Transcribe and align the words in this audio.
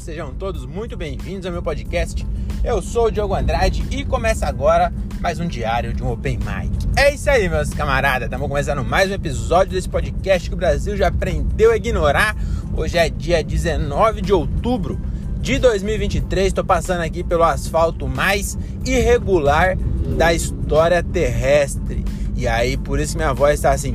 sejam 0.00 0.34
todos 0.34 0.66
muito 0.66 0.96
bem-vindos 0.96 1.46
ao 1.46 1.52
meu 1.52 1.62
podcast. 1.62 2.26
Eu 2.62 2.82
sou 2.82 3.06
o 3.06 3.10
Diogo 3.10 3.34
Andrade 3.34 3.82
e 3.90 4.04
começa 4.04 4.46
agora 4.46 4.92
mais 5.20 5.40
um 5.40 5.46
diário 5.46 5.94
de 5.94 6.02
um 6.02 6.10
Open 6.10 6.38
Mic. 6.38 6.86
É 6.96 7.14
isso 7.14 7.30
aí, 7.30 7.48
meus 7.48 7.70
camaradas, 7.70 8.26
estamos 8.26 8.46
começando 8.46 8.84
mais 8.84 9.10
um 9.10 9.14
episódio 9.14 9.72
desse 9.72 9.88
podcast 9.88 10.48
que 10.48 10.54
o 10.54 10.58
Brasil 10.58 10.96
já 10.96 11.08
aprendeu 11.08 11.70
a 11.70 11.76
ignorar. 11.76 12.36
Hoje 12.76 12.98
é 12.98 13.08
dia 13.08 13.42
19 13.42 14.20
de 14.20 14.32
outubro 14.34 15.00
de 15.40 15.58
2023, 15.58 16.48
estou 16.48 16.64
passando 16.64 17.00
aqui 17.00 17.24
pelo 17.24 17.42
asfalto 17.42 18.06
mais 18.06 18.58
irregular 18.84 19.78
da 20.16 20.34
história 20.34 21.02
terrestre. 21.02 22.04
E 22.36 22.46
aí, 22.46 22.76
por 22.76 23.00
isso 23.00 23.12
que 23.12 23.18
minha 23.18 23.32
voz 23.32 23.54
está 23.54 23.70
assim, 23.70 23.92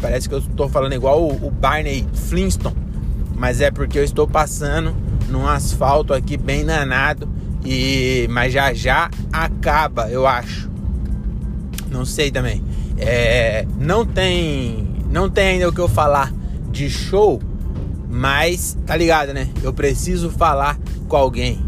parece 0.00 0.26
que 0.26 0.34
eu 0.34 0.38
estou 0.38 0.70
falando 0.70 0.94
igual 0.94 1.22
o 1.28 1.50
Barney 1.50 2.06
Flintstone 2.14 2.88
mas 3.38 3.60
é 3.60 3.70
porque 3.70 3.98
eu 3.98 4.04
estou 4.04 4.26
passando 4.26 4.94
num 5.28 5.46
asfalto 5.46 6.12
aqui 6.12 6.36
bem 6.36 6.64
danado 6.64 7.28
e 7.64 8.26
mas 8.30 8.52
já 8.52 8.72
já 8.72 9.10
acaba, 9.32 10.08
eu 10.10 10.26
acho. 10.26 10.70
Não 11.90 12.04
sei 12.04 12.30
também. 12.30 12.62
É, 12.96 13.66
não 13.78 14.04
tem 14.04 14.88
não 15.10 15.28
tem 15.28 15.48
ainda 15.48 15.68
o 15.68 15.72
que 15.72 15.80
eu 15.80 15.88
falar 15.88 16.32
de 16.70 16.90
show, 16.90 17.40
mas 18.08 18.76
tá 18.86 18.96
ligado, 18.96 19.32
né? 19.32 19.48
Eu 19.62 19.72
preciso 19.72 20.30
falar 20.30 20.78
com 21.08 21.16
alguém. 21.16 21.58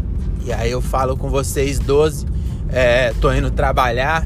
E 0.45 0.51
aí 0.51 0.71
eu 0.71 0.81
falo 0.81 1.15
com 1.15 1.29
vocês 1.29 1.79
12. 1.79 2.25
É, 2.69 3.13
tô 3.19 3.31
indo 3.33 3.51
trabalhar 3.51 4.25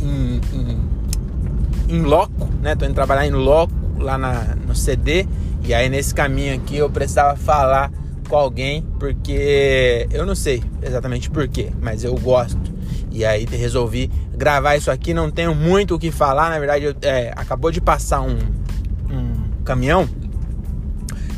em, 0.00 0.40
em, 0.52 0.80
em 1.88 2.02
loco, 2.02 2.48
né? 2.60 2.74
Tô 2.74 2.84
indo 2.84 2.94
trabalhar 2.94 3.26
em 3.26 3.32
loco 3.32 3.72
lá 3.98 4.16
na, 4.16 4.56
no 4.66 4.74
CD 4.74 5.26
e 5.64 5.72
aí 5.72 5.88
nesse 5.88 6.14
caminho 6.14 6.54
aqui 6.54 6.76
eu 6.76 6.90
precisava 6.90 7.36
falar 7.36 7.90
com 8.32 8.38
alguém 8.38 8.80
porque 8.98 10.08
eu 10.10 10.24
não 10.24 10.34
sei 10.34 10.64
exatamente 10.80 11.28
porquê, 11.28 11.70
mas 11.82 12.02
eu 12.02 12.14
gosto. 12.14 12.58
E 13.10 13.26
aí 13.26 13.44
resolvi 13.44 14.10
gravar 14.34 14.74
isso 14.74 14.90
aqui. 14.90 15.12
Não 15.12 15.30
tenho 15.30 15.54
muito 15.54 15.96
o 15.96 15.98
que 15.98 16.10
falar, 16.10 16.48
na 16.48 16.58
verdade, 16.58 16.86
eu, 16.86 16.94
é, 17.02 17.30
acabou 17.36 17.70
de 17.70 17.78
passar 17.78 18.22
um, 18.22 18.38
um 19.10 19.62
caminhão 19.64 20.08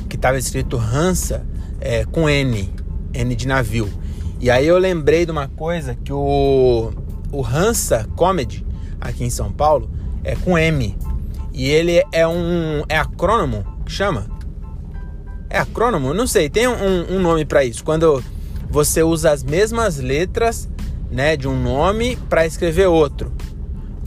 que 0.09 0.15
estava 0.15 0.39
escrito 0.39 0.77
Hansa 0.77 1.45
é, 1.81 2.05
com 2.05 2.31
N, 2.31 2.73
N 3.13 3.35
de 3.35 3.49
navio. 3.49 3.93
E 4.39 4.49
aí 4.49 4.65
eu 4.65 4.79
lembrei 4.79 5.27
de 5.27 5.33
uma 5.33 5.49
coisa 5.49 5.97
que 5.97 6.13
o, 6.13 6.93
o 7.33 7.45
Hansa 7.45 8.07
Comedy 8.15 8.65
aqui 9.01 9.25
em 9.25 9.31
São 9.31 9.51
Paulo 9.51 9.91
é 10.23 10.37
com 10.37 10.57
M. 10.57 10.97
E 11.53 11.69
ele 11.69 12.05
é 12.13 12.25
um 12.25 12.85
é 12.89 12.97
acrônomo 12.97 13.65
que 13.85 13.91
chama? 13.91 14.34
É 15.55 15.59
acrônomo? 15.61 16.13
Não 16.13 16.27
sei, 16.27 16.51
tem 16.51 16.67
um, 16.67 17.15
um 17.15 17.21
nome 17.21 17.45
para 17.45 17.65
isso. 17.65 17.85
Quando 17.85 18.21
você 18.69 19.05
usa 19.05 19.31
as 19.31 19.45
mesmas 19.45 19.99
letras 19.99 20.69
né, 21.13 21.37
de 21.37 21.47
um 21.47 21.57
nome 21.57 22.17
para 22.29 22.45
escrever 22.45 22.89
outro. 22.89 23.33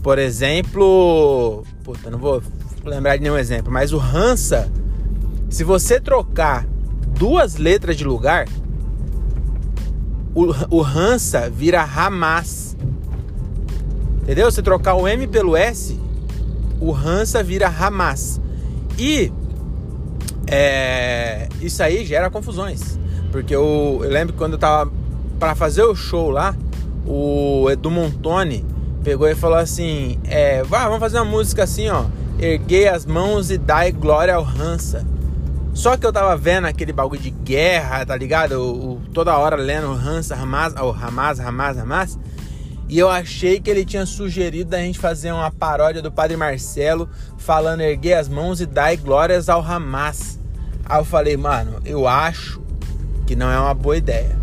Por 0.02 0.18
exemplo, 0.18 1.64
puta, 1.82 2.10
não 2.10 2.18
vou 2.18 2.42
lembrar 2.84 3.16
de 3.16 3.22
nenhum 3.22 3.38
exemplo, 3.38 3.72
mas 3.72 3.94
o 3.94 3.98
Hansa, 3.98 4.70
se 5.48 5.64
você 5.64 5.98
trocar 5.98 6.66
duas 7.18 7.56
letras 7.56 7.96
de 7.96 8.04
lugar, 8.04 8.46
o, 10.34 10.48
o 10.68 10.82
Hansa 10.82 11.48
vira 11.48 11.82
Hamas. 11.82 12.76
Entendeu? 14.20 14.50
Se 14.50 14.60
trocar 14.60 14.96
o 14.96 15.08
M 15.08 15.26
pelo 15.26 15.56
S, 15.56 15.98
o 16.78 16.94
Hansa 16.94 17.42
vira 17.42 17.68
Hamas. 17.68 18.38
E 18.98 19.32
é, 20.50 21.48
isso 21.60 21.82
aí 21.82 22.04
gera 22.04 22.30
confusões. 22.30 22.98
Porque 23.30 23.54
eu, 23.54 24.00
eu 24.02 24.10
lembro 24.10 24.34
quando 24.34 24.54
eu 24.54 24.58
tava 24.58 24.90
para 25.38 25.54
fazer 25.54 25.82
o 25.82 25.94
show 25.94 26.30
lá, 26.30 26.56
o 27.06 27.68
Edu 27.70 27.90
Montoni 27.90 28.64
pegou 29.04 29.28
e 29.28 29.34
falou 29.34 29.58
assim: 29.58 30.18
é, 30.24 30.62
vamos 30.62 30.98
fazer 30.98 31.18
uma 31.18 31.24
música 31.24 31.64
assim, 31.64 31.88
ó. 31.88 32.04
Erguei 32.38 32.88
as 32.88 33.04
mãos 33.04 33.50
e 33.50 33.58
dai 33.58 33.90
glória 33.90 34.34
ao 34.34 34.44
Hansa. 34.44 35.04
Só 35.74 35.96
que 35.96 36.06
eu 36.06 36.12
tava 36.12 36.36
vendo 36.36 36.66
aquele 36.66 36.92
bagulho 36.92 37.20
de 37.20 37.30
guerra, 37.30 38.04
tá 38.04 38.16
ligado? 38.16 38.52
O, 38.52 38.92
o, 38.92 39.00
toda 39.12 39.36
hora 39.36 39.56
lendo 39.56 39.90
Hansa, 39.92 40.34
Hamas, 40.34 40.74
oh, 40.80 40.90
Hamas, 40.90 41.40
Hamas, 41.40 41.78
Hamas. 41.78 42.18
E 42.88 42.98
eu 42.98 43.08
achei 43.08 43.60
que 43.60 43.68
ele 43.68 43.84
tinha 43.84 44.06
sugerido 44.06 44.74
a 44.74 44.78
gente 44.78 44.98
fazer 44.98 45.30
uma 45.30 45.50
paródia 45.50 46.00
do 46.00 46.10
Padre 46.10 46.36
Marcelo 46.36 47.08
falando 47.36 47.82
erguei 47.82 48.14
as 48.14 48.28
mãos 48.28 48.60
e 48.60 48.66
dai 48.66 48.96
glórias 48.96 49.48
ao 49.48 49.60
Hamas. 49.60 50.37
Aí 50.88 50.98
eu 50.98 51.04
falei, 51.04 51.36
mano, 51.36 51.80
eu 51.84 52.08
acho 52.08 52.60
que 53.26 53.36
não 53.36 53.50
é 53.50 53.58
uma 53.58 53.74
boa 53.74 53.96
ideia. 53.96 54.36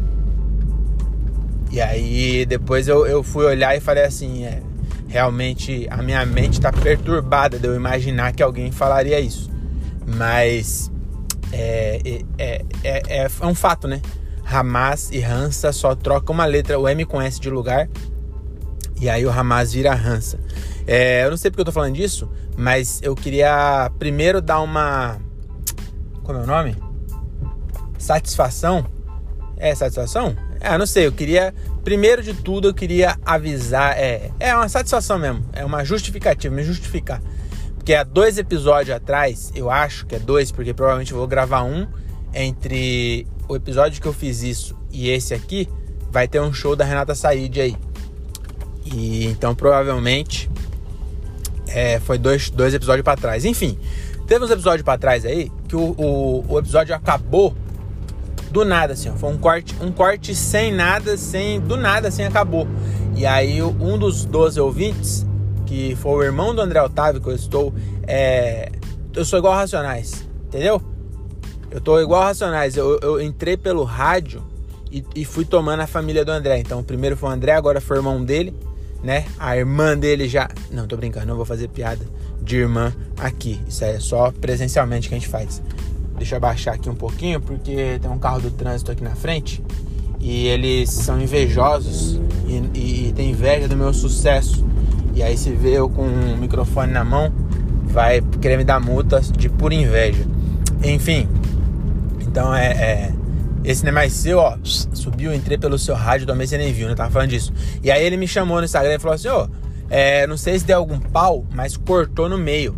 E 1.72 1.82
aí 1.82 2.46
depois 2.46 2.88
eu, 2.88 3.06
eu 3.08 3.24
fui 3.24 3.46
olhar 3.46 3.76
e 3.76 3.80
falei 3.80 4.06
assim, 4.06 4.46
é, 4.46 4.62
realmente 5.08 5.88
a 5.90 5.98
minha 6.04 6.26
mente 6.26 6.62
tá 6.62 6.72
perturbada 6.72 7.58
de 7.58 7.68
eu 7.68 7.76
imaginar 7.76 8.32
que 8.32 8.44
alguém 8.44 8.72
falaria 8.72 9.20
isso. 9.20 9.50
Mas 10.06 10.92
é, 11.52 12.00
é, 12.38 12.66
é, 12.84 13.04
é, 13.08 13.28
é 13.42 13.46
um 13.46 13.56
fato, 13.56 13.88
né? 13.88 14.02
Hamas 14.46 15.10
e 15.12 15.24
Hansa 15.24 15.74
só 15.74 15.96
trocam 15.96 16.36
uma 16.36 16.46
letra, 16.46 16.80
o 16.80 16.88
M 16.88 17.04
com 17.06 17.20
S 17.20 17.40
de 17.40 17.50
lugar, 17.50 17.90
e 19.02 19.10
aí 19.10 19.26
o 19.26 19.32
Hamas 19.32 19.74
vira 19.74 19.94
Hansa. 19.94 20.40
É, 20.86 21.26
eu 21.26 21.32
não 21.32 21.38
sei 21.38 21.50
porque 21.50 21.62
eu 21.62 21.66
tô 21.66 21.72
falando 21.72 21.96
disso, 21.96 22.30
mas 22.56 23.00
eu 23.02 23.16
queria 23.16 23.92
primeiro 23.98 24.42
dar 24.42 24.62
uma 24.62 25.20
como 26.26 26.40
é 26.40 26.42
o 26.42 26.48
nome? 26.48 26.76
Satisfação? 27.98 28.86
É 29.58 29.74
satisfação? 29.74 30.36
É, 30.60 30.78
não 30.78 30.88
sei, 30.88 31.06
eu 31.06 31.12
queria. 31.12 31.54
Primeiro 31.84 32.24
de 32.24 32.34
tudo, 32.34 32.70
eu 32.70 32.74
queria 32.74 33.16
avisar. 33.24 33.96
É, 33.98 34.32
é 34.40 34.56
uma 34.56 34.68
satisfação 34.68 35.20
mesmo. 35.20 35.46
É 35.54 35.64
uma 35.64 35.86
justificativa, 35.86 36.54
me 36.54 36.64
justificar. 36.64 37.22
Porque 37.76 37.94
há 37.94 38.04
dois 38.04 38.40
episódios 38.40 38.96
atrás, 38.96 39.52
eu 39.56 39.70
acho 39.70 40.08
que 40.08 40.16
é 40.16 40.20
dois, 40.20 40.52
porque 40.52 40.74
provavelmente 40.74 41.12
eu 41.12 41.18
vou 41.20 41.28
gravar 41.28 41.64
um 41.64 41.88
entre 42.34 43.28
o 43.48 43.56
episódio 43.56 44.02
que 44.02 44.08
eu 44.08 44.14
fiz 44.14 44.42
isso 44.42 44.76
e 44.92 45.10
esse 45.10 45.34
aqui. 45.34 45.70
Vai 46.12 46.28
ter 46.28 46.42
um 46.42 46.52
show 46.52 46.76
da 46.76 46.84
Renata 46.84 47.14
Said 47.14 47.62
aí. 47.62 47.78
E 48.86 49.26
então 49.28 49.54
provavelmente 49.54 50.50
é, 51.68 52.00
foi 52.00 52.18
dois, 52.18 52.50
dois 52.50 52.74
episódios 52.74 53.04
para 53.04 53.18
trás. 53.18 53.46
Enfim, 53.46 53.78
Teve 54.28 54.44
uns 54.44 54.50
episódios 54.50 54.82
para 54.82 54.98
trás 54.98 55.24
aí 55.24 55.52
que 55.76 55.78
o, 55.78 55.94
o, 55.98 56.46
o, 56.48 56.60
episódio 56.60 56.96
acabou 56.96 57.54
do 58.50 58.64
nada, 58.64 58.94
assim, 58.94 59.10
ó. 59.10 59.14
Foi 59.14 59.30
um 59.30 59.38
corte, 59.38 59.76
um 59.82 59.92
corte 59.92 60.34
sem 60.34 60.72
nada, 60.72 61.18
sem. 61.18 61.60
Do 61.60 61.76
nada, 61.76 62.08
assim, 62.08 62.24
acabou. 62.24 62.66
E 63.16 63.26
aí 63.26 63.62
um 63.62 63.98
dos 63.98 64.24
12 64.24 64.60
ouvintes, 64.60 65.26
que 65.66 65.96
foi 65.98 66.14
o 66.14 66.24
irmão 66.24 66.56
do 66.56 66.62
André 66.62 66.82
Otávio, 66.82 67.22
que 67.22 67.28
eu 67.28 67.36
estou. 67.36 67.74
É, 68.08 68.72
eu 69.14 69.26
sou 69.26 69.38
igual 69.38 69.54
Racionais, 69.54 70.26
entendeu? 70.46 70.82
Eu 71.70 71.82
tô 71.82 72.00
igual 72.00 72.24
Racionais. 72.24 72.78
Eu, 72.78 72.98
eu 73.02 73.22
entrei 73.22 73.58
pelo 73.58 73.84
rádio 73.84 74.42
e, 74.90 75.04
e 75.14 75.26
fui 75.26 75.44
tomando 75.44 75.82
a 75.82 75.88
família 75.88 76.24
do 76.24 76.32
André. 76.32 76.60
Então, 76.60 76.82
primeiro 76.82 77.18
foi 77.18 77.30
o 77.30 77.32
André, 77.34 77.52
agora 77.52 77.82
foi 77.82 77.98
o 77.98 78.00
irmão 78.00 78.24
dele, 78.24 78.56
né? 79.04 79.26
A 79.38 79.58
irmã 79.58 79.98
dele 79.98 80.30
já. 80.30 80.50
Não, 80.72 80.88
tô 80.88 80.96
brincando, 80.96 81.26
não 81.26 81.36
vou 81.36 81.46
fazer 81.46 81.68
piada 81.68 82.06
de 82.46 82.58
irmã 82.58 82.94
aqui. 83.18 83.60
Isso 83.68 83.84
é 83.84 84.00
só 84.00 84.32
presencialmente 84.32 85.10
que 85.10 85.16
a 85.16 85.18
gente 85.18 85.28
faz. 85.28 85.62
Deixa 86.18 86.36
eu 86.36 86.38
abaixar 86.38 86.76
aqui 86.76 86.90
um 86.90 86.96
pouquinho 86.96 87.42
porque 87.42 88.00
tem 88.02 88.10
um 88.10 88.20
carro 88.20 88.40
do 88.40 88.52
trânsito 88.52 88.92
aqui 88.92 89.04
na 89.04 89.16
frente 89.16 89.62
e 90.20 90.48
eles 90.48 90.90
são 90.90 91.20
invejosos 91.20 92.20
e, 92.48 92.78
e, 92.78 93.08
e 93.10 93.14
tem 93.14 93.32
inveja 93.32 93.68
do 93.68 93.76
meu 93.76 93.94
sucesso. 93.94 94.66
E 95.14 95.22
aí 95.22 95.38
se 95.38 95.52
vê 95.52 95.72
eu 95.72 95.90
com 95.90 96.04
um 96.04 96.38
microfone 96.38 96.92
na 96.92 97.04
mão, 97.04 97.34
vai 97.84 98.22
querer 98.42 98.58
me 98.58 98.64
dar 98.64 98.80
multa 98.80 99.20
de 99.20 99.50
pura 99.50 99.74
inveja. 99.74 100.26
Enfim, 100.84 101.28
então 102.22 102.54
é, 102.54 102.72
é 102.72 103.14
esse 103.66 103.84
não 103.84 103.90
é 103.90 103.94
mais 103.94 104.14
seu, 104.14 104.38
ó. 104.38 104.58
Subiu, 104.64 105.34
entrei 105.34 105.58
pelo 105.58 105.78
seu 105.78 105.96
rádio 105.96 106.34
mês 106.36 106.50
você 106.52 106.58
nem 106.58 106.72
viu, 106.72 106.88
né? 106.88 106.96
Tava 106.96 107.10
falando 107.10 107.30
disso. 107.30 107.52
E 107.84 107.90
aí 107.90 108.04
ele 108.06 108.16
me 108.16 108.28
chamou 108.28 108.58
no 108.58 108.66
Instagram 108.66 108.94
e 108.94 109.00
falou 109.00 109.16
assim, 109.16 109.28
ó. 109.28 109.46
Oh, 109.46 109.65
é, 109.90 110.26
não 110.28 110.38
sei 110.38 110.58
se 110.60 110.66
deu 110.66 110.78
algum 110.78 111.00
pau, 111.00 111.46
mas 111.54 111.78
cortou 111.78 112.28
no 112.28 112.38
meio. 112.38 112.76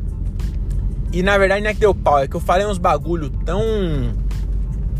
E 1.12 1.24
na 1.24 1.38
verdade 1.38 1.62
não 1.62 1.70
é 1.70 1.74
que 1.74 1.80
deu 1.80 1.96
pau, 1.96 2.20
é 2.20 2.28
que 2.28 2.36
eu 2.36 2.40
falei 2.40 2.66
uns 2.66 2.78
bagulho 2.78 3.30
tão 3.30 3.62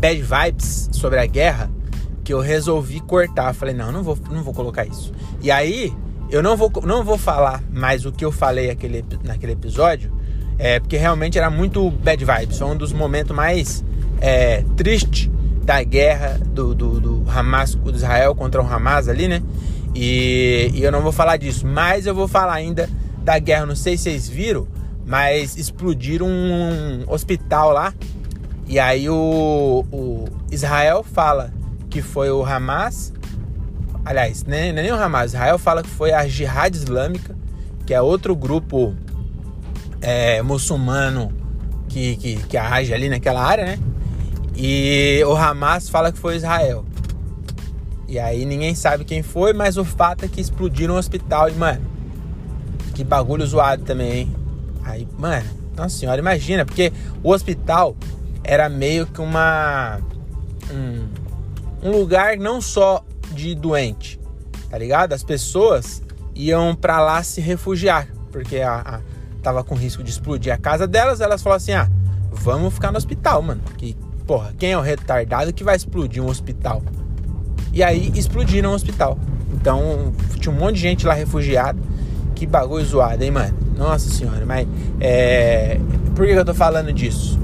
bad 0.00 0.22
vibes 0.22 0.88
sobre 0.92 1.18
a 1.18 1.26
guerra 1.26 1.70
que 2.24 2.32
eu 2.32 2.40
resolvi 2.40 3.00
cortar. 3.00 3.54
Falei, 3.54 3.74
não, 3.74 3.92
não 3.92 4.02
vou, 4.02 4.18
não 4.30 4.42
vou 4.42 4.54
colocar 4.54 4.86
isso. 4.86 5.12
E 5.40 5.50
aí, 5.50 5.92
eu 6.30 6.42
não 6.42 6.56
vou, 6.56 6.70
não 6.84 7.02
vou 7.02 7.16
falar 7.16 7.62
mais 7.72 8.04
o 8.04 8.12
que 8.12 8.24
eu 8.24 8.30
falei 8.30 8.70
aquele, 8.70 9.04
naquele 9.24 9.52
episódio, 9.52 10.12
é, 10.58 10.78
porque 10.78 10.96
realmente 10.96 11.38
era 11.38 11.50
muito 11.50 11.90
bad 11.90 12.22
vibes. 12.24 12.58
Foi 12.58 12.68
um 12.68 12.76
dos 12.76 12.92
momentos 12.92 13.34
mais 13.34 13.84
é, 14.20 14.62
tristes 14.76 15.30
da 15.62 15.82
guerra 15.82 16.38
do, 16.46 16.74
do, 16.74 17.00
do 17.00 17.24
Hamas, 17.30 17.74
do 17.74 17.94
Israel 17.94 18.34
contra 18.34 18.62
o 18.62 18.66
Hamas 18.66 19.08
ali, 19.08 19.28
né? 19.28 19.42
E, 20.00 20.70
e, 20.74 20.84
eu 20.84 20.92
não 20.92 21.02
vou 21.02 21.10
falar 21.10 21.36
disso, 21.38 21.66
mas 21.66 22.06
eu 22.06 22.14
vou 22.14 22.28
falar 22.28 22.52
ainda 22.52 22.88
da 23.24 23.36
guerra. 23.36 23.66
Não 23.66 23.74
sei 23.74 23.96
se 23.96 24.04
vocês 24.04 24.28
viram, 24.28 24.68
mas 25.04 25.56
explodiram 25.56 26.28
um 26.28 27.04
hospital 27.08 27.72
lá. 27.72 27.92
E 28.68 28.78
aí 28.78 29.10
o, 29.10 29.84
o 29.90 30.26
Israel 30.52 31.02
fala 31.02 31.52
que 31.90 32.00
foi 32.00 32.30
o 32.30 32.44
Hamas. 32.44 33.12
Aliás, 34.04 34.44
nem, 34.44 34.72
nem 34.72 34.92
o 34.92 34.94
Hamas. 34.94 35.32
Israel 35.32 35.58
fala 35.58 35.82
que 35.82 35.90
foi 35.90 36.12
a 36.12 36.28
Jihad 36.28 36.76
Islâmica, 36.76 37.34
que 37.84 37.92
é 37.92 38.00
outro 38.00 38.36
grupo 38.36 38.94
é, 40.00 40.40
muçulmano 40.42 41.32
que, 41.88 42.14
que, 42.14 42.36
que 42.36 42.56
age 42.56 42.94
ali 42.94 43.08
naquela 43.08 43.42
área, 43.42 43.64
né? 43.64 43.80
E 44.54 45.24
o 45.26 45.34
Hamas 45.34 45.88
fala 45.88 46.12
que 46.12 46.18
foi 46.18 46.36
Israel. 46.36 46.84
E 48.08 48.18
aí 48.18 48.46
ninguém 48.46 48.74
sabe 48.74 49.04
quem 49.04 49.22
foi, 49.22 49.52
mas 49.52 49.76
o 49.76 49.84
fato 49.84 50.24
é 50.24 50.28
que 50.28 50.40
explodiram 50.40 50.94
o 50.94 50.96
hospital. 50.96 51.50
E, 51.50 51.52
mano, 51.52 51.86
que 52.94 53.04
bagulho 53.04 53.46
zoado 53.46 53.84
também, 53.84 54.12
hein? 54.12 54.36
Aí, 54.82 55.06
mano, 55.18 55.46
nossa 55.76 55.96
senhora, 55.96 56.18
imagina, 56.18 56.64
porque 56.64 56.90
o 57.22 57.30
hospital 57.30 57.94
era 58.42 58.66
meio 58.70 59.06
que 59.06 59.20
uma. 59.20 60.00
Um, 60.72 61.06
um 61.82 61.90
lugar 61.92 62.38
não 62.38 62.62
só 62.62 63.04
de 63.30 63.54
doente, 63.54 64.18
tá 64.70 64.78
ligado? 64.78 65.12
As 65.12 65.22
pessoas 65.22 66.02
iam 66.34 66.74
para 66.74 67.00
lá 67.00 67.22
se 67.22 67.42
refugiar, 67.42 68.08
porque 68.32 68.60
a, 68.60 68.80
a, 68.80 69.00
tava 69.42 69.62
com 69.62 69.74
risco 69.74 70.02
de 70.02 70.10
explodir 70.10 70.52
a 70.52 70.56
casa 70.56 70.86
delas, 70.86 71.20
elas 71.20 71.42
falaram 71.42 71.58
assim: 71.58 71.72
ah, 71.72 71.90
vamos 72.32 72.72
ficar 72.72 72.90
no 72.90 72.96
hospital, 72.96 73.42
mano. 73.42 73.60
Que, 73.76 73.94
porra, 74.26 74.54
quem 74.58 74.72
é 74.72 74.78
o 74.78 74.80
retardado 74.80 75.52
que 75.52 75.62
vai 75.62 75.76
explodir 75.76 76.22
um 76.22 76.28
hospital? 76.28 76.82
E 77.78 77.82
aí 77.84 78.10
explodiram 78.16 78.72
o 78.72 78.74
hospital. 78.74 79.16
Então 79.54 80.12
tinha 80.40 80.52
um 80.52 80.58
monte 80.58 80.74
de 80.74 80.80
gente 80.80 81.06
lá 81.06 81.14
refugiada. 81.14 81.78
Que 82.34 82.44
bagulho 82.44 82.84
zoado, 82.84 83.22
hein, 83.22 83.30
mano? 83.30 83.56
Nossa 83.76 84.10
senhora, 84.10 84.44
mas 84.44 84.66
é... 84.98 85.78
por 86.16 86.26
que 86.26 86.32
eu 86.32 86.44
tô 86.44 86.52
falando 86.52 86.92
disso? 86.92 87.38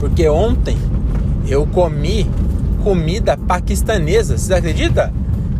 Porque 0.00 0.28
ontem 0.28 0.76
eu 1.46 1.64
comi 1.68 2.28
comida 2.82 3.36
paquistanesa, 3.36 4.36
vocês 4.36 4.50
acreditam? 4.50 5.12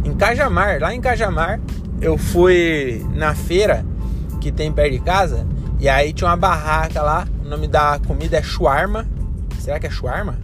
Em 0.04 0.12
Cajamar, 0.12 0.80
lá 0.80 0.92
em 0.92 1.00
Cajamar, 1.00 1.60
eu 2.00 2.18
fui 2.18 3.06
na 3.14 3.32
feira 3.32 3.86
que 4.40 4.50
tem 4.50 4.72
perto 4.72 4.90
de 4.90 4.98
casa 4.98 5.46
e 5.78 5.88
aí 5.88 6.12
tinha 6.12 6.28
uma 6.28 6.36
barraca 6.36 7.00
lá, 7.00 7.28
o 7.44 7.48
nome 7.48 7.68
da 7.68 8.00
comida 8.08 8.38
é 8.38 8.42
shawarma. 8.42 9.06
Será 9.60 9.78
que 9.78 9.86
é 9.86 9.90
shawarma? 9.90 10.41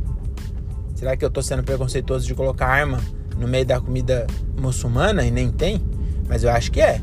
Será 0.99 1.17
que 1.17 1.25
eu 1.25 1.31
tô 1.31 1.41
sendo 1.41 1.63
preconceituoso 1.63 2.27
de 2.27 2.35
colocar 2.35 2.67
arma 2.67 2.99
no 3.39 3.47
meio 3.47 3.65
da 3.65 3.81
comida 3.81 4.27
muçulmana 4.61 5.23
e 5.23 5.31
nem 5.31 5.49
tem? 5.49 5.81
Mas 6.29 6.43
eu 6.43 6.51
acho 6.51 6.73
que 6.73 6.81
é. 6.81 7.01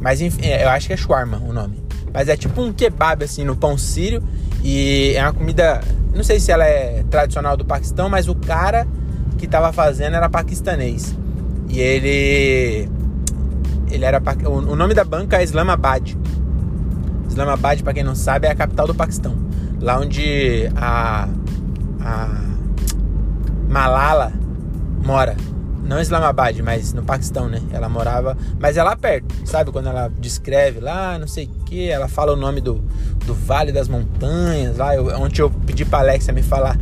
Mas 0.00 0.20
enfim, 0.20 0.44
é, 0.44 0.64
eu 0.64 0.68
acho 0.68 0.88
que 0.88 0.92
é 0.92 0.96
shawarma 0.96 1.40
o 1.46 1.52
nome. 1.52 1.80
Mas 2.12 2.28
é 2.28 2.36
tipo 2.36 2.60
um 2.60 2.72
kebab 2.72 3.22
assim 3.22 3.44
no 3.44 3.54
pão 3.54 3.78
sírio 3.78 4.20
e 4.64 5.12
é 5.14 5.22
uma 5.22 5.32
comida, 5.32 5.80
não 6.12 6.24
sei 6.24 6.40
se 6.40 6.50
ela 6.50 6.64
é 6.64 7.04
tradicional 7.08 7.56
do 7.56 7.64
Paquistão, 7.64 8.08
mas 8.08 8.26
o 8.26 8.34
cara 8.34 8.88
que 9.38 9.46
tava 9.46 9.72
fazendo 9.72 10.16
era 10.16 10.28
paquistanês. 10.28 11.16
E 11.68 11.78
ele 11.78 12.90
ele 13.88 14.04
era 14.04 14.20
o 14.48 14.74
nome 14.74 14.94
da 14.94 15.04
banca 15.04 15.38
é 15.38 15.44
Islamabad. 15.44 16.16
Islamabad, 17.28 17.84
para 17.84 17.94
quem 17.94 18.02
não 18.02 18.16
sabe, 18.16 18.48
é 18.48 18.50
a 18.50 18.54
capital 18.56 18.88
do 18.88 18.96
Paquistão. 18.96 19.36
Lá 19.80 19.96
onde 20.00 20.68
a, 20.74 21.28
a 22.00 22.47
Malala 23.68 24.32
mora 25.04 25.36
não 25.88 25.98
Islamabad, 25.98 26.60
mas 26.60 26.92
no 26.92 27.02
Paquistão, 27.02 27.48
né? 27.48 27.62
Ela 27.72 27.88
morava, 27.88 28.36
mas 28.60 28.76
é 28.76 28.82
lá 28.82 28.94
perto, 28.94 29.34
sabe? 29.46 29.72
Quando 29.72 29.88
ela 29.88 30.12
descreve 30.18 30.80
lá, 30.80 31.18
não 31.18 31.26
sei 31.26 31.46
o 31.46 31.64
que, 31.64 31.88
ela 31.88 32.08
fala 32.08 32.34
o 32.34 32.36
nome 32.36 32.60
do, 32.60 32.74
do 33.24 33.32
Vale 33.32 33.72
das 33.72 33.88
Montanhas, 33.88 34.76
lá 34.76 34.94
eu, 34.94 35.06
onde 35.18 35.40
eu 35.40 35.50
pedi 35.66 35.86
pra 35.86 36.00
Alexa 36.00 36.30
me 36.30 36.42
falar 36.42 36.76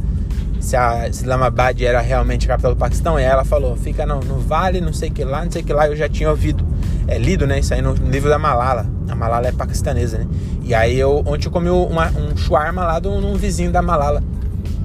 se 0.59 0.77
a 0.77 1.06
Islamabad 1.09 1.81
era 1.81 2.00
realmente 2.00 2.47
a 2.47 2.49
capital 2.49 2.75
do 2.75 2.79
Paquistão, 2.79 3.21
e 3.21 3.23
ela 3.23 3.44
falou, 3.44 3.77
fica 3.77 4.05
no, 4.05 4.19
no 4.19 4.41
vale, 4.41 4.81
não 4.81 4.93
sei 4.93 5.11
que 5.11 5.23
lá, 5.23 5.44
não 5.44 5.53
sei 5.53 5.62
que 5.62 5.73
lá, 5.73 5.87
eu 5.87 5.94
já 5.94 6.09
tinha 6.09 6.29
ouvido, 6.29 6.67
é 7.06 7.17
lido, 7.17 7.47
né? 7.47 7.61
Isso 7.61 7.73
aí 7.73 7.81
no, 7.81 7.94
no 7.94 8.11
livro 8.11 8.29
da 8.29 8.38
Malala. 8.38 8.85
A 9.09 9.15
Malala 9.15 9.47
é 9.47 9.53
paquistanesa, 9.53 10.19
né? 10.19 10.27
E 10.65 10.75
aí 10.75 10.99
eu 10.99 11.23
ontem 11.25 11.47
eu 11.47 11.53
comi 11.53 11.71
uma, 11.71 12.09
um 12.09 12.37
shawarma 12.37 12.85
lá 12.85 12.99
de 12.99 13.06
um 13.06 13.35
vizinho 13.35 13.71
da 13.71 13.81
Malala. 13.81 14.21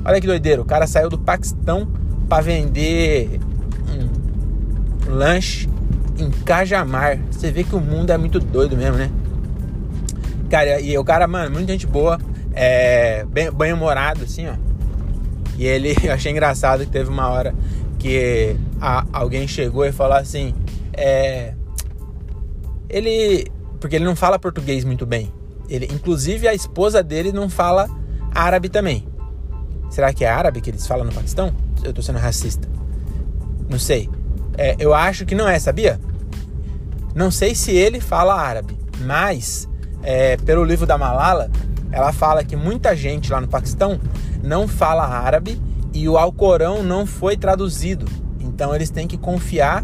Olha 0.04 0.20
que 0.20 0.28
doideiro, 0.28 0.62
o 0.64 0.66
cara 0.66 0.88
saiu 0.88 1.10
do 1.10 1.18
Paquistão 1.18 1.88
para 2.28 2.42
vender 2.44 3.40
lanche 5.12 5.70
em 6.18 6.30
Cajamar. 6.30 7.20
Você 7.30 7.52
vê 7.52 7.64
que 7.64 7.76
o 7.76 7.80
mundo 7.80 8.12
é 8.12 8.18
muito 8.18 8.40
doido 8.40 8.78
mesmo, 8.78 8.98
né? 8.98 9.12
Cara, 10.50 10.80
e 10.80 10.98
o 10.98 11.04
cara, 11.04 11.28
mano, 11.28 11.52
muita 11.52 11.72
gente 11.72 11.88
boa, 11.88 12.20
é, 12.54 13.26
bem, 13.26 13.52
bem 13.52 13.74
humorado, 13.74 14.24
assim, 14.24 14.48
ó. 14.48 14.54
E 15.58 15.66
ele, 15.66 15.96
eu 16.04 16.14
achei 16.14 16.32
engraçado 16.32 16.86
que 16.86 16.92
teve 16.92 17.10
uma 17.10 17.30
hora 17.30 17.54
que 18.00 18.56
a, 18.80 19.06
alguém 19.14 19.48
chegou 19.48 19.86
e 19.86 19.92
falou 19.92 20.18
assim, 20.18 20.54
é, 20.94 21.54
ele, 22.90 23.46
porque 23.80 23.96
ele 23.96 24.06
não 24.06 24.16
fala 24.16 24.40
português 24.40 24.84
muito 24.84 25.06
bem. 25.06 25.32
Ele, 25.70 25.86
inclusive 25.86 26.48
a 26.48 26.54
esposa 26.54 27.02
dele 27.02 27.32
não 27.32 27.50
fala 27.50 27.90
árabe 28.34 28.68
também. 28.68 29.08
Será 29.92 30.14
que 30.14 30.24
é 30.24 30.30
árabe 30.30 30.62
que 30.62 30.70
eles 30.70 30.88
falam 30.88 31.06
no 31.06 31.12
Paquistão? 31.12 31.54
Eu 31.84 31.94
tô 31.94 32.02
sendo 32.02 32.18
racista. 32.18 32.68
Não 33.70 33.78
sei. 33.78 34.10
É, 34.58 34.76
eu 34.80 34.94
acho 34.94 35.26
que 35.26 35.36
não 35.36 35.48
é, 35.48 35.60
sabia? 35.60 36.00
Não 37.14 37.30
sei 37.30 37.54
se 37.54 37.72
ele 37.72 38.00
fala 38.00 38.34
árabe, 38.34 38.78
mas 39.02 39.68
é, 40.02 40.38
pelo 40.38 40.64
livro 40.64 40.86
da 40.86 40.98
Malala, 40.98 41.52
ela 41.92 42.14
fala 42.14 42.44
que 42.44 42.56
muita 42.56 42.96
gente 42.96 43.32
lá 43.32 43.42
no 43.42 43.50
Paquistão 43.50 44.00
não 44.42 44.66
fala 44.66 45.06
árabe 45.06 45.62
e 45.94 46.08
o 46.08 46.18
Alcorão 46.18 46.84
não 46.84 47.06
foi 47.06 47.36
traduzido. 47.36 48.06
Então 48.40 48.74
eles 48.74 48.90
têm 48.90 49.08
que 49.08 49.18
confiar 49.18 49.84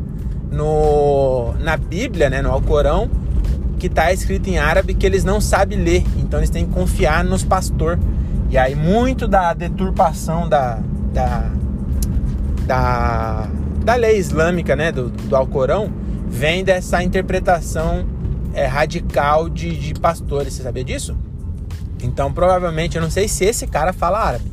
no, 0.50 1.54
na 1.60 1.76
Bíblia, 1.76 2.30
né, 2.30 2.42
no 2.42 2.50
Alcorão, 2.50 3.10
que 3.78 3.88
está 3.88 4.12
escrito 4.14 4.48
em 4.48 4.58
árabe 4.58 4.94
que 4.94 5.06
eles 5.06 5.26
não 5.26 5.42
sabem 5.42 5.80
ler. 5.80 6.04
Então 6.18 6.40
eles 6.40 6.50
têm 6.50 6.66
que 6.66 6.74
confiar 6.74 7.26
nos 7.26 7.44
pastores. 7.44 8.00
E 8.50 8.58
aí 8.58 8.76
muito 8.76 9.28
da 9.28 9.54
deturpação 9.54 10.48
da, 10.48 10.80
da, 11.14 11.52
da 12.66 13.50
da 13.88 13.96
lei 13.96 14.18
islâmica, 14.18 14.76
né, 14.76 14.92
do, 14.92 15.10
do 15.10 15.34
Alcorão, 15.34 15.90
vem 16.28 16.62
dessa 16.62 17.02
interpretação 17.02 18.06
é, 18.54 18.66
radical 18.66 19.48
de, 19.48 19.78
de 19.78 19.94
pastores. 19.94 20.56
Você 20.56 20.64
sabia 20.64 20.84
disso? 20.84 21.18
Então, 22.04 22.34
provavelmente, 22.34 22.98
eu 22.98 23.02
não 23.02 23.10
sei 23.10 23.30
se 23.30 23.46
esse 23.46 23.66
cara 23.66 23.94
fala 23.94 24.20
árabe, 24.20 24.52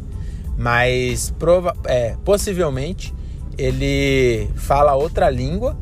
mas 0.57 1.31
prova 1.37 1.75
é, 1.85 2.15
possivelmente 2.25 3.13
ele 3.59 4.49
fala 4.55 4.95
outra 4.95 5.29
língua, 5.29 5.77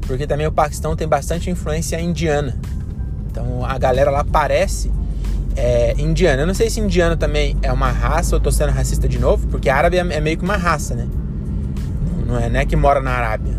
porque 0.00 0.26
também 0.26 0.48
o 0.48 0.52
Paquistão 0.52 0.96
tem 0.96 1.06
bastante 1.06 1.48
influência 1.48 2.00
indiana. 2.00 2.58
Então, 3.30 3.64
a 3.64 3.78
galera 3.78 4.10
lá 4.10 4.24
parece 4.24 4.90
é, 5.56 5.94
indiana. 5.98 6.42
Eu 6.42 6.46
não 6.46 6.54
sei 6.54 6.70
se 6.70 6.80
indiano 6.80 7.16
também 7.16 7.56
é 7.62 7.72
uma 7.72 7.90
raça 7.90 8.36
ou 8.36 8.40
tô 8.40 8.52
sendo 8.52 8.70
racista 8.72 9.08
de 9.08 9.18
novo, 9.18 9.46
porque 9.48 9.68
árabe 9.68 9.96
é, 9.96 10.00
é 10.00 10.20
meio 10.20 10.36
que 10.36 10.44
uma 10.44 10.56
raça, 10.56 10.94
né? 10.94 11.06
não 12.26 12.38
é, 12.38 12.48
não 12.48 12.60
é 12.60 12.66
que 12.66 12.76
mora 12.76 13.00
na 13.00 13.12
Arábia. 13.12 13.54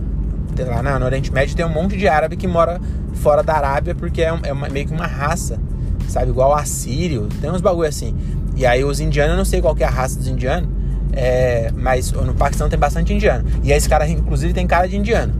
Lá 0.67 0.99
no 0.99 1.05
Oriente 1.05 1.31
Médio 1.31 1.55
tem 1.55 1.65
um 1.65 1.69
monte 1.69 1.95
de 1.95 2.07
árabe 2.07 2.35
que 2.35 2.47
mora 2.47 2.81
fora 3.13 3.43
da 3.43 3.55
Arábia 3.55 3.95
porque 3.95 4.21
é, 4.21 4.37
é 4.43 4.53
uma, 4.53 4.67
meio 4.69 4.87
que 4.87 4.93
uma 4.93 5.05
raça, 5.05 5.59
sabe? 6.07 6.31
Igual 6.31 6.53
assírio, 6.53 7.27
tem 7.39 7.49
uns 7.49 7.61
bagulho 7.61 7.87
assim. 7.87 8.15
E 8.55 8.65
aí 8.65 8.83
os 8.83 8.99
indianos, 8.99 9.31
eu 9.31 9.37
não 9.37 9.45
sei 9.45 9.61
qual 9.61 9.75
que 9.75 9.83
é 9.83 9.87
a 9.87 9.89
raça 9.89 10.17
dos 10.17 10.27
indianos, 10.27 10.69
é, 11.13 11.71
mas 11.75 12.11
no 12.11 12.33
Paquistão 12.33 12.67
tem 12.67 12.77
bastante 12.77 13.13
indiano. 13.13 13.45
E 13.63 13.71
esse 13.71 13.87
cara, 13.87 14.07
inclusive, 14.07 14.53
tem 14.53 14.65
cara 14.65 14.87
de 14.87 14.97
indiano. 14.97 15.33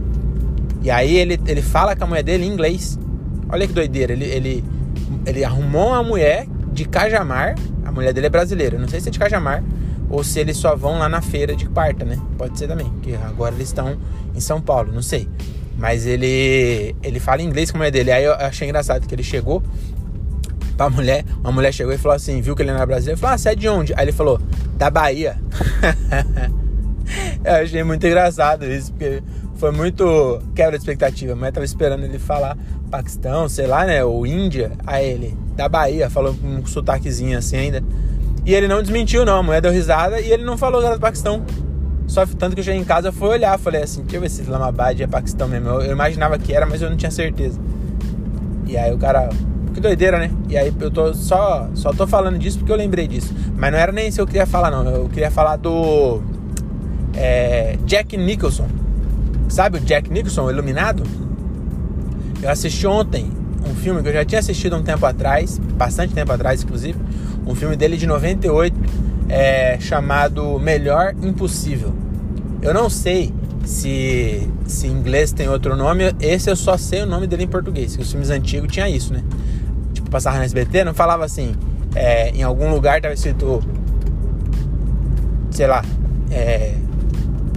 E 0.82 0.90
aí 0.90 1.16
ele, 1.16 1.38
ele 1.46 1.62
fala 1.62 1.96
com 1.96 2.04
a 2.04 2.06
mulher 2.06 2.22
dele 2.22 2.44
em 2.44 2.48
inglês. 2.48 2.98
Olha 3.48 3.66
que 3.66 3.72
doideira. 3.72 4.12
Ele, 4.12 4.24
ele, 4.24 4.64
ele 5.28 5.44
arrumou 5.44 5.88
uma 5.88 6.02
mulher 6.02 6.46
de 6.72 6.84
Cajamar. 6.84 7.54
A 7.84 7.92
mulher 7.92 8.12
dele 8.12 8.26
é 8.26 8.30
brasileira. 8.30 8.78
Não 8.78 8.88
sei 8.88 9.00
se 9.00 9.08
é 9.08 9.12
de 9.12 9.18
Cajamar 9.18 9.62
ou 10.10 10.24
se 10.24 10.40
eles 10.40 10.56
só 10.56 10.74
vão 10.74 10.98
lá 10.98 11.08
na 11.08 11.20
feira 11.20 11.54
de 11.54 11.66
quarta, 11.66 12.04
né? 12.04 12.18
Pode 12.36 12.58
ser 12.58 12.66
também, 12.66 12.90
que 13.02 13.14
agora 13.14 13.54
eles 13.54 13.68
estão 13.68 13.98
em 14.34 14.40
São 14.40 14.60
Paulo, 14.60 14.92
não 14.92 15.02
sei. 15.02 15.28
Mas 15.76 16.06
ele 16.06 16.96
ele 17.02 17.20
fala 17.20 17.42
inglês 17.42 17.70
como 17.70 17.84
é 17.84 17.90
dele. 17.90 18.10
Aí 18.10 18.24
eu 18.24 18.34
achei 18.34 18.66
engraçado 18.66 19.06
que 19.06 19.14
ele 19.14 19.22
chegou 19.22 19.62
pra 20.76 20.88
mulher, 20.88 21.24
uma 21.40 21.52
mulher 21.52 21.72
chegou 21.72 21.92
e 21.92 21.98
falou 21.98 22.16
assim, 22.16 22.40
viu 22.40 22.54
que 22.56 22.62
ele 22.62 22.70
não 22.70 22.78
era 22.78 22.86
brasileiro, 22.86 23.20
falou: 23.20 23.34
"Ah, 23.34 23.38
você 23.38 23.50
é 23.50 23.54
de 23.54 23.68
onde?" 23.68 23.92
Aí 23.94 24.04
ele 24.04 24.12
falou: 24.12 24.40
"Da 24.76 24.90
Bahia". 24.90 25.36
eu 27.44 27.54
achei 27.54 27.82
muito 27.84 28.06
engraçado 28.06 28.64
isso, 28.64 28.92
porque 28.92 29.22
foi 29.56 29.72
muito 29.72 30.40
quebra 30.54 30.72
de 30.72 30.82
expectativa, 30.82 31.34
mas 31.34 31.48
eu 31.48 31.52
tava 31.52 31.66
esperando 31.66 32.04
ele 32.04 32.18
falar 32.18 32.56
Paquistão, 32.88 33.48
sei 33.48 33.66
lá, 33.66 33.84
né, 33.84 34.04
ou 34.04 34.26
Índia. 34.26 34.72
Aí 34.86 35.06
ele, 35.06 35.36
da 35.56 35.68
Bahia, 35.68 36.10
falou 36.10 36.34
com 36.34 36.46
um 36.46 36.66
sotaquezinho 36.66 37.38
assim 37.38 37.56
ainda. 37.56 37.82
E 38.44 38.54
ele 38.54 38.66
não 38.66 38.80
desmentiu, 38.80 39.24
não. 39.24 39.38
A 39.38 39.42
mulher 39.42 39.60
deu 39.60 39.70
risada 39.70 40.20
e 40.20 40.32
ele 40.32 40.44
não 40.44 40.56
falou 40.56 40.80
que 40.80 40.86
era 40.86 40.96
do 40.96 41.00
Paquistão. 41.00 41.44
Só 42.06 42.24
tanto 42.24 42.54
que 42.54 42.60
eu 42.60 42.64
cheguei 42.64 42.80
em 42.80 42.84
casa, 42.84 43.12
fui 43.12 43.28
olhar, 43.28 43.58
falei 43.58 43.82
assim, 43.82 44.00
deixa 44.00 44.16
eu 44.16 44.20
ver 44.22 44.30
se 44.30 44.40
Islamabad 44.40 44.98
é 44.98 45.06
Paquistão 45.06 45.46
mesmo. 45.46 45.68
Eu, 45.68 45.82
eu, 45.82 45.92
imaginava 45.92 46.38
que 46.38 46.54
era, 46.54 46.64
mas 46.64 46.80
eu 46.80 46.88
não 46.88 46.96
tinha 46.96 47.10
certeza. 47.10 47.60
E 48.66 48.78
aí 48.78 48.92
o 48.92 48.96
cara, 48.96 49.28
que 49.74 49.80
doideira, 49.80 50.18
né? 50.18 50.30
E 50.48 50.56
aí 50.56 50.72
eu 50.80 50.90
tô 50.90 51.12
só, 51.12 51.68
só 51.74 51.92
tô 51.92 52.06
falando 52.06 52.38
disso 52.38 52.58
porque 52.58 52.72
eu 52.72 52.76
lembrei 52.76 53.06
disso. 53.06 53.34
Mas 53.54 53.70
não 53.70 53.78
era 53.78 53.92
nem 53.92 54.08
isso 54.08 54.16
que 54.16 54.22
eu 54.22 54.26
queria 54.26 54.46
falar, 54.46 54.70
não. 54.70 54.88
Eu 54.90 55.08
queria 55.10 55.30
falar 55.30 55.56
do. 55.56 56.22
é, 57.14 57.76
Jack 57.84 58.16
Nicholson. 58.16 58.66
Sabe 59.50 59.76
o 59.76 59.80
Jack 59.80 60.10
Nicholson, 60.10 60.44
o 60.44 60.50
Iluminado? 60.50 61.02
Eu 62.42 62.50
assisti 62.50 62.86
ontem 62.86 63.30
um 63.68 63.74
filme 63.74 64.02
que 64.02 64.08
eu 64.08 64.12
já 64.12 64.24
tinha 64.24 64.38
assistido 64.38 64.76
um 64.76 64.82
tempo 64.82 65.04
atrás, 65.04 65.58
bastante 65.58 66.14
tempo 66.14 66.32
atrás, 66.32 66.62
inclusive. 66.62 66.98
Um 67.46 67.54
filme 67.54 67.76
dele 67.76 67.96
de 67.96 68.06
98, 68.06 68.76
é, 69.28 69.78
chamado 69.80 70.58
Melhor 70.58 71.14
Impossível. 71.22 71.94
Eu 72.62 72.72
não 72.72 72.88
sei 72.88 73.32
se, 73.64 74.48
se 74.66 74.86
em 74.86 74.90
inglês 74.90 75.32
tem 75.32 75.48
outro 75.48 75.76
nome, 75.76 76.14
esse 76.20 76.50
eu 76.50 76.56
só 76.56 76.76
sei 76.76 77.02
o 77.02 77.06
nome 77.06 77.26
dele 77.26 77.44
em 77.44 77.48
português, 77.48 77.96
que 77.96 78.02
os 78.02 78.10
filmes 78.10 78.30
antigos 78.30 78.72
tinha 78.72 78.88
isso, 78.88 79.12
né? 79.12 79.22
Tipo, 79.92 80.10
passava 80.10 80.38
no 80.38 80.44
SBT, 80.44 80.84
não 80.84 80.94
falava 80.94 81.24
assim, 81.24 81.54
é, 81.94 82.30
em 82.30 82.42
algum 82.42 82.70
lugar 82.70 83.00
tava 83.00 83.14
escrito, 83.14 83.62
sei 85.50 85.66
lá, 85.66 85.84
é, 86.30 86.74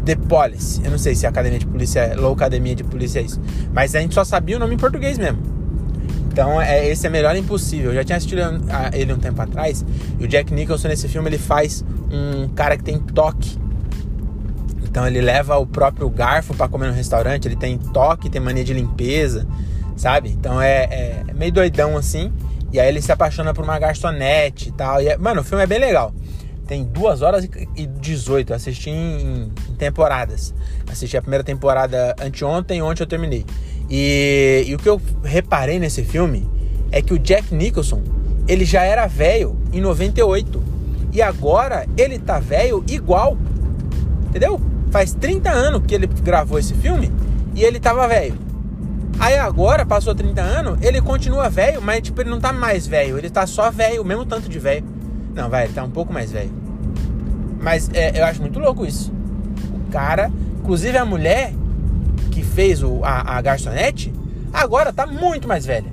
The 0.05 0.15
Police. 0.15 0.81
Eu 0.83 0.91
não 0.91 0.97
sei 0.97 1.15
se 1.15 1.25
é 1.25 1.29
Academia 1.29 1.59
de 1.59 1.67
Polícia 1.67 1.99
é 2.01 2.15
Low 2.15 2.33
Academia 2.33 2.75
de 2.75 2.83
Polícia 2.83 3.19
é 3.19 3.23
isso. 3.23 3.39
Mas 3.73 3.95
a 3.95 3.99
gente 3.99 4.13
só 4.13 4.23
sabia 4.23 4.57
o 4.57 4.59
nome 4.59 4.75
em 4.75 4.77
português 4.77 5.17
mesmo. 5.17 5.39
Então, 6.31 6.61
é, 6.61 6.87
esse 6.87 7.05
é 7.05 7.09
melhor 7.09 7.35
impossível. 7.35 7.91
Eu 7.91 7.95
já 7.95 8.03
tinha 8.05 8.17
assistido 8.17 8.41
ele 8.93 9.11
um 9.11 9.19
tempo 9.19 9.41
atrás. 9.41 9.85
E 10.17 10.23
o 10.23 10.27
Jack 10.27 10.53
Nicholson 10.53 10.87
nesse 10.87 11.09
filme 11.09 11.27
ele 11.27 11.37
faz 11.37 11.83
um 12.09 12.47
cara 12.49 12.77
que 12.77 12.83
tem 12.83 12.97
toque. 12.99 13.59
Então 14.83 15.05
ele 15.05 15.21
leva 15.21 15.57
o 15.57 15.65
próprio 15.65 16.09
garfo 16.09 16.53
para 16.53 16.67
comer 16.67 16.87
no 16.87 16.93
restaurante. 16.93 17.47
Ele 17.47 17.55
tem 17.55 17.77
toque, 17.77 18.29
tem 18.29 18.41
mania 18.41 18.63
de 18.63 18.73
limpeza, 18.73 19.45
sabe? 19.95 20.29
Então 20.29 20.61
é, 20.61 20.83
é, 20.83 21.23
é 21.27 21.33
meio 21.33 21.51
doidão 21.51 21.97
assim. 21.97 22.31
E 22.71 22.79
aí 22.79 22.87
ele 22.87 23.01
se 23.01 23.11
apaixona 23.11 23.53
por 23.53 23.63
uma 23.63 23.77
garçonete 23.77 24.69
e 24.69 24.71
tal. 24.71 25.01
E 25.01 25.09
é, 25.09 25.17
mano, 25.17 25.41
o 25.41 25.43
filme 25.43 25.63
é 25.63 25.67
bem 25.67 25.79
legal. 25.79 26.13
Tem 26.71 26.85
2 26.85 27.21
horas 27.21 27.43
e 27.75 27.85
18. 27.85 28.49
Eu 28.49 28.55
assisti 28.55 28.89
em, 28.89 29.51
em 29.69 29.75
temporadas. 29.77 30.53
Assisti 30.89 31.17
a 31.17 31.21
primeira 31.21 31.43
temporada 31.43 32.15
anteontem, 32.17 32.81
ontem 32.81 33.03
eu 33.03 33.07
terminei. 33.07 33.45
E, 33.89 34.63
e, 34.65 34.73
o 34.73 34.77
que 34.77 34.87
eu 34.87 35.01
reparei 35.21 35.79
nesse 35.79 36.01
filme 36.01 36.49
é 36.89 37.01
que 37.01 37.13
o 37.13 37.19
Jack 37.19 37.53
Nicholson, 37.53 38.01
ele 38.47 38.63
já 38.63 38.83
era 38.83 39.05
velho 39.05 39.57
em 39.73 39.81
98. 39.81 40.63
E 41.11 41.21
agora 41.21 41.85
ele 41.97 42.17
tá 42.17 42.39
velho 42.39 42.85
igual. 42.87 43.37
Entendeu? 44.29 44.61
Faz 44.91 45.13
30 45.13 45.51
anos 45.51 45.81
que 45.85 45.93
ele 45.93 46.07
gravou 46.07 46.57
esse 46.57 46.73
filme 46.75 47.11
e 47.53 47.65
ele 47.65 47.81
tava 47.81 48.07
velho. 48.07 48.39
Aí 49.19 49.37
agora, 49.37 49.85
passou 49.85 50.15
30 50.15 50.41
anos, 50.41 50.81
ele 50.81 51.01
continua 51.01 51.49
velho, 51.49 51.81
mas 51.81 52.01
tipo, 52.01 52.21
ele 52.21 52.29
não 52.29 52.39
tá 52.39 52.53
mais 52.53 52.87
velho, 52.87 53.17
ele 53.17 53.29
tá 53.29 53.45
só 53.45 53.69
velho, 53.69 54.01
o 54.01 54.05
mesmo 54.05 54.25
tanto 54.25 54.47
de 54.47 54.57
velho. 54.57 54.85
Não, 55.35 55.49
vai, 55.49 55.65
ele 55.65 55.73
tá 55.73 55.83
um 55.83 55.91
pouco 55.91 56.13
mais 56.13 56.31
velho. 56.31 56.60
Mas 57.61 57.89
é, 57.93 58.19
eu 58.19 58.25
acho 58.25 58.41
muito 58.41 58.59
louco 58.59 58.85
isso. 58.85 59.11
O 59.73 59.91
cara, 59.91 60.31
inclusive 60.59 60.97
a 60.97 61.05
mulher 61.05 61.53
que 62.31 62.43
fez 62.43 62.81
o, 62.81 63.03
a, 63.03 63.37
a 63.37 63.41
garçonete, 63.41 64.13
agora 64.51 64.91
tá 64.91 65.05
muito 65.05 65.47
mais 65.47 65.65
velha 65.65 65.91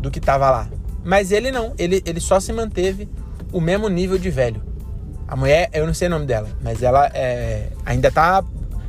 do 0.00 0.10
que 0.10 0.20
tava 0.20 0.50
lá. 0.50 0.68
Mas 1.02 1.32
ele 1.32 1.50
não, 1.50 1.72
ele, 1.78 2.02
ele 2.04 2.20
só 2.20 2.38
se 2.40 2.52
manteve 2.52 3.08
o 3.52 3.60
mesmo 3.60 3.88
nível 3.88 4.18
de 4.18 4.30
velho. 4.30 4.62
A 5.26 5.34
mulher, 5.34 5.70
eu 5.72 5.86
não 5.86 5.94
sei 5.94 6.08
o 6.08 6.10
nome 6.10 6.26
dela, 6.26 6.48
mas 6.62 6.82
ela 6.82 7.10
é, 7.14 7.70
ainda 7.84 8.10
tá 8.10 8.44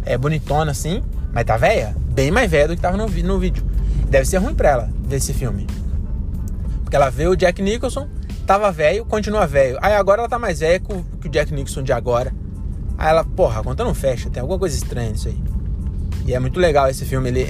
é, 0.05 0.17
bonitona 0.17 0.71
assim, 0.71 1.01
mas 1.31 1.45
tá 1.45 1.55
velha, 1.55 1.95
bem 2.11 2.31
mais 2.31 2.51
velha 2.51 2.67
do 2.67 2.75
que 2.75 2.81
tava 2.81 2.97
no, 2.97 3.07
no 3.07 3.39
vídeo. 3.39 3.63
Deve 4.09 4.25
ser 4.25 4.37
ruim 4.37 4.53
pra 4.53 4.69
ela 4.69 4.89
ver 5.03 5.17
esse 5.17 5.33
filme. 5.33 5.65
Porque 6.83 6.95
ela 6.95 7.09
vê 7.09 7.27
o 7.27 7.35
Jack 7.35 7.61
Nicholson, 7.61 8.07
tava 8.45 8.71
velho, 8.71 9.05
continua 9.05 9.47
velho. 9.47 9.77
Aí 9.81 9.93
agora 9.93 10.21
ela 10.21 10.29
tá 10.29 10.37
mais 10.37 10.59
velha 10.59 10.79
que 10.79 10.93
o, 10.93 11.29
Jack 11.29 11.53
Nicholson 11.53 11.83
de 11.83 11.91
agora. 11.91 12.33
Aí 12.97 13.09
ela, 13.09 13.23
porra, 13.23 13.59
a 13.59 13.63
conta 13.63 13.83
não 13.83 13.93
fecha, 13.93 14.29
tem 14.29 14.41
alguma 14.41 14.59
coisa 14.59 14.75
estranha 14.75 15.11
nisso 15.11 15.27
aí. 15.27 15.37
E 16.25 16.33
é 16.33 16.39
muito 16.39 16.59
legal 16.59 16.87
esse 16.87 17.05
filme, 17.05 17.29
ele. 17.29 17.47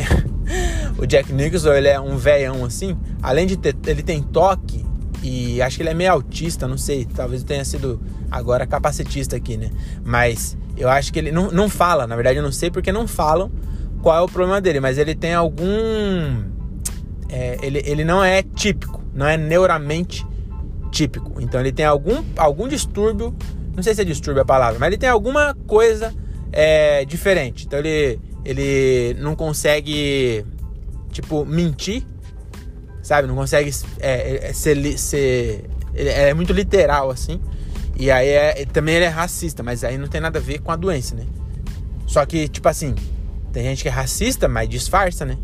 o 0.98 1.06
Jack 1.06 1.32
Nicholson, 1.32 1.74
ele 1.74 1.88
é 1.88 2.00
um 2.00 2.18
velhão 2.18 2.66
assim. 2.66 2.98
Além 3.22 3.46
de 3.46 3.58
ter. 3.58 3.76
Ele 3.86 4.02
tem 4.02 4.22
toque. 4.22 4.86
E 5.22 5.62
acho 5.62 5.78
que 5.78 5.84
ele 5.84 5.90
é 5.90 5.94
meio 5.94 6.12
autista, 6.12 6.68
não 6.68 6.78
sei. 6.78 7.06
Talvez 7.06 7.44
tenha 7.44 7.64
sido 7.66 8.02
agora 8.30 8.68
capacitista 8.68 9.36
aqui, 9.36 9.58
né? 9.58 9.72
Mas 10.04 10.58
eu 10.78 10.90
acho 10.90 11.12
que 11.12 11.20
ele 11.20 11.32
não, 11.32 11.50
não 11.52 11.70
fala, 11.70 12.06
na 12.06 12.16
verdade 12.16 12.38
eu 12.38 12.44
não 12.44 12.52
sei 12.52 12.70
porque 12.70 12.92
não 12.92 13.08
falam 13.08 13.50
qual 14.02 14.18
é 14.18 14.22
o 14.22 14.28
problema 14.28 14.62
dele, 14.62 14.80
mas 14.80 14.98
ele 14.98 15.16
tem 15.16 15.34
algum. 15.34 15.66
É, 17.30 17.58
ele, 17.64 17.82
ele 17.86 18.04
não 18.04 18.24
é 18.24 18.44
típico, 18.44 19.02
não 19.14 19.26
é 19.26 19.36
neuramente 19.36 20.26
típico. 20.96 21.42
Então 21.42 21.60
ele 21.60 21.74
tem 21.74 21.86
algum, 21.86 22.24
algum 22.38 22.68
distúrbio, 22.68 23.36
não 23.76 23.84
sei 23.84 23.94
se 23.94 24.02
é 24.02 24.06
distúrbio 24.06 24.42
a 24.42 24.46
palavra, 24.46 24.80
mas 24.80 24.88
ele 24.88 24.98
tem 24.98 25.10
alguma 25.10 25.54
coisa 25.68 26.14
é, 26.54 27.04
diferente. 27.04 27.66
Então 27.66 27.78
ele, 27.80 28.20
ele 28.46 29.14
não 29.20 29.36
consegue, 29.36 30.46
tipo, 31.12 31.46
mentir, 31.46 32.04
sabe? 33.04 33.28
Não 33.28 33.36
consegue 33.36 33.72
é, 34.00 34.48
é, 34.48 34.54
ser, 34.54 34.98
ser. 34.98 35.66
É 35.94 36.34
muito 36.34 36.54
literal, 36.54 37.10
assim. 37.10 37.42
E 37.98 38.10
aí 38.10 38.30
é, 38.30 38.66
também 38.66 38.96
ele 38.96 39.06
é 39.06 39.10
racista, 39.10 39.62
mas 39.62 39.84
aí 39.84 39.98
não 39.98 40.08
tem 40.08 40.22
nada 40.22 40.40
a 40.40 40.42
ver 40.42 40.60
com 40.60 40.72
a 40.72 40.78
doença, 40.78 41.14
né? 41.14 41.26
Só 42.08 42.26
que, 42.26 42.48
tipo 42.48 42.68
assim, 42.70 42.96
tem 43.52 43.64
gente 43.64 43.82
que 43.82 43.90
é 43.90 43.92
racista, 43.92 44.48
mas 44.48 44.70
disfarça, 44.70 45.26
né? 45.26 45.38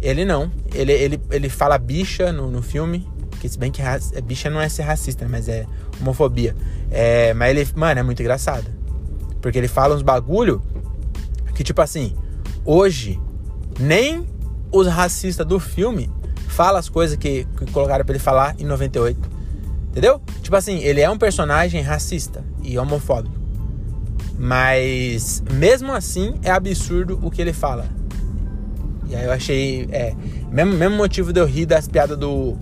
Ele 0.00 0.24
não. 0.24 0.50
Ele, 0.72 0.92
ele, 0.92 1.20
ele 1.30 1.48
fala 1.48 1.76
bicha 1.78 2.32
no, 2.32 2.48
no 2.48 2.62
filme. 2.62 3.06
Que 3.40 3.48
se 3.48 3.58
bem 3.58 3.70
que 3.70 3.80
raça, 3.80 4.20
bicha 4.20 4.50
não 4.50 4.60
é 4.60 4.68
ser 4.68 4.82
racista, 4.82 5.24
né? 5.24 5.30
mas 5.30 5.48
é 5.48 5.66
homofobia. 6.00 6.56
É, 6.90 7.32
mas 7.34 7.56
ele, 7.56 7.68
mano, 7.74 8.00
é 8.00 8.02
muito 8.02 8.20
engraçado. 8.20 8.66
Porque 9.40 9.56
ele 9.58 9.68
fala 9.68 9.94
uns 9.94 10.02
bagulho 10.02 10.62
que, 11.54 11.62
tipo 11.64 11.80
assim, 11.80 12.14
hoje, 12.64 13.20
nem 13.78 14.26
os 14.72 14.86
racistas 14.86 15.46
do 15.46 15.58
filme 15.58 16.10
falam 16.48 16.78
as 16.78 16.88
coisas 16.88 17.16
que, 17.16 17.46
que 17.56 17.70
colocaram 17.72 18.04
pra 18.04 18.14
ele 18.14 18.22
falar 18.22 18.54
em 18.58 18.64
98. 18.64 19.18
Entendeu? 19.90 20.20
Tipo 20.42 20.56
assim, 20.56 20.78
ele 20.78 21.00
é 21.00 21.10
um 21.10 21.18
personagem 21.18 21.80
racista 21.80 22.44
e 22.62 22.78
homofóbico. 22.78 23.34
Mas 24.38 25.42
mesmo 25.52 25.92
assim 25.92 26.38
é 26.42 26.50
absurdo 26.50 27.18
o 27.22 27.30
que 27.30 27.42
ele 27.42 27.52
fala. 27.52 27.86
E 29.08 29.16
aí 29.16 29.24
eu 29.24 29.32
achei. 29.32 29.88
É, 29.90 30.14
mesmo, 30.50 30.74
mesmo 30.74 30.96
motivo 30.96 31.32
de 31.32 31.40
eu 31.40 31.46
rir 31.46 31.66
das 31.66 31.88
piadas 31.88 32.16
do, 32.16 32.56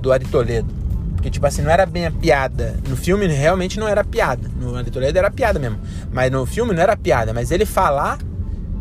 do 0.00 0.12
Ari 0.12 0.24
Toledo. 0.26 0.80
Porque, 1.14 1.30
tipo 1.30 1.46
assim, 1.46 1.60
não 1.60 1.70
era 1.70 1.84
bem 1.84 2.06
a 2.06 2.10
piada. 2.10 2.78
No 2.88 2.96
filme 2.96 3.26
realmente 3.26 3.78
não 3.78 3.86
era 3.86 4.02
piada. 4.02 4.50
No 4.56 4.74
Ari 4.74 4.90
Toledo 4.90 5.18
era 5.18 5.30
piada 5.30 5.58
mesmo. 5.58 5.78
Mas 6.10 6.30
no 6.32 6.46
filme 6.46 6.72
não 6.74 6.82
era 6.82 6.96
piada. 6.96 7.34
Mas 7.34 7.50
ele 7.50 7.66
falar 7.66 8.18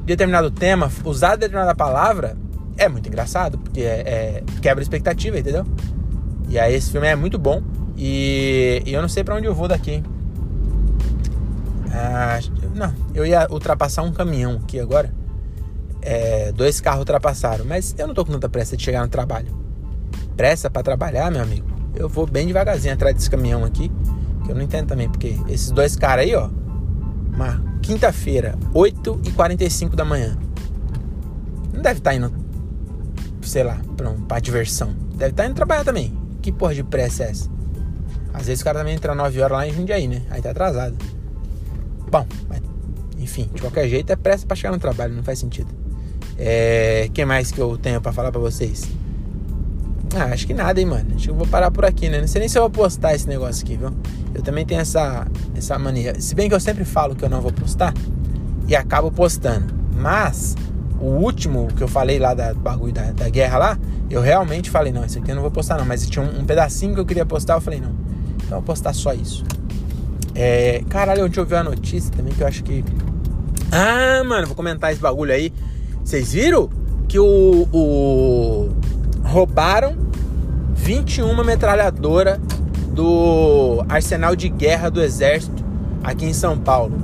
determinado 0.06 0.50
tema, 0.50 0.90
usar 1.04 1.36
determinada 1.36 1.76
palavra, 1.76 2.38
é 2.78 2.88
muito 2.88 3.08
engraçado. 3.08 3.58
Porque 3.58 3.82
é, 3.82 3.84
é, 3.84 4.44
quebra 4.62 4.82
expectativa, 4.82 5.38
entendeu? 5.38 5.66
E 6.48 6.58
aí 6.58 6.74
esse 6.74 6.92
filme 6.92 7.08
é 7.08 7.16
muito 7.16 7.38
bom. 7.38 7.62
E, 7.98 8.82
e 8.86 8.94
eu 8.94 9.02
não 9.02 9.10
sei 9.10 9.24
para 9.24 9.36
onde 9.36 9.46
eu 9.46 9.54
vou 9.54 9.68
daqui. 9.68 10.02
Ah, 11.92 12.40
não, 12.74 12.94
eu 13.14 13.26
ia 13.26 13.48
ultrapassar 13.50 14.04
um 14.04 14.14
caminhão 14.14 14.62
aqui 14.64 14.80
agora. 14.80 15.14
É, 16.02 16.54
dois 16.54 16.80
carros 16.80 17.00
ultrapassaram, 17.00 17.66
mas 17.66 17.94
eu 17.98 18.08
não 18.08 18.14
tô 18.14 18.24
com 18.24 18.32
tanta 18.32 18.48
pressa 18.48 18.78
de 18.78 18.84
chegar 18.84 19.02
no 19.02 19.10
trabalho. 19.10 19.69
Pressa 20.40 20.70
para 20.70 20.82
trabalhar, 20.82 21.30
meu 21.30 21.42
amigo. 21.42 21.68
Eu 21.94 22.08
vou 22.08 22.26
bem 22.26 22.48
devagarzinho 22.48 22.94
atrás 22.94 23.14
desse 23.14 23.30
caminhão 23.30 23.66
aqui, 23.66 23.92
que 24.46 24.50
eu 24.50 24.56
não 24.56 24.62
entendo 24.62 24.88
também, 24.88 25.10
porque 25.10 25.36
esses 25.50 25.70
dois 25.70 25.98
caras 25.98 26.24
aí, 26.24 26.34
ó, 26.34 26.50
uma 27.34 27.62
quinta-feira, 27.82 28.58
8h45 28.74 29.96
da 29.96 30.06
manhã. 30.06 30.38
Não 31.74 31.82
deve 31.82 32.00
estar 32.00 32.12
tá 32.12 32.16
indo, 32.16 32.34
sei 33.42 33.66
lá, 33.66 33.82
pra, 33.98 34.10
um, 34.10 34.22
pra 34.22 34.40
diversão. 34.40 34.94
Deve 35.14 35.32
estar 35.32 35.44
tá 35.44 35.50
indo 35.50 35.56
trabalhar 35.56 35.84
também. 35.84 36.18
Que 36.42 36.54
porra 36.54 36.74
de 36.74 36.86
pressa 36.86 37.24
é 37.24 37.32
essa? 37.32 37.50
Às 38.34 38.48
vezes 38.48 38.62
o 38.62 38.64
cara 38.64 38.80
também 38.80 38.96
entra 38.96 39.14
9 39.14 39.42
horas 39.42 39.58
lá 39.58 39.68
em 39.68 39.74
Jundiaí, 39.74 40.08
né? 40.08 40.22
Aí 40.30 40.42
tá 40.42 40.52
atrasado. 40.52 40.96
Bom, 42.10 42.26
mas, 42.48 42.62
enfim, 43.18 43.50
de 43.54 43.60
qualquer 43.60 43.90
jeito 43.90 44.10
é 44.10 44.16
pressa 44.16 44.48
pra 44.48 44.56
chegar 44.56 44.72
no 44.72 44.80
trabalho, 44.80 45.14
não 45.14 45.24
faz 45.24 45.38
sentido. 45.38 45.68
É. 46.38 47.10
que 47.14 47.26
mais 47.26 47.52
que 47.52 47.60
eu 47.60 47.78
tenho 47.78 48.00
para 48.00 48.14
falar 48.14 48.32
para 48.32 48.40
vocês? 48.40 48.88
Ah, 50.16 50.26
acho 50.34 50.48
que 50.48 50.54
nada, 50.54 50.80
hein, 50.80 50.86
mano. 50.86 51.12
Acho 51.16 51.26
que 51.26 51.30
eu 51.30 51.36
vou 51.36 51.48
parar 51.48 51.70
por 51.70 51.86
aqui, 51.86 52.10
né? 52.10 52.20
Não 52.20 52.28
sei 52.28 52.40
nem 52.40 52.50
se 52.50 52.58
eu 52.58 52.64
vou 52.64 52.72
postar 52.72 53.14
esse 53.14 53.28
negócio 53.28 53.64
aqui, 53.64 53.78
viu? 53.78 53.92
Eu 54.34 54.42
também 54.42 54.66
tenho 54.66 54.82
essa, 54.82 55.28
essa 55.56 55.78
mania. 55.78 56.20
Se 56.20 56.34
bem 56.34 56.50
que 56.50 56.56
eu 56.56 56.60
sempre 56.60 56.84
falo 56.84 57.16
que 57.16 57.24
eu 57.24 57.30
não 57.30 57.42
vou 57.42 57.52
postar 57.52 57.94
e 58.68 58.76
acabo 58.76 59.12
postando. 59.12 59.74
Mas 59.96 60.56
o 61.00 61.06
último 61.06 61.68
que 61.76 61.84
eu 61.84 61.88
falei 61.88 62.18
lá 62.18 62.34
da 62.34 62.54
bagulho 62.54 62.94
da, 62.94 63.12
da 63.12 63.30
guerra 63.30 63.58
lá, 63.58 63.80
eu 64.10 64.22
realmente 64.22 64.70
falei, 64.70 64.92
não, 64.92 65.06
esse 65.06 65.20
aqui 65.20 65.32
eu 65.32 65.36
não 65.36 65.42
vou 65.44 65.52
postar 65.52 65.78
não. 65.78 65.86
Mas 65.86 66.08
tinha 66.08 66.26
um, 66.26 66.40
um 66.40 66.46
pedacinho 66.46 66.94
que 66.96 67.00
eu 67.00 67.06
queria 67.06 67.26
postar, 67.26 67.56
eu 67.56 67.62
falei, 67.62 67.80
não. 67.80 67.92
Então 68.36 68.58
eu 68.58 68.62
vou 68.62 68.64
postar 68.64 68.94
só 68.94 69.14
isso. 69.14 69.46
É, 70.34 70.84
caralho, 70.90 71.26
onde 71.26 71.40
eu 71.40 71.46
vi 71.46 71.56
a 71.56 71.64
notícia 71.64 72.12
também 72.12 72.34
que 72.34 72.42
eu 72.42 72.48
acho 72.48 72.64
que. 72.64 72.84
Ah, 73.72 74.24
mano, 74.24 74.48
vou 74.48 74.56
comentar 74.56 74.92
esse 74.92 75.02
bagulho 75.02 75.34
aí. 75.34 75.54
Vocês 76.04 76.34
viram 76.34 76.70
que 77.08 77.20
o, 77.20 77.68
o 77.72 78.70
roubaram 79.30 79.96
21 80.74 81.44
metralhadora 81.44 82.42
do 82.92 83.86
arsenal 83.88 84.36
de 84.36 84.50
guerra 84.50 84.90
do 84.90 85.02
exército 85.02 85.64
aqui 86.04 86.26
em 86.26 86.34
São 86.34 86.58
Paulo. 86.58 86.98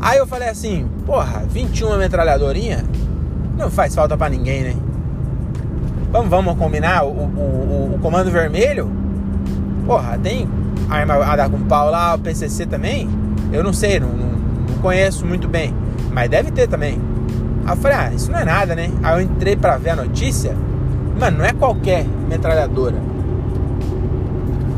Aí 0.00 0.18
eu 0.18 0.26
falei 0.26 0.48
assim, 0.48 0.86
porra, 1.04 1.42
21 1.48 1.98
metralhadorinha 1.98 2.84
não 3.58 3.70
faz 3.70 3.94
falta 3.94 4.16
para 4.16 4.28
ninguém, 4.28 4.62
né? 4.62 4.76
Vamos, 6.12 6.30
vamos 6.30 6.56
combinar 6.56 7.04
o, 7.04 7.08
o, 7.08 7.94
o, 7.94 7.98
comando 8.00 8.30
vermelho? 8.30 8.90
Porra, 9.84 10.16
tem 10.18 10.48
arma 10.88 11.14
a 11.14 11.34
dar 11.34 11.50
com 11.50 11.60
pau 11.62 11.90
lá, 11.90 12.14
o 12.14 12.18
PCC 12.18 12.64
também? 12.64 13.08
Eu 13.52 13.64
não 13.64 13.72
sei, 13.72 13.98
não, 13.98 14.08
não, 14.08 14.28
não 14.28 14.78
conheço 14.80 15.26
muito 15.26 15.48
bem, 15.48 15.74
mas 16.12 16.30
deve 16.30 16.52
ter 16.52 16.68
também. 16.68 17.00
Aí 17.64 17.72
eu 17.72 17.76
falei, 17.76 17.96
ah, 17.96 18.12
isso 18.14 18.30
não 18.30 18.38
é 18.38 18.44
nada, 18.44 18.76
né? 18.76 18.90
Aí 19.02 19.16
eu 19.16 19.20
entrei 19.20 19.56
pra 19.56 19.76
ver 19.76 19.90
a 19.90 19.96
notícia, 19.96 20.54
mano, 21.18 21.38
não 21.38 21.44
é 21.44 21.52
qualquer 21.52 22.04
metralhadora. 22.28 22.96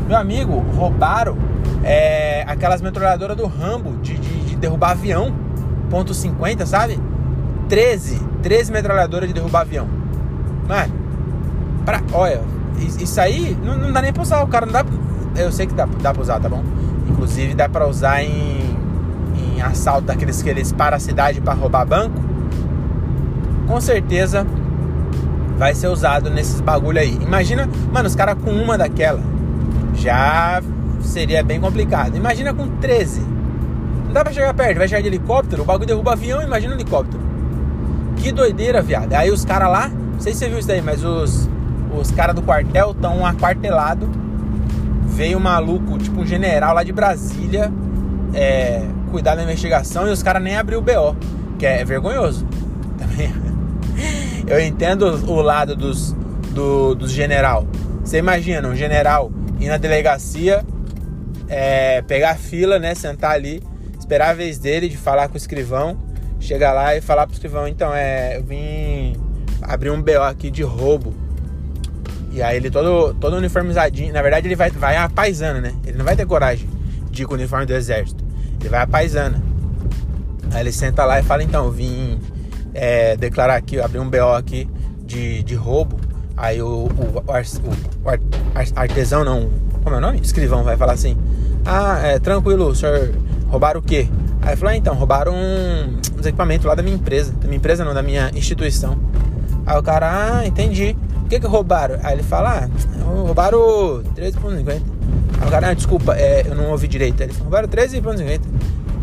Meu 0.07 0.17
amigo, 0.17 0.59
roubaram 0.75 1.37
é, 1.83 2.43
aquelas 2.47 2.81
metralhadoras 2.81 3.37
do 3.37 3.45
Rambo 3.45 3.97
de, 3.97 4.17
de, 4.17 4.45
de 4.45 4.55
derrubar 4.55 4.91
avião, 4.91 5.33
ponto 5.89 6.13
.50, 6.13 6.65
sabe? 6.65 6.99
13, 7.67 8.19
13 8.41 8.71
metralhadoras 8.71 9.27
de 9.27 9.33
derrubar 9.33 9.61
avião. 9.61 9.87
Mano, 10.67 10.93
pra, 11.85 12.01
olha, 12.13 12.41
isso 12.77 13.19
aí 13.21 13.57
não, 13.63 13.77
não 13.77 13.91
dá 13.91 14.01
nem 14.01 14.11
pra 14.11 14.23
usar, 14.23 14.43
o 14.43 14.47
cara 14.47 14.65
não 14.65 14.73
dá. 14.73 14.85
Eu 15.35 15.51
sei 15.51 15.67
que 15.67 15.73
dá, 15.73 15.87
dá 16.01 16.11
pra 16.11 16.21
usar, 16.21 16.39
tá 16.39 16.49
bom? 16.49 16.63
Inclusive 17.07 17.53
dá 17.53 17.69
pra 17.69 17.87
usar 17.87 18.23
em, 18.23 18.75
em 19.35 19.61
assalto 19.61 20.03
daqueles 20.07 20.41
que 20.41 20.49
eles 20.49 20.71
param 20.71 20.97
a 20.97 20.99
cidade 20.99 21.39
pra 21.41 21.53
roubar 21.53 21.85
banco. 21.85 22.19
Com 23.67 23.79
certeza 23.79 24.45
vai 25.59 25.75
ser 25.75 25.89
usado 25.89 26.29
nesses 26.29 26.61
bagulho 26.61 26.99
aí. 26.99 27.19
Imagina, 27.21 27.69
mano, 27.91 28.07
os 28.07 28.15
caras 28.15 28.35
com 28.41 28.49
uma 28.49 28.77
daquela 28.77 29.19
já 29.93 30.63
seria 31.01 31.43
bem 31.43 31.59
complicado. 31.59 32.15
Imagina 32.15 32.53
com 32.53 32.65
13. 32.77 33.19
Não 34.05 34.13
dá 34.13 34.23
pra 34.23 34.31
chegar 34.31 34.53
perto, 34.53 34.77
vai 34.77 34.87
chegar 34.87 35.01
de 35.01 35.07
helicóptero, 35.07 35.61
o 35.61 35.65
bagulho 35.65 35.85
derruba 35.85 36.13
avião, 36.13 36.41
imagina 36.41 36.73
um 36.73 36.77
helicóptero. 36.77 37.21
Que 38.15 38.31
doideira, 38.31 38.81
viado. 38.81 39.13
Aí 39.13 39.29
os 39.29 39.43
caras 39.43 39.69
lá, 39.69 39.89
não 39.89 40.19
sei 40.19 40.33
se 40.33 40.39
você 40.39 40.49
viu 40.49 40.59
isso 40.59 40.67
daí, 40.67 40.81
mas 40.81 41.03
os, 41.03 41.49
os 41.93 42.09
caras 42.11 42.33
do 42.33 42.41
quartel 42.41 42.91
estão 42.91 43.25
aquartelados. 43.25 44.07
Veio 45.07 45.37
um 45.37 45.41
maluco, 45.41 45.97
tipo 45.97 46.21
um 46.21 46.25
general 46.25 46.73
lá 46.73 46.83
de 46.83 46.93
Brasília, 46.93 47.71
é, 48.33 48.85
cuidar 49.11 49.35
da 49.35 49.43
investigação 49.43 50.07
e 50.07 50.11
os 50.11 50.23
caras 50.23 50.41
nem 50.41 50.55
abriu 50.55 50.79
o 50.79 50.81
BO, 50.81 51.17
que 51.57 51.65
é 51.65 51.83
vergonhoso. 51.83 52.47
Também. 52.97 53.33
Eu 54.49 54.59
entendo 54.59 55.03
o 55.31 55.41
lado 55.41 55.75
dos, 55.75 56.13
do, 56.51 56.95
dos 56.95 57.11
general. 57.11 57.67
Você 58.03 58.17
imagina 58.17 58.67
um 58.67 58.75
general 58.75 59.31
ir 59.59 59.67
na 59.67 59.77
delegacia, 59.77 60.65
é, 61.47 62.01
pegar 62.01 62.31
a 62.31 62.35
fila, 62.35 62.79
né? 62.79 62.95
Sentar 62.95 63.31
ali, 63.31 63.61
esperar 63.99 64.31
a 64.31 64.33
vez 64.33 64.57
dele 64.57 64.89
de 64.89 64.97
falar 64.97 65.27
com 65.27 65.35
o 65.35 65.37
escrivão, 65.37 65.99
chegar 66.39 66.73
lá 66.73 66.95
e 66.95 67.01
falar 67.01 67.27
pro 67.27 67.33
escrivão, 67.35 67.67
então, 67.67 67.93
é, 67.93 68.37
eu 68.37 68.43
vim 68.43 69.15
abrir 69.61 69.91
um 69.91 70.01
BO 70.01 70.23
aqui 70.23 70.49
de 70.49 70.63
roubo. 70.63 71.13
E 72.31 72.41
aí 72.41 72.57
ele 72.57 72.71
todo, 72.71 73.13
todo 73.13 73.35
uniformizadinho. 73.35 74.11
Na 74.11 74.23
verdade, 74.23 74.47
ele 74.47 74.55
vai, 74.55 74.71
vai 74.71 74.97
a 74.97 75.07
paisana, 75.07 75.61
né? 75.61 75.75
Ele 75.85 75.95
não 75.95 76.05
vai 76.05 76.15
ter 76.15 76.25
coragem 76.25 76.67
de 77.11 77.21
ir 77.21 77.25
com 77.27 77.33
o 77.33 77.37
uniforme 77.37 77.67
do 77.67 77.73
exército. 77.73 78.25
Ele 78.59 78.69
vai 78.69 78.81
a 78.81 78.87
paisana. 78.87 79.43
Aí 80.51 80.61
ele 80.61 80.71
senta 80.71 81.05
lá 81.05 81.19
e 81.19 81.23
fala, 81.23 81.43
então, 81.43 81.65
eu 81.65 81.71
vim 81.71 82.19
é, 82.79 83.17
declarar 83.17 83.55
aqui, 83.55 83.79
abrir 83.79 83.99
um 83.99 84.09
BO 84.09 84.35
aqui 84.35 84.67
de, 85.03 85.43
de 85.43 85.55
roubo. 85.55 85.99
Aí 86.37 86.61
o, 86.61 86.67
o, 86.67 86.87
o, 86.87 87.23
o 87.25 88.79
artesão, 88.79 89.25
não, 89.25 89.49
como 89.83 89.95
é 89.95 89.97
o 89.97 90.01
nome? 90.01 90.19
Escrivão, 90.21 90.63
vai 90.63 90.77
falar 90.77 90.93
assim: 90.93 91.17
Ah, 91.65 91.99
é 92.03 92.19
tranquilo, 92.19 92.73
senhor 92.73 93.13
roubaram 93.49 93.79
o 93.79 93.83
quê? 93.83 94.07
Aí 94.41 94.55
falou: 94.55 94.73
ah, 94.73 94.77
então, 94.77 94.95
roubaram 94.95 95.33
uns 95.35 96.25
equipamentos 96.25 96.65
lá 96.65 96.75
da 96.75 96.83
minha 96.83 96.95
empresa. 96.95 97.33
Da 97.33 97.47
minha 97.47 97.57
empresa 97.57 97.83
não, 97.83 97.93
da 97.93 98.01
minha 98.01 98.31
instituição. 98.33 98.97
Aí 99.65 99.77
o 99.77 99.83
cara, 99.83 100.39
ah, 100.39 100.47
entendi. 100.47 100.95
O 101.25 101.29
que 101.29 101.39
que 101.39 101.47
roubaram? 101.47 101.99
Aí 102.03 102.13
ele 102.13 102.23
fala: 102.23 102.63
Ah, 102.63 103.03
roubaram 103.03 103.59
13,50. 104.15 104.69
Aí 105.41 105.47
o 105.47 105.51
cara, 105.51 105.69
ah, 105.69 105.73
desculpa, 105.73 106.15
é, 106.15 106.45
eu 106.47 106.55
não 106.55 106.71
ouvi 106.71 106.87
direito. 106.87 107.21
Aí 107.21 107.27
ele 107.27 107.33
falou: 107.33 107.51
roubaram 107.51 107.67
13,50. 107.67 108.41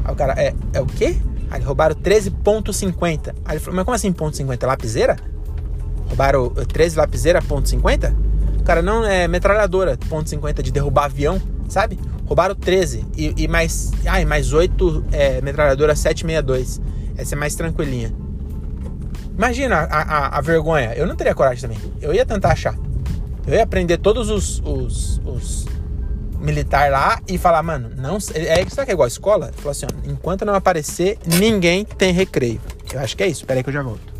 Aí 0.05 0.12
o 0.12 0.16
cara, 0.16 0.35
é, 0.40 0.55
é 0.72 0.81
o 0.81 0.87
quê? 0.87 1.16
Aí 1.50 1.62
roubaram 1.62 1.94
13,50. 1.94 3.35
Aí 3.44 3.56
ele 3.56 3.61
falou: 3.61 3.76
Mas 3.76 3.85
como 3.85 3.94
assim, 3.94 4.12
ponto 4.12 4.37
.50? 4.37 4.66
Lapiseira? 4.66 5.16
Roubaram 6.09 6.50
13 6.50 6.96
lapiseira, 6.96 7.42
ponto 7.42 7.68
.50? 7.68 8.14
Cara, 8.64 8.82
não 8.82 9.04
é 9.04 9.28
metralhadora, 9.28 9.98
ponto 10.09 10.28
.50 10.28 10.62
de 10.62 10.72
derrubar 10.72 11.04
avião, 11.04 11.40
sabe? 11.68 11.98
Roubaram 12.26 12.54
13 12.54 13.06
e, 13.16 13.44
e 13.44 13.48
mais, 13.48 13.92
ai, 14.04 14.24
mais 14.24 14.52
8 14.52 15.04
é, 15.12 15.40
metralhadora 15.40 15.94
762. 15.94 16.80
Essa 17.16 17.35
é 17.35 17.38
mais 17.38 17.54
tranquilinha. 17.54 18.12
Imagina 19.37 19.76
a, 19.76 20.02
a, 20.02 20.38
a, 20.38 20.40
vergonha. 20.40 20.94
Eu 20.94 21.06
não 21.06 21.14
teria 21.14 21.35
coragem 21.35 21.61
também. 21.61 21.78
Eu 22.00 22.12
ia 22.12 22.24
tentar 22.24 22.52
achar. 22.52 22.76
Eu 23.46 23.54
ia 23.54 23.66
prender 23.66 23.98
todos 23.98 24.30
os, 24.30 24.61
os, 24.64 25.20
os 25.24 25.66
militar 26.38 26.90
lá 26.90 27.20
e 27.29 27.38
falar, 27.38 27.62
mano, 27.62 27.90
não. 27.96 28.16
É, 28.35 28.64
sabe 28.68 28.87
que 28.87 28.90
é 28.90 28.92
igual 28.92 29.05
a 29.05 29.09
escola? 29.09 29.53
Falou 29.57 29.70
assim, 29.70 29.87
ó, 29.87 30.11
enquanto 30.11 30.44
não 30.44 30.55
aparecer, 30.55 31.18
ninguém 31.27 31.85
tem 31.85 32.12
recreio. 32.12 32.61
Eu 32.92 33.01
acho 33.01 33.16
que 33.16 33.22
é 33.22 33.27
isso. 33.27 33.42
Espera 33.42 33.61
aí 33.61 33.64
que 33.64 33.70
eu 33.70 33.75
já 33.75 33.83
volto. 33.83 34.14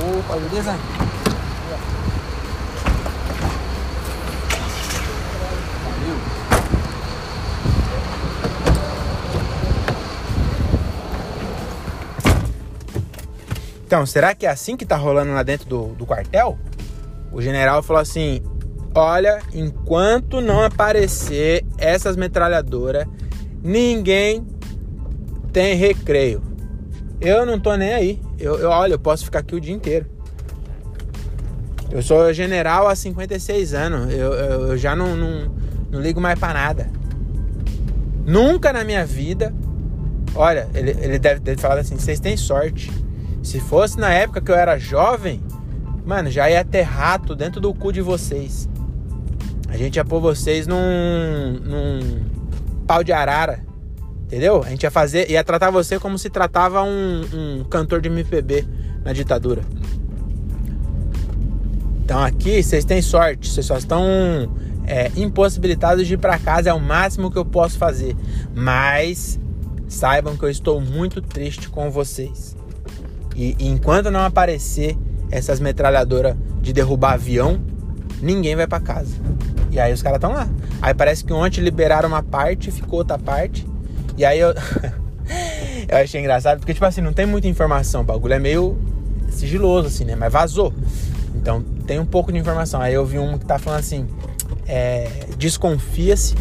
Opa, 0.00 0.36
beleza? 0.36 0.97
Então, 13.88 14.04
será 14.04 14.34
que 14.34 14.44
é 14.44 14.50
assim 14.50 14.76
que 14.76 14.84
tá 14.84 14.96
rolando 14.96 15.32
lá 15.32 15.42
dentro 15.42 15.66
do, 15.66 15.94
do 15.94 16.04
quartel? 16.04 16.58
O 17.32 17.40
general 17.40 17.82
falou 17.82 18.02
assim: 18.02 18.42
olha, 18.94 19.40
enquanto 19.54 20.42
não 20.42 20.62
aparecer 20.62 21.64
essas 21.78 22.14
metralhadoras, 22.14 23.06
ninguém 23.64 24.46
tem 25.54 25.74
recreio. 25.74 26.42
Eu 27.18 27.46
não 27.46 27.58
tô 27.58 27.74
nem 27.76 27.94
aí. 27.94 28.22
Eu, 28.38 28.58
eu 28.58 28.68
olha, 28.68 28.92
eu 28.92 28.98
posso 28.98 29.24
ficar 29.24 29.38
aqui 29.38 29.54
o 29.54 29.60
dia 29.60 29.74
inteiro. 29.74 30.04
Eu 31.90 32.02
sou 32.02 32.30
general 32.34 32.88
há 32.88 32.94
56 32.94 33.72
anos. 33.72 34.12
Eu, 34.12 34.34
eu, 34.34 34.68
eu 34.68 34.76
já 34.76 34.94
não, 34.94 35.16
não, 35.16 35.50
não 35.90 35.98
ligo 35.98 36.20
mais 36.20 36.38
para 36.38 36.52
nada. 36.52 36.90
Nunca 38.26 38.70
na 38.70 38.84
minha 38.84 39.06
vida. 39.06 39.50
Olha, 40.34 40.68
ele, 40.74 40.90
ele 40.90 41.18
deve 41.18 41.40
ter 41.40 41.58
falado 41.58 41.78
assim: 41.78 41.96
vocês 41.96 42.20
têm 42.20 42.36
sorte. 42.36 43.07
Se 43.42 43.60
fosse 43.60 43.98
na 43.98 44.12
época 44.12 44.40
que 44.40 44.50
eu 44.50 44.56
era 44.56 44.78
jovem, 44.78 45.42
mano, 46.04 46.30
já 46.30 46.50
ia 46.50 46.64
ter 46.64 46.82
rato 46.82 47.34
dentro 47.34 47.60
do 47.60 47.72
cu 47.72 47.92
de 47.92 48.00
vocês. 48.00 48.68
A 49.68 49.76
gente 49.76 49.96
ia 49.96 50.04
pôr 50.04 50.20
vocês 50.20 50.66
num, 50.66 51.60
num 51.62 52.24
pau 52.86 53.04
de 53.04 53.12
arara. 53.12 53.64
Entendeu? 54.24 54.62
A 54.62 54.68
gente 54.68 54.82
ia 54.82 54.90
fazer, 54.90 55.30
ia 55.30 55.42
tratar 55.42 55.70
você 55.70 55.98
como 55.98 56.18
se 56.18 56.28
tratava 56.28 56.82
um, 56.82 57.22
um 57.32 57.64
cantor 57.64 58.00
de 58.00 58.08
MPB 58.08 58.66
na 59.02 59.12
ditadura. 59.12 59.62
Então 62.04 62.22
aqui 62.22 62.62
vocês 62.62 62.84
têm 62.84 63.00
sorte, 63.00 63.50
vocês 63.50 63.64
só 63.64 63.76
estão 63.76 64.04
é, 64.86 65.10
impossibilitados 65.16 66.06
de 66.06 66.14
ir 66.14 66.18
para 66.18 66.38
casa, 66.38 66.70
é 66.70 66.72
o 66.72 66.80
máximo 66.80 67.30
que 67.30 67.38
eu 67.38 67.44
posso 67.44 67.78
fazer. 67.78 68.16
Mas 68.54 69.38
saibam 69.86 70.36
que 70.36 70.44
eu 70.44 70.50
estou 70.50 70.80
muito 70.80 71.22
triste 71.22 71.68
com 71.68 71.90
vocês. 71.90 72.57
E, 73.38 73.54
e 73.56 73.68
enquanto 73.68 74.10
não 74.10 74.20
aparecer 74.20 74.98
essas 75.30 75.60
metralhadoras 75.60 76.34
de 76.60 76.72
derrubar 76.72 77.12
avião, 77.12 77.60
ninguém 78.20 78.56
vai 78.56 78.66
para 78.66 78.80
casa. 78.80 79.14
E 79.70 79.78
aí 79.78 79.92
os 79.92 80.02
caras 80.02 80.16
estão 80.16 80.32
lá. 80.32 80.48
Aí 80.82 80.92
parece 80.92 81.24
que 81.24 81.32
ontem 81.32 81.60
liberaram 81.60 82.08
uma 82.08 82.22
parte, 82.22 82.72
ficou 82.72 82.98
outra 82.98 83.16
parte. 83.16 83.64
E 84.16 84.24
aí 84.24 84.40
eu. 84.40 84.48
eu 85.88 85.98
achei 85.98 86.20
engraçado, 86.20 86.58
porque, 86.58 86.74
tipo 86.74 86.84
assim, 86.84 87.00
não 87.00 87.12
tem 87.12 87.26
muita 87.26 87.46
informação. 87.46 88.00
O 88.00 88.04
bagulho 88.04 88.34
é 88.34 88.40
meio 88.40 88.76
sigiloso, 89.30 89.86
assim, 89.86 90.04
né? 90.04 90.16
Mas 90.16 90.32
vazou. 90.32 90.74
Então 91.36 91.62
tem 91.86 92.00
um 92.00 92.06
pouco 92.06 92.32
de 92.32 92.38
informação. 92.38 92.80
Aí 92.80 92.94
eu 92.94 93.06
vi 93.06 93.20
um 93.20 93.38
que 93.38 93.46
tá 93.46 93.56
falando 93.56 93.78
assim: 93.78 94.08
é, 94.66 95.08
desconfia-se 95.38 96.34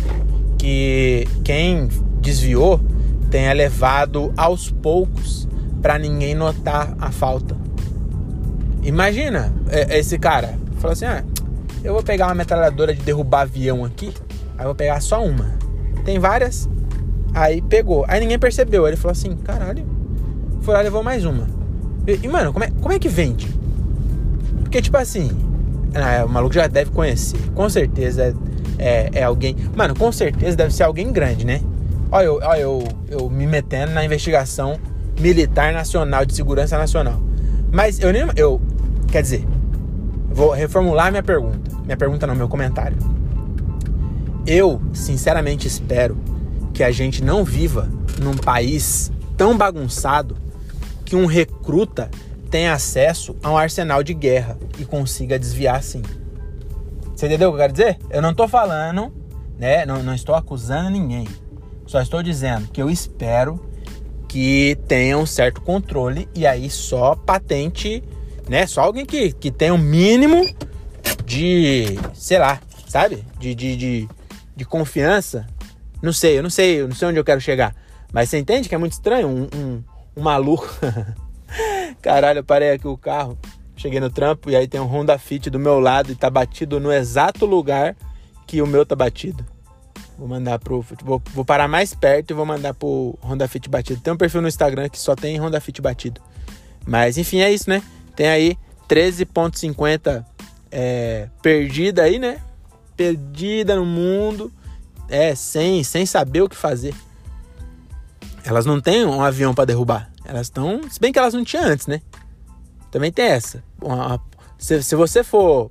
que 0.58 1.28
quem 1.44 1.90
desviou 2.20 2.82
tenha 3.30 3.54
levado 3.54 4.34
aos 4.36 4.72
poucos 4.72 5.48
para 5.82 5.98
ninguém 5.98 6.36
notar 6.36 6.96
a 7.00 7.12
falta. 7.12 7.56
Imagina 8.84 9.54
é, 9.70 9.98
esse 10.00 10.18
cara 10.18 10.56
falou 10.78 10.94
assim: 10.94 11.06
ah, 11.06 11.24
eu 11.84 11.94
vou 11.94 12.04
pegar 12.04 12.28
uma 12.28 12.36
metralhadora 12.36 12.94
de 12.94 13.02
derrubar 13.02 13.42
avião 13.42 13.84
aqui, 13.84 14.14
aí 14.58 14.66
vou 14.66 14.76
pegar 14.76 15.02
só 15.02 15.24
uma. 15.24 15.58
Tem 16.06 16.20
várias, 16.20 16.70
Aí 17.38 17.62
pegou. 17.62 18.04
Aí 18.08 18.20
ninguém 18.20 18.40
percebeu. 18.40 18.86
Aí 18.86 18.92
ele 18.92 18.98
falou 18.98 19.12
assim: 19.12 19.36
caralho. 19.38 19.86
Foi 20.62 20.74
lá 20.74 20.82
levou 20.82 21.04
mais 21.04 21.24
uma. 21.24 21.48
E, 22.08 22.20
e, 22.24 22.28
mano, 22.28 22.52
como 22.52 22.66
é, 22.66 22.72
como 22.82 22.92
é 22.92 23.00
que 23.00 23.08
vende? 23.08 23.48
Porque, 24.62 24.82
tipo 24.82 24.98
assim, 24.98 25.30
ah, 25.94 26.26
o 26.26 26.30
maluco 26.30 26.56
já 26.56 26.68
deve 26.68 26.92
conhecer. 26.92 27.38
Com 27.54 27.70
certeza 27.70 28.36
é, 28.80 29.10
é 29.14 29.24
alguém. 29.24 29.56
Mano, 29.76 29.96
com 29.96 30.12
certeza 30.12 30.58
deve 30.58 30.74
ser 30.74 30.84
alguém 30.84 31.12
grande, 31.12 31.46
né? 31.46 31.62
Olha, 32.12 32.26
eu, 32.26 32.40
olha 32.42 32.60
eu, 32.60 32.84
eu 33.10 33.30
me 33.30 33.46
metendo 33.46 33.92
na 33.94 34.04
investigação 34.04 34.80
militar 35.20 35.74
nacional, 35.74 36.26
de 36.26 36.36
segurança 36.36 36.78
nacional. 36.78 37.22
Mas 37.72 38.00
eu 38.00 38.12
nem. 38.12 38.24
Eu, 38.36 38.62
quer 39.12 39.22
dizer, 39.22 39.46
vou 40.30 40.52
reformular 40.52 41.12
minha 41.12 41.24
pergunta. 41.24 41.72
Minha 41.84 41.98
pergunta 41.98 42.28
não, 42.28 42.36
meu 42.36 42.48
comentário. 42.48 42.98
Eu, 44.46 44.82
sinceramente, 44.94 45.68
espero 45.68 46.18
que 46.74 46.84
a 46.84 46.92
gente 46.92 47.24
não 47.24 47.44
viva 47.44 47.90
num 48.22 48.36
país 48.36 49.12
tão 49.36 49.58
bagunçado 49.58 50.38
que 51.04 51.16
um 51.16 51.26
recruta 51.26 52.10
tenha 52.50 52.74
acesso 52.74 53.36
a 53.44 53.52
um 53.52 53.58
arsenal 53.58 54.04
de 54.04 54.14
guerra 54.14 54.58
e 54.80 54.86
consiga 54.86 55.38
desviar 55.38 55.78
assim. 55.78 56.02
Você 57.16 57.26
entendeu 57.26 57.50
o 57.50 57.52
que 57.52 57.56
eu 57.56 57.62
quero 57.62 57.74
dizer? 57.74 57.98
Eu 58.10 58.22
não 58.22 58.32
estou 58.32 58.48
falando, 58.48 59.12
né? 59.58 59.86
Não, 59.86 60.04
não 60.04 60.14
estou 60.14 60.36
acusando 60.36 60.90
ninguém. 60.90 61.28
Só 61.86 62.02
estou 62.02 62.22
dizendo 62.22 62.68
que 62.68 62.82
eu 62.82 62.90
espero 62.90 63.60
que 64.28 64.78
tenha 64.88 65.18
um 65.18 65.26
certo 65.26 65.62
controle 65.62 66.28
e 66.36 66.46
aí 66.46 66.70
só 66.70 67.16
patente, 67.16 68.04
né? 68.48 68.68
Só 68.68 68.82
alguém 68.82 69.06
que, 69.06 69.32
que 69.32 69.50
tenha 69.50 69.74
um 69.74 69.78
mínimo 69.78 70.48
de, 71.26 71.98
sei 72.14 72.38
lá, 72.38 72.60
sabe? 72.88 73.24
De, 73.40 73.56
de, 73.56 73.76
de, 73.78 74.10
de 74.56 74.66
confiança. 74.66 75.48
Não 76.02 76.14
sei, 76.14 76.38
eu 76.38 76.44
não 76.44 76.50
sei, 76.50 76.82
eu 76.82 76.88
não 76.88 76.96
sei 76.96 77.08
onde 77.08 77.20
eu 77.20 77.24
quero 77.24 77.42
chegar. 77.42 77.76
Mas 78.12 78.30
você 78.30 78.38
entende 78.38 78.70
que 78.70 78.76
é 78.76 78.78
muito 78.78 78.94
estranho? 78.94 79.28
Um, 79.28 79.44
um, 79.56 79.84
um 80.18 80.22
maluco. 80.22 80.68
Caralho, 82.02 82.40
eu 82.40 82.44
parei 82.44 82.72
aqui 82.72 82.88
o 82.88 82.98
carro. 82.98 83.38
Cheguei 83.76 84.00
no 84.00 84.10
trampo 84.10 84.50
e 84.50 84.56
aí 84.56 84.68
tem 84.68 84.82
um 84.82 84.86
Honda 84.86 85.18
Fit 85.18 85.50
do 85.50 85.60
meu 85.60 85.80
lado 85.80 86.12
e 86.12 86.16
tá 86.16 86.30
batido 86.30 86.80
no 86.80 86.92
exato 86.92 87.46
lugar 87.46 87.96
que 88.46 88.62
o 88.62 88.68
meu 88.68 88.86
tá 88.86 88.96
batido. 88.96 89.46
Vou 90.18 90.28
mandar 90.28 90.58
pro. 90.58 90.84
Vou, 91.04 91.22
vou 91.34 91.46
parar 91.46 91.68
mais 91.68 91.94
perto 91.94 92.32
e 92.32 92.34
vou 92.34 92.46
mandar 92.46 92.74
pro 92.74 93.18
Honda 93.22 93.48
Fit 93.48 93.70
batido. 93.70 94.02
Tem 94.02 94.12
um 94.12 94.18
perfil 94.18 94.42
no 94.42 94.48
Instagram 94.48 94.90
que 94.90 95.00
só 95.00 95.16
tem 95.16 95.40
Honda 95.40 95.62
Fit 95.62 95.82
batido. 95.82 96.20
Mas 96.86 97.18
enfim, 97.18 97.40
é 97.40 97.52
isso, 97.52 97.70
né? 97.70 97.84
Tem 98.16 98.28
aí 98.28 98.58
13,50 98.90 100.26
é, 100.72 101.30
perdida 101.42 102.04
aí, 102.04 102.18
né? 102.18 102.40
Perdida 102.96 103.76
no 103.76 103.86
mundo. 103.86 104.52
É, 105.08 105.36
sem, 105.36 105.84
sem 105.84 106.06
saber 106.06 106.42
o 106.42 106.50
que 106.50 106.56
fazer. 106.56 106.94
Elas 108.44 108.66
não 108.66 108.82
têm 108.82 109.06
um 109.06 109.22
avião 109.22 109.54
para 109.54 109.66
derrubar. 109.66 110.12
Elas 110.26 110.48
estão. 110.48 110.82
Se 110.90 111.00
bem 111.00 111.14
que 111.14 111.20
elas 111.20 111.34
não 111.34 111.44
tinham 111.44 111.66
antes, 111.66 111.86
né? 111.86 112.02
Também 112.90 113.12
tem 113.12 113.26
essa. 113.26 113.64
Se, 114.58 114.82
se 114.82 114.96
você 114.96 115.24
for. 115.24 115.70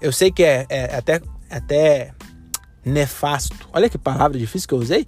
Eu 0.00 0.12
sei 0.12 0.30
que 0.30 0.42
é, 0.42 0.66
é 0.68 0.96
até, 0.96 1.22
até 1.48 2.12
nefasto. 2.84 3.68
Olha 3.72 3.88
que 3.88 3.98
palavra 3.98 4.38
difícil 4.38 4.68
que 4.68 4.74
eu 4.74 4.78
usei. 4.78 5.06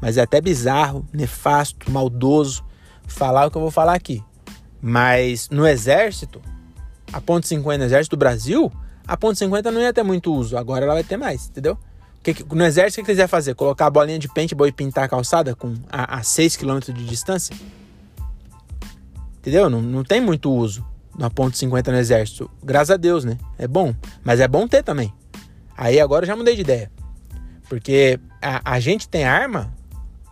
Mas 0.00 0.16
é 0.16 0.22
até 0.22 0.40
bizarro, 0.40 1.06
nefasto, 1.12 1.90
maldoso 1.90 2.64
falar 3.06 3.46
o 3.46 3.50
que 3.50 3.56
eu 3.56 3.62
vou 3.62 3.70
falar 3.70 3.94
aqui. 3.94 4.22
Mas 4.80 5.48
no 5.48 5.66
exército, 5.66 6.42
a 7.12 7.20
ponto 7.20 7.46
50 7.46 7.78
no 7.78 7.84
exército 7.84 8.16
do 8.16 8.18
Brasil, 8.18 8.70
a 9.06 9.16
ponto 9.16 9.38
50 9.38 9.70
não 9.70 9.80
ia 9.80 9.92
ter 9.92 10.02
muito 10.02 10.32
uso. 10.32 10.56
Agora 10.56 10.84
ela 10.84 10.94
vai 10.94 11.04
ter 11.04 11.16
mais, 11.16 11.48
entendeu? 11.48 11.78
No 12.52 12.64
exército, 12.64 13.02
o 13.02 13.04
que 13.04 13.12
iam 13.12 13.28
fazer? 13.28 13.54
Colocar 13.54 13.86
a 13.86 13.90
bolinha 13.90 14.18
de 14.18 14.28
pente 14.28 14.54
e 14.54 14.72
pintar 14.72 15.04
a 15.04 15.08
calçada 15.08 15.54
com, 15.54 15.74
a, 15.88 16.18
a 16.18 16.22
6 16.22 16.56
km 16.56 16.80
de 16.80 17.04
distância? 17.06 17.54
Entendeu? 19.38 19.70
Não, 19.70 19.80
não 19.80 20.02
tem 20.02 20.20
muito 20.20 20.50
uso 20.52 20.84
na 21.16 21.30
ponto 21.30 21.56
50 21.56 21.92
no 21.92 21.98
exército. 21.98 22.50
Graças 22.62 22.90
a 22.90 22.96
Deus, 22.96 23.24
né? 23.24 23.38
É 23.56 23.68
bom. 23.68 23.94
Mas 24.24 24.40
é 24.40 24.48
bom 24.48 24.66
ter 24.66 24.82
também. 24.82 25.12
Aí 25.76 26.00
agora 26.00 26.24
eu 26.24 26.26
já 26.26 26.34
mudei 26.34 26.56
de 26.56 26.62
ideia. 26.62 26.90
Porque 27.68 28.18
a, 28.40 28.74
a 28.74 28.80
gente 28.80 29.08
tem 29.08 29.24
arma, 29.24 29.72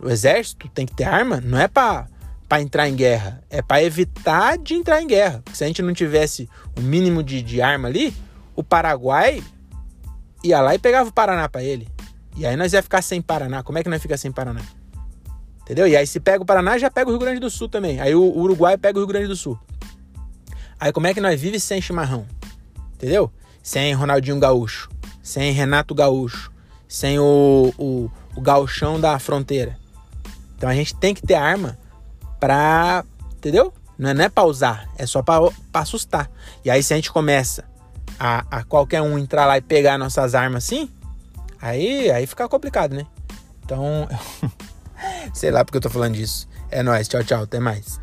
o 0.01 0.09
exército 0.09 0.67
tem 0.69 0.85
que 0.85 0.95
ter 0.95 1.03
arma, 1.03 1.41
não 1.41 1.59
é 1.59 1.67
para 1.67 2.07
para 2.47 2.61
entrar 2.61 2.87
em 2.87 2.95
guerra, 2.95 3.43
é 3.49 3.59
para 3.59 3.83
evitar 3.83 4.57
de 4.57 4.75
entrar 4.75 5.01
em 5.01 5.07
guerra. 5.07 5.41
Porque 5.43 5.57
se 5.57 5.63
a 5.63 5.67
gente 5.67 5.81
não 5.81 5.93
tivesse 5.93 6.47
o 6.77 6.81
mínimo 6.81 7.23
de, 7.23 7.41
de 7.41 7.59
arma 7.59 7.87
ali, 7.87 8.15
o 8.55 8.63
Paraguai 8.63 9.43
ia 10.43 10.61
lá 10.61 10.75
e 10.75 10.79
pegava 10.79 11.09
o 11.09 11.11
Paraná 11.11 11.49
para 11.49 11.63
ele. 11.63 11.87
E 12.37 12.45
aí 12.45 12.55
nós 12.55 12.71
ia 12.73 12.83
ficar 12.83 13.01
sem 13.01 13.19
Paraná. 13.19 13.63
Como 13.63 13.77
é 13.77 13.83
que 13.83 13.89
nós 13.89 14.01
fica 14.01 14.15
sem 14.15 14.31
Paraná? 14.31 14.61
Entendeu? 15.61 15.87
E 15.87 15.97
aí 15.97 16.05
se 16.05 16.19
pega 16.19 16.43
o 16.43 16.45
Paraná, 16.45 16.77
já 16.77 16.91
pega 16.91 17.09
o 17.09 17.11
Rio 17.11 17.19
Grande 17.19 17.39
do 17.39 17.49
Sul 17.49 17.67
também. 17.67 17.99
Aí 17.99 18.13
o 18.13 18.21
Uruguai 18.21 18.77
pega 18.77 18.99
o 18.99 19.01
Rio 19.01 19.07
Grande 19.07 19.27
do 19.27 19.35
Sul. 19.35 19.59
Aí 20.79 20.91
como 20.91 21.07
é 21.07 21.13
que 21.13 21.21
nós 21.21 21.41
vive 21.41 21.59
sem 21.59 21.81
chimarrão? 21.81 22.27
Entendeu? 22.93 23.31
Sem 23.63 23.93
Ronaldinho 23.93 24.39
Gaúcho, 24.39 24.89
sem 25.23 25.51
Renato 25.51 25.95
Gaúcho, 25.95 26.51
sem 26.87 27.19
o, 27.19 27.73
o, 27.77 28.11
o 28.35 28.41
gauchão 28.41 28.99
da 28.99 29.17
fronteira. 29.19 29.77
Então 30.57 30.69
a 30.69 30.73
gente 30.73 30.95
tem 30.95 31.13
que 31.13 31.21
ter 31.21 31.35
arma 31.35 31.77
pra. 32.39 33.03
Entendeu? 33.37 33.73
Não 33.97 34.09
é, 34.09 34.13
não 34.13 34.25
é 34.25 34.29
pra 34.29 34.43
usar, 34.43 34.89
é 34.97 35.05
só 35.05 35.21
pra, 35.21 35.39
pra 35.71 35.81
assustar. 35.81 36.29
E 36.63 36.69
aí 36.69 36.83
se 36.83 36.93
a 36.93 36.95
gente 36.97 37.11
começa 37.11 37.63
a, 38.19 38.45
a 38.51 38.63
qualquer 38.63 39.01
um 39.01 39.17
entrar 39.17 39.45
lá 39.45 39.57
e 39.57 39.61
pegar 39.61 39.97
nossas 39.97 40.35
armas 40.35 40.65
assim, 40.65 40.89
aí, 41.61 42.09
aí 42.11 42.25
fica 42.27 42.47
complicado, 42.47 42.93
né? 42.93 43.05
Então. 43.63 44.07
Sei 45.33 45.51
lá 45.51 45.63
porque 45.63 45.77
eu 45.77 45.81
tô 45.81 45.89
falando 45.89 46.15
disso. 46.15 46.47
É 46.71 46.81
nóis, 46.81 47.07
tchau, 47.07 47.23
tchau, 47.23 47.43
até 47.43 47.59
mais. 47.59 47.99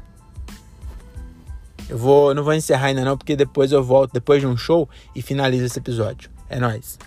Eu 1.88 1.98
vou, 1.98 2.34
não 2.34 2.42
vou 2.42 2.54
encerrar 2.54 2.86
ainda 2.86 3.04
não, 3.04 3.18
porque 3.18 3.36
depois 3.36 3.72
eu 3.72 3.82
volto, 3.82 4.12
depois 4.12 4.40
de 4.40 4.46
um 4.46 4.56
show, 4.56 4.88
e 5.14 5.20
finalizo 5.20 5.64
esse 5.64 5.78
episódio. 5.78 6.30
É 6.48 6.58
nóis. 6.58 6.98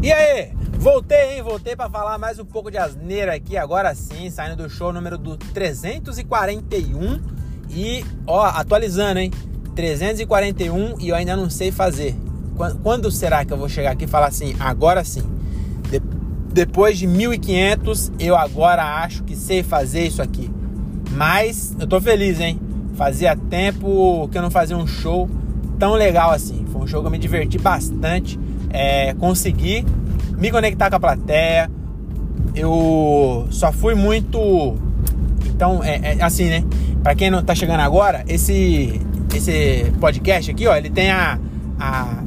E 0.00 0.12
aí? 0.12 0.52
Voltei, 0.78 1.36
hein? 1.36 1.42
Voltei 1.42 1.74
para 1.74 1.90
falar 1.90 2.18
mais 2.18 2.38
um 2.38 2.44
pouco 2.44 2.70
de 2.70 2.78
asneira 2.78 3.34
aqui, 3.34 3.56
agora 3.56 3.92
sim, 3.96 4.30
saindo 4.30 4.62
do 4.62 4.70
show 4.70 4.92
número 4.92 5.18
do 5.18 5.36
341 5.36 7.20
e, 7.68 8.04
ó, 8.24 8.44
atualizando, 8.44 9.18
hein? 9.18 9.32
341 9.74 11.00
e 11.00 11.08
eu 11.08 11.16
ainda 11.16 11.34
não 11.36 11.50
sei 11.50 11.72
fazer. 11.72 12.14
Quando 12.84 13.10
será 13.10 13.44
que 13.44 13.52
eu 13.52 13.56
vou 13.56 13.68
chegar 13.68 13.90
aqui 13.90 14.04
e 14.04 14.08
falar 14.08 14.28
assim, 14.28 14.54
agora 14.60 15.02
sim? 15.02 15.24
De, 15.90 16.00
depois 16.52 16.96
de 16.96 17.08
1500, 17.08 18.12
eu 18.20 18.36
agora 18.36 18.84
acho 19.02 19.24
que 19.24 19.34
sei 19.34 19.64
fazer 19.64 20.06
isso 20.06 20.22
aqui. 20.22 20.48
Mas 21.10 21.76
eu 21.78 21.88
tô 21.88 22.00
feliz, 22.00 22.38
hein? 22.38 22.60
Fazia 22.94 23.36
tempo 23.36 24.28
que 24.30 24.38
eu 24.38 24.42
não 24.42 24.50
fazia 24.50 24.76
um 24.76 24.86
show 24.86 25.28
tão 25.76 25.94
legal 25.94 26.30
assim. 26.30 26.64
Foi 26.72 26.82
um 26.82 26.86
show 26.86 27.00
que 27.00 27.08
eu 27.08 27.10
me 27.10 27.18
diverti 27.18 27.58
bastante. 27.58 28.38
É, 28.70 29.14
consegui 29.14 29.84
me 30.36 30.50
conectar 30.50 30.90
com 30.90 30.96
a 30.96 31.00
plateia. 31.00 31.70
Eu 32.54 33.46
só 33.50 33.72
fui 33.72 33.94
muito. 33.94 34.76
Então, 35.46 35.82
é, 35.82 36.16
é 36.18 36.22
assim, 36.22 36.48
né? 36.48 36.64
Para 37.02 37.14
quem 37.14 37.30
não 37.30 37.42
tá 37.42 37.54
chegando 37.54 37.80
agora, 37.80 38.24
esse 38.28 39.00
esse 39.34 39.92
podcast 40.00 40.50
aqui, 40.50 40.66
ó, 40.66 40.74
ele 40.74 40.90
tem 40.90 41.10
a, 41.10 41.38
a 41.78 42.22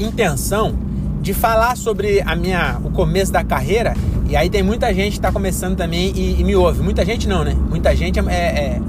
intenção 0.00 0.74
de 1.20 1.34
falar 1.34 1.76
sobre 1.76 2.22
a 2.22 2.34
minha 2.34 2.80
o 2.82 2.90
começo 2.90 3.30
da 3.32 3.44
carreira 3.44 3.94
e 4.28 4.36
aí 4.36 4.50
tem 4.50 4.62
muita 4.62 4.92
gente 4.92 5.14
que 5.14 5.20
tá 5.20 5.32
começando 5.32 5.76
também 5.76 6.12
e, 6.14 6.40
e 6.40 6.44
me 6.44 6.54
ouve. 6.54 6.82
Muita 6.82 7.04
gente 7.04 7.26
não, 7.26 7.44
né? 7.44 7.54
Muita 7.68 7.96
gente 7.96 8.18
é, 8.18 8.22
é 8.32 8.80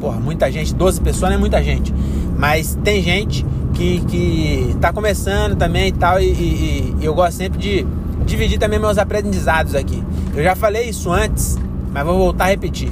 porra, 0.00 0.20
muita 0.20 0.50
gente, 0.52 0.74
12 0.74 1.00
pessoas 1.00 1.30
não 1.30 1.36
é 1.36 1.40
muita 1.40 1.62
gente. 1.62 1.92
Mas 2.38 2.78
tem 2.84 3.02
gente 3.02 3.44
que, 3.74 4.00
que 4.06 4.76
tá 4.80 4.92
começando 4.92 5.56
também 5.56 5.88
e 5.88 5.92
tal, 5.92 6.20
e, 6.20 6.26
e, 6.32 6.96
e 7.00 7.04
eu 7.04 7.14
gosto 7.14 7.36
sempre 7.36 7.58
de 7.58 7.86
dividir 8.24 8.58
também 8.58 8.78
meus 8.78 8.96
aprendizados 8.96 9.74
aqui. 9.74 10.02
Eu 10.34 10.42
já 10.42 10.54
falei 10.54 10.88
isso 10.88 11.12
antes, 11.12 11.58
mas 11.92 12.04
vou 12.04 12.16
voltar 12.16 12.44
a 12.44 12.48
repetir. 12.48 12.90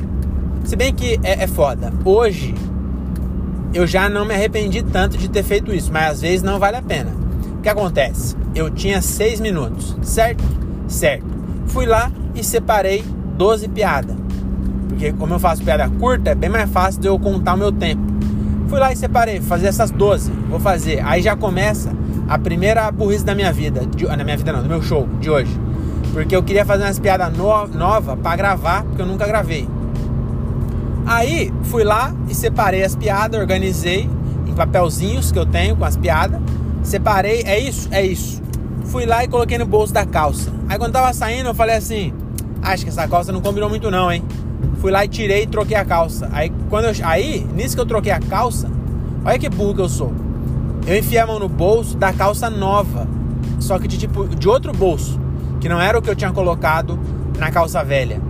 Se 0.65 0.77
bem 0.77 0.93
que 0.95 1.19
é, 1.23 1.45
é 1.45 1.47
foda. 1.47 1.93
Hoje 2.05 2.55
eu 3.75 3.87
já 3.87 4.09
não 4.09 4.25
me 4.25 4.35
arrependi 4.35 4.83
tanto 4.83 5.17
de 5.17 5.29
ter 5.29 5.43
feito 5.43 5.75
isso, 5.75 5.91
mas 5.93 6.13
às 6.13 6.21
vezes 6.21 6.43
não 6.43 6.59
vale 6.59 6.77
a 6.77 6.83
pena. 6.83 7.11
O 7.59 7.63
que 7.63 7.69
acontece? 7.69 8.37
Eu 8.55 8.71
tinha 8.71 9.01
seis 9.01 9.41
minutos, 9.41 9.97
certo? 10.03 10.45
Certo. 10.87 11.25
Fui 11.67 11.87
lá 11.87 12.13
e 12.35 12.45
separei 12.45 13.03
12 13.37 13.69
piadas. 13.69 14.17
Porque 14.89 15.13
como 15.13 15.35
eu 15.35 15.39
faço 15.39 15.65
piada 15.65 15.89
curta, 15.89 16.31
é 16.31 16.35
bem 16.35 16.51
mais 16.51 16.71
fácil 16.71 17.01
de 17.01 17.09
eu 17.09 17.19
contar 17.19 17.55
o 17.55 17.57
meu 17.57 17.73
tempo. 17.73 18.12
Fui 18.73 18.81
lá 18.81 18.91
e 18.91 18.97
separei, 18.97 19.39
fazer 19.39 19.67
essas 19.67 19.91
12. 19.91 20.33
Vou 20.49 20.59
fazer. 20.59 21.05
Aí 21.05 21.21
já 21.21 21.37
começa 21.37 21.93
a 22.27 22.39
primeira 22.39 22.91
burrice 22.91 23.23
da 23.23 23.35
minha 23.35 23.53
vida. 23.53 23.85
De, 23.85 24.07
na 24.07 24.25
minha 24.25 24.35
vida 24.35 24.51
não, 24.51 24.63
do 24.63 24.69
meu 24.71 24.81
show 24.81 25.07
de 25.21 25.29
hoje. 25.29 25.55
Porque 26.15 26.35
eu 26.35 26.43
queria 26.43 26.65
fazer 26.65 26.85
umas 26.85 26.99
piadas 26.99 27.37
no, 27.37 27.67
novas 27.67 28.19
para 28.21 28.35
gravar, 28.35 28.83
porque 28.85 29.03
eu 29.03 29.05
nunca 29.05 29.27
gravei. 29.27 29.69
Aí 31.05 31.53
fui 31.65 31.85
lá 31.85 32.15
e 32.27 32.35
separei 32.35 32.83
as 32.83 32.97
piadas, 32.97 33.39
organizei 33.39 34.09
em 34.47 34.55
papelzinhos 34.55 35.31
que 35.31 35.39
eu 35.39 35.45
tenho 35.45 35.77
com 35.77 35.85
as 35.85 35.99
piadas. 35.99 36.41
Separei, 36.83 37.43
é 37.43 37.61
isso? 37.61 37.91
É 37.91 38.03
isso. 38.03 38.41
Fui 38.87 39.05
lá 39.05 39.23
e 39.23 39.29
coloquei 39.29 39.59
no 39.59 39.67
bolso 39.67 39.93
da 39.93 40.07
calça. 40.07 40.51
Aí 40.67 40.79
quando 40.79 40.93
tava 40.93 41.13
saindo, 41.13 41.51
eu 41.51 41.55
falei 41.55 41.77
assim: 41.77 42.11
Acho 42.63 42.85
que 42.85 42.91
essa 42.91 43.09
calça 43.09 43.33
não 43.33 43.41
combinou 43.41 43.69
muito, 43.69 43.91
não, 43.91 44.11
hein? 44.11 44.23
Fui 44.83 44.91
lá 44.91 45.05
e 45.05 45.09
tirei 45.09 45.45
e 45.45 45.47
troquei 45.47 45.77
a 45.77 45.85
calça. 45.85 46.29
Aí, 46.33 46.53
quando 46.69 46.87
eu, 46.87 46.93
aí, 47.05 47.47
nisso 47.55 47.77
que 47.77 47.81
eu 47.81 47.87
troquei 47.87 48.11
a 48.11 48.19
calça, 48.19 48.69
olha 49.25 49.39
que 49.39 49.49
burro 49.49 49.77
que 49.77 49.81
eu 49.81 49.89
sou. 49.89 50.13
Eu 50.85 50.99
enfiei 50.99 51.21
a 51.21 51.27
mão 51.27 51.39
no 51.39 51.49
bolso 51.49 51.97
da 51.97 52.13
calça 52.13 52.51
nova. 52.51 53.07
Só 53.61 53.79
que 53.79 53.87
de 53.87 53.97
tipo, 53.97 54.27
de 54.27 54.49
outro 54.49 54.73
bolso. 54.73 55.21
Que 55.61 55.69
não 55.69 55.81
era 55.81 55.97
o 55.97 56.03
que 56.03 56.11
eu 56.11 56.17
tinha 56.17 56.33
colocado 56.33 56.99
na 57.39 57.49
calça 57.53 57.85
velha. 57.85 58.21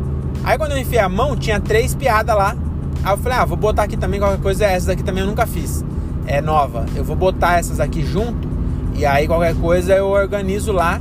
Aí 0.45 0.59
quando 0.59 0.73
eu 0.73 0.79
enfiei 0.79 1.01
a 1.01 1.09
mão, 1.09 1.35
tinha 1.35 1.59
três 1.59 1.95
piadas 1.95 2.37
lá. 2.37 2.55
Aí 3.03 3.15
eu 3.15 3.17
falei, 3.17 3.39
ah, 3.39 3.47
vou 3.47 3.57
botar 3.57 3.85
aqui 3.85 3.97
também 3.97 4.21
qualquer 4.21 4.43
coisa. 4.43 4.67
Essas 4.67 4.91
aqui 4.91 5.03
também 5.03 5.23
eu 5.23 5.31
nunca 5.31 5.47
fiz. 5.47 5.83
É 6.27 6.43
nova. 6.43 6.85
Eu 6.95 7.03
vou 7.03 7.17
botar 7.17 7.61
essas 7.61 7.81
aqui 7.81 8.05
junto. 8.05 8.47
E 8.95 9.07
aí 9.07 9.27
qualquer 9.27 9.55
coisa 9.55 9.95
eu 9.95 10.09
organizo 10.09 10.71
lá, 10.71 11.01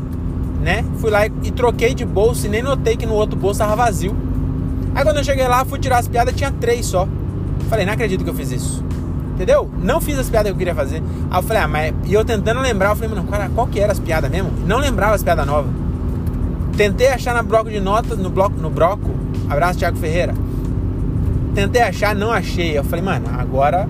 né? 0.62 0.86
Fui 1.00 1.12
lá 1.12 1.28
e, 1.28 1.32
e 1.44 1.52
troquei 1.52 1.94
de 1.94 2.06
bolso 2.06 2.46
e 2.46 2.50
nem 2.50 2.64
notei 2.64 2.96
que 2.96 3.06
no 3.06 3.16
outro 3.16 3.38
bolso 3.38 3.60
tava 3.60 3.76
vazio. 3.76 4.31
Aí 5.02 5.06
quando 5.06 5.18
eu 5.18 5.24
cheguei 5.24 5.48
lá, 5.48 5.66
fui 5.66 5.80
tirar 5.80 5.98
as 5.98 6.08
piadas, 6.08 6.36
tinha 6.36 6.52
três 6.52 6.86
só. 6.86 7.08
Falei, 7.68 7.88
não 7.88 7.94
acredito 7.94 8.24
que 8.24 8.30
eu 8.30 8.36
fiz 8.36 8.52
isso. 8.52 8.86
Entendeu? 9.34 9.68
Não 9.82 10.00
fiz 10.00 10.16
as 10.20 10.30
piadas 10.30 10.52
que 10.52 10.54
eu 10.54 10.58
queria 10.60 10.76
fazer. 10.76 11.02
Aí 11.32 11.40
eu 11.40 11.42
falei, 11.42 11.64
ah, 11.64 11.68
mas. 11.68 11.96
E 12.06 12.14
eu 12.14 12.24
tentando 12.24 12.62
lembrar, 12.62 12.90
eu 12.90 12.96
falei, 12.96 13.10
mano, 13.10 13.28
cara, 13.28 13.50
qual 13.50 13.66
que 13.66 13.80
era 13.80 13.92
as 13.92 14.00
piadas 14.00 14.30
mesmo? 14.30 14.52
Não 14.64 14.78
lembrava 14.78 15.16
as 15.16 15.24
piadas 15.24 15.44
novas. 15.44 15.72
Tentei 16.78 17.08
achar 17.08 17.36
no 17.36 17.42
bloco 17.42 17.68
de 17.68 17.80
notas, 17.80 18.16
no 18.20 18.30
bloco, 18.30 18.62
no 18.62 18.70
bloco. 18.70 19.10
Abraço, 19.50 19.80
Thiago 19.80 19.98
Ferreira. 19.98 20.36
Tentei 21.56 21.82
achar, 21.82 22.14
não 22.14 22.32
achei. 22.32 22.78
Eu 22.78 22.84
falei, 22.84 23.04
mano, 23.04 23.26
agora 23.36 23.90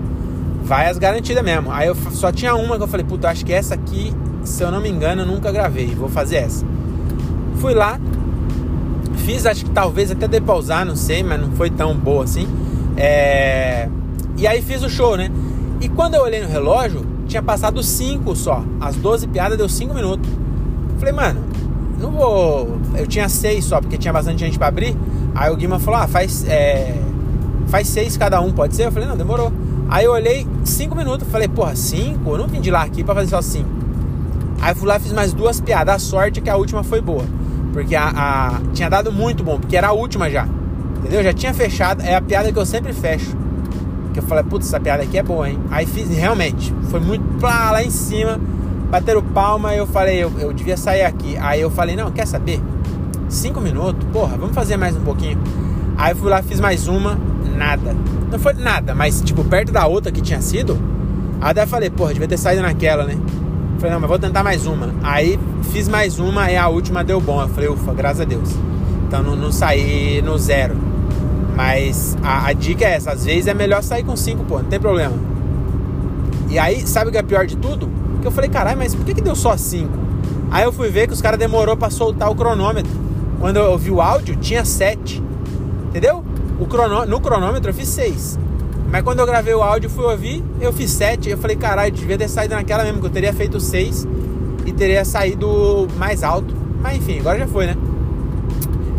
vai 0.64 0.88
as 0.88 0.96
garantidas 0.96 1.44
mesmo. 1.44 1.70
Aí 1.70 1.88
eu 1.88 1.94
só 1.94 2.32
tinha 2.32 2.54
uma 2.54 2.78
que 2.78 2.84
eu 2.84 2.88
falei, 2.88 3.04
puta, 3.04 3.28
acho 3.28 3.44
que 3.44 3.52
essa 3.52 3.74
aqui, 3.74 4.14
se 4.44 4.62
eu 4.62 4.70
não 4.70 4.80
me 4.80 4.88
engano, 4.88 5.20
eu 5.20 5.26
nunca 5.26 5.52
gravei. 5.52 5.94
Vou 5.94 6.08
fazer 6.08 6.36
essa. 6.36 6.64
Fui 7.58 7.74
lá, 7.74 8.00
fiz, 9.22 9.46
acho 9.46 9.64
que 9.64 9.70
talvez 9.70 10.10
até 10.10 10.26
dê 10.28 10.40
pra 10.40 10.54
usar, 10.54 10.84
não 10.84 10.96
sei, 10.96 11.22
mas 11.22 11.40
não 11.40 11.52
foi 11.52 11.70
tão 11.70 11.96
boa 11.96 12.24
assim. 12.24 12.46
É... 12.96 13.88
E 14.36 14.46
aí 14.46 14.60
fiz 14.60 14.82
o 14.82 14.88
show, 14.88 15.16
né? 15.16 15.30
E 15.80 15.88
quando 15.88 16.14
eu 16.14 16.22
olhei 16.22 16.42
no 16.42 16.48
relógio, 16.48 17.04
tinha 17.26 17.42
passado 17.42 17.82
5 17.82 18.34
só. 18.36 18.64
As 18.80 18.96
12 18.96 19.28
piadas 19.28 19.56
deu 19.56 19.68
5 19.68 19.94
minutos. 19.94 20.28
Falei, 20.98 21.14
mano, 21.14 21.40
não 21.98 22.10
vou. 22.10 22.78
Eu 22.96 23.06
tinha 23.06 23.28
6 23.28 23.64
só, 23.64 23.80
porque 23.80 23.96
tinha 23.96 24.12
bastante 24.12 24.40
gente 24.40 24.58
pra 24.58 24.68
abrir. 24.68 24.96
Aí 25.34 25.50
o 25.50 25.56
Guima 25.56 25.78
falou, 25.78 26.00
ah, 26.00 26.08
faz. 26.08 26.44
É... 26.48 26.94
Faz 27.68 27.88
6 27.88 28.16
cada 28.16 28.40
um, 28.40 28.52
pode 28.52 28.74
ser? 28.74 28.86
Eu 28.86 28.92
falei, 28.92 29.08
não, 29.08 29.16
demorou. 29.16 29.52
Aí 29.88 30.04
eu 30.04 30.12
olhei 30.12 30.46
5 30.64 30.94
minutos, 30.94 31.26
falei, 31.28 31.48
porra, 31.48 31.74
5? 31.74 32.28
Eu 32.30 32.38
não 32.38 32.46
vim 32.46 32.60
de 32.60 32.70
lá 32.70 32.82
aqui 32.82 33.02
pra 33.02 33.14
fazer 33.14 33.28
só 33.28 33.40
5. 33.40 33.68
Aí 34.60 34.74
fui 34.74 34.86
lá 34.86 34.98
fiz 34.98 35.12
mais 35.12 35.32
duas 35.32 35.60
piadas. 35.60 35.94
A 35.94 35.98
sorte 35.98 36.38
é 36.38 36.42
que 36.42 36.50
a 36.50 36.56
última 36.56 36.82
foi 36.82 37.00
boa. 37.00 37.24
Porque 37.72 37.94
a, 37.94 38.08
a, 38.08 38.60
tinha 38.72 38.88
dado 38.88 39.10
muito 39.10 39.42
bom, 39.42 39.58
porque 39.58 39.76
era 39.76 39.88
a 39.88 39.92
última 39.92 40.28
já. 40.30 40.46
Entendeu? 40.98 41.22
Já 41.22 41.32
tinha 41.32 41.54
fechado. 41.54 42.02
É 42.02 42.14
a 42.14 42.20
piada 42.20 42.52
que 42.52 42.58
eu 42.58 42.66
sempre 42.66 42.92
fecho. 42.92 43.36
Que 44.12 44.18
eu 44.18 44.22
falei, 44.22 44.44
putz, 44.44 44.66
essa 44.66 44.78
piada 44.78 45.02
aqui 45.02 45.18
é 45.18 45.22
boa, 45.22 45.48
hein? 45.48 45.58
Aí 45.70 45.86
fiz, 45.86 46.08
realmente, 46.10 46.72
foi 46.90 47.00
muito 47.00 47.24
plá, 47.38 47.70
lá 47.70 47.82
em 47.82 47.90
cima. 47.90 48.38
Bateram 48.90 49.22
palma, 49.22 49.74
eu 49.74 49.86
falei, 49.86 50.22
eu, 50.22 50.30
eu 50.38 50.52
devia 50.52 50.76
sair 50.76 51.02
aqui. 51.02 51.36
Aí 51.38 51.60
eu 51.60 51.70
falei, 51.70 51.96
não, 51.96 52.10
quer 52.10 52.26
saber? 52.26 52.60
Cinco 53.28 53.58
minutos? 53.58 54.06
Porra, 54.12 54.36
vamos 54.36 54.54
fazer 54.54 54.76
mais 54.76 54.94
um 54.94 55.00
pouquinho. 55.00 55.38
Aí 55.96 56.14
fui 56.14 56.28
lá, 56.28 56.42
fiz 56.42 56.60
mais 56.60 56.88
uma, 56.88 57.18
nada. 57.56 57.96
Não 58.30 58.38
foi 58.38 58.52
nada, 58.52 58.94
mas 58.94 59.22
tipo, 59.22 59.42
perto 59.44 59.72
da 59.72 59.86
outra 59.86 60.12
que 60.12 60.20
tinha 60.20 60.42
sido. 60.42 60.78
Aí 61.40 61.54
eu 61.56 61.66
falei, 61.66 61.88
porra, 61.88 62.12
devia 62.12 62.28
ter 62.28 62.36
saído 62.36 62.62
naquela, 62.62 63.04
né? 63.04 63.18
Falei, 63.82 63.94
não, 63.94 64.00
mas 64.00 64.10
vou 64.10 64.18
tentar 64.20 64.44
mais 64.44 64.64
uma. 64.64 64.94
Aí 65.02 65.36
fiz 65.72 65.88
mais 65.88 66.20
uma 66.20 66.48
e 66.48 66.56
a 66.56 66.68
última 66.68 67.02
deu 67.02 67.20
bom. 67.20 67.42
Eu 67.42 67.48
falei, 67.48 67.68
ufa, 67.68 67.92
graças 67.92 68.20
a 68.20 68.24
Deus. 68.24 68.48
Então 69.08 69.24
não, 69.24 69.34
não 69.34 69.50
saí 69.50 70.22
no 70.22 70.38
zero. 70.38 70.76
Mas 71.56 72.16
a, 72.22 72.46
a, 72.46 72.52
dica 72.52 72.84
é 72.84 72.94
essa: 72.94 73.10
às 73.10 73.24
vezes 73.24 73.48
é 73.48 73.54
melhor 73.54 73.82
sair 73.82 74.04
com 74.04 74.14
cinco, 74.14 74.44
pô, 74.44 74.58
não 74.58 74.66
tem 74.66 74.78
problema. 74.78 75.16
E 76.48 76.60
aí, 76.60 76.86
sabe 76.86 77.08
o 77.08 77.12
que 77.12 77.18
é 77.18 77.24
pior 77.24 77.44
de 77.44 77.56
tudo? 77.56 77.90
Que 78.20 78.26
eu 78.28 78.30
falei, 78.30 78.48
caralho, 78.48 78.78
mas 78.78 78.94
por 78.94 79.04
que, 79.04 79.14
que 79.14 79.20
deu 79.20 79.34
só 79.34 79.56
cinco? 79.56 79.98
Aí 80.48 80.62
eu 80.62 80.72
fui 80.72 80.88
ver 80.88 81.08
que 81.08 81.12
os 81.12 81.20
caras 81.20 81.40
demorou 81.40 81.76
para 81.76 81.90
soltar 81.90 82.30
o 82.30 82.36
cronômetro. 82.36 82.92
Quando 83.40 83.56
eu 83.56 83.72
ouvi 83.72 83.90
o 83.90 84.00
áudio, 84.00 84.36
tinha 84.36 84.64
sete. 84.64 85.20
Entendeu? 85.88 86.22
O 86.60 86.66
crono, 86.66 87.04
no 87.04 87.20
cronômetro 87.20 87.70
eu 87.70 87.74
fiz 87.74 87.88
seis. 87.88 88.38
Mas 88.92 89.02
quando 89.02 89.20
eu 89.20 89.26
gravei 89.26 89.54
o 89.54 89.62
áudio 89.62 89.88
fui 89.88 90.04
ouvir, 90.04 90.44
eu 90.60 90.70
fiz 90.70 90.90
7. 90.90 91.30
Eu 91.30 91.38
falei, 91.38 91.56
caralho, 91.56 91.90
devia 91.90 92.18
ter 92.18 92.28
saído 92.28 92.54
naquela 92.54 92.84
mesmo, 92.84 93.00
que 93.00 93.06
eu 93.06 93.10
teria 93.10 93.32
feito 93.32 93.58
6 93.58 94.06
e 94.66 94.72
teria 94.72 95.02
saído 95.02 95.88
mais 95.96 96.22
alto. 96.22 96.54
Mas 96.82 96.98
enfim, 96.98 97.18
agora 97.20 97.38
já 97.38 97.46
foi, 97.46 97.66
né? 97.66 97.76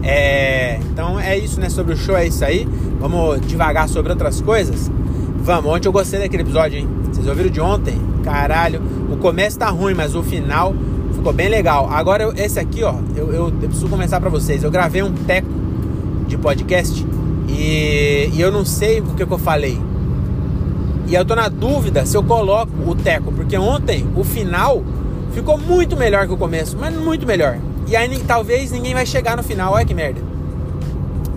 É, 0.01 0.79
então 0.91 1.19
é 1.19 1.37
isso, 1.37 1.59
né? 1.59 1.69
Sobre 1.69 1.93
o 1.93 1.97
show 1.97 2.17
é 2.17 2.25
isso 2.25 2.43
aí. 2.43 2.67
Vamos 2.99 3.39
devagar 3.41 3.87
sobre 3.87 4.11
outras 4.11 4.41
coisas. 4.41 4.91
Vamos, 5.37 5.71
ontem 5.71 5.87
eu 5.87 5.91
gostei 5.91 6.19
daquele 6.19 6.41
episódio, 6.41 6.79
hein? 6.79 6.89
Vocês 7.11 7.27
ouviram 7.27 7.51
de 7.51 7.61
ontem? 7.61 7.95
Caralho, 8.23 8.81
o 9.11 9.17
começo 9.17 9.59
tá 9.59 9.69
ruim, 9.69 9.93
mas 9.93 10.15
o 10.15 10.23
final 10.23 10.73
ficou 11.13 11.31
bem 11.31 11.49
legal. 11.49 11.87
Agora, 11.91 12.33
esse 12.35 12.59
aqui, 12.59 12.83
ó, 12.83 12.95
eu, 13.15 13.31
eu, 13.31 13.47
eu 13.49 13.51
preciso 13.51 13.87
começar 13.87 14.19
pra 14.19 14.29
vocês. 14.31 14.63
Eu 14.63 14.71
gravei 14.71 15.03
um 15.03 15.11
teco 15.11 15.49
de 16.27 16.35
podcast 16.35 17.05
e, 17.53 18.29
e 18.33 18.41
eu 18.41 18.51
não 18.51 18.65
sei 18.65 18.99
o 18.99 19.03
que, 19.03 19.25
que 19.25 19.31
eu 19.31 19.37
falei. 19.37 19.79
E 21.07 21.15
eu 21.15 21.23
tô 21.23 21.35
na 21.35 21.49
dúvida 21.49 22.05
se 22.05 22.15
eu 22.17 22.23
coloco 22.23 22.71
o 22.87 22.95
teco, 22.95 23.31
porque 23.31 23.57
ontem 23.57 24.05
o 24.15 24.23
final 24.23 24.83
ficou 25.33 25.57
muito 25.57 25.95
melhor 25.95 26.27
que 26.27 26.33
o 26.33 26.37
começo, 26.37 26.77
mas 26.79 26.95
muito 26.95 27.25
melhor. 27.25 27.57
E 27.87 27.95
aí 27.95 28.19
talvez 28.19 28.71
ninguém 28.71 28.93
vai 28.93 29.05
chegar 29.05 29.35
no 29.35 29.43
final, 29.43 29.73
olha 29.73 29.85
que 29.85 29.93
merda. 29.93 30.21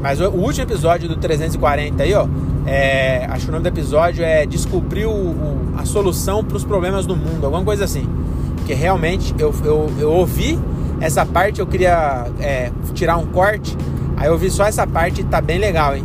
Mas 0.00 0.20
o, 0.20 0.28
o 0.28 0.44
último 0.44 0.64
episódio 0.64 1.08
do 1.08 1.16
340 1.16 2.02
aí, 2.02 2.14
ó, 2.14 2.26
é, 2.66 3.26
acho 3.30 3.44
que 3.44 3.50
o 3.50 3.52
nome 3.52 3.62
do 3.62 3.68
episódio 3.68 4.24
é 4.24 4.44
Descobrir 4.46 5.06
o, 5.06 5.10
o, 5.10 5.74
a 5.76 5.84
solução 5.84 6.44
para 6.44 6.56
os 6.56 6.64
problemas 6.64 7.06
do 7.06 7.16
mundo, 7.16 7.44
alguma 7.44 7.64
coisa 7.64 7.84
assim. 7.84 8.08
Porque 8.56 8.74
realmente 8.74 9.34
eu, 9.38 9.54
eu, 9.64 9.92
eu 9.98 10.12
ouvi 10.12 10.58
essa 11.00 11.24
parte, 11.26 11.60
eu 11.60 11.66
queria 11.66 12.26
é, 12.40 12.70
tirar 12.94 13.16
um 13.16 13.26
corte 13.26 13.76
Aí 14.16 14.28
eu 14.28 14.38
vi 14.38 14.50
só 14.50 14.64
essa 14.64 14.86
parte 14.86 15.20
e 15.20 15.24
tá 15.24 15.40
bem 15.40 15.58
legal, 15.58 15.94
hein? 15.94 16.04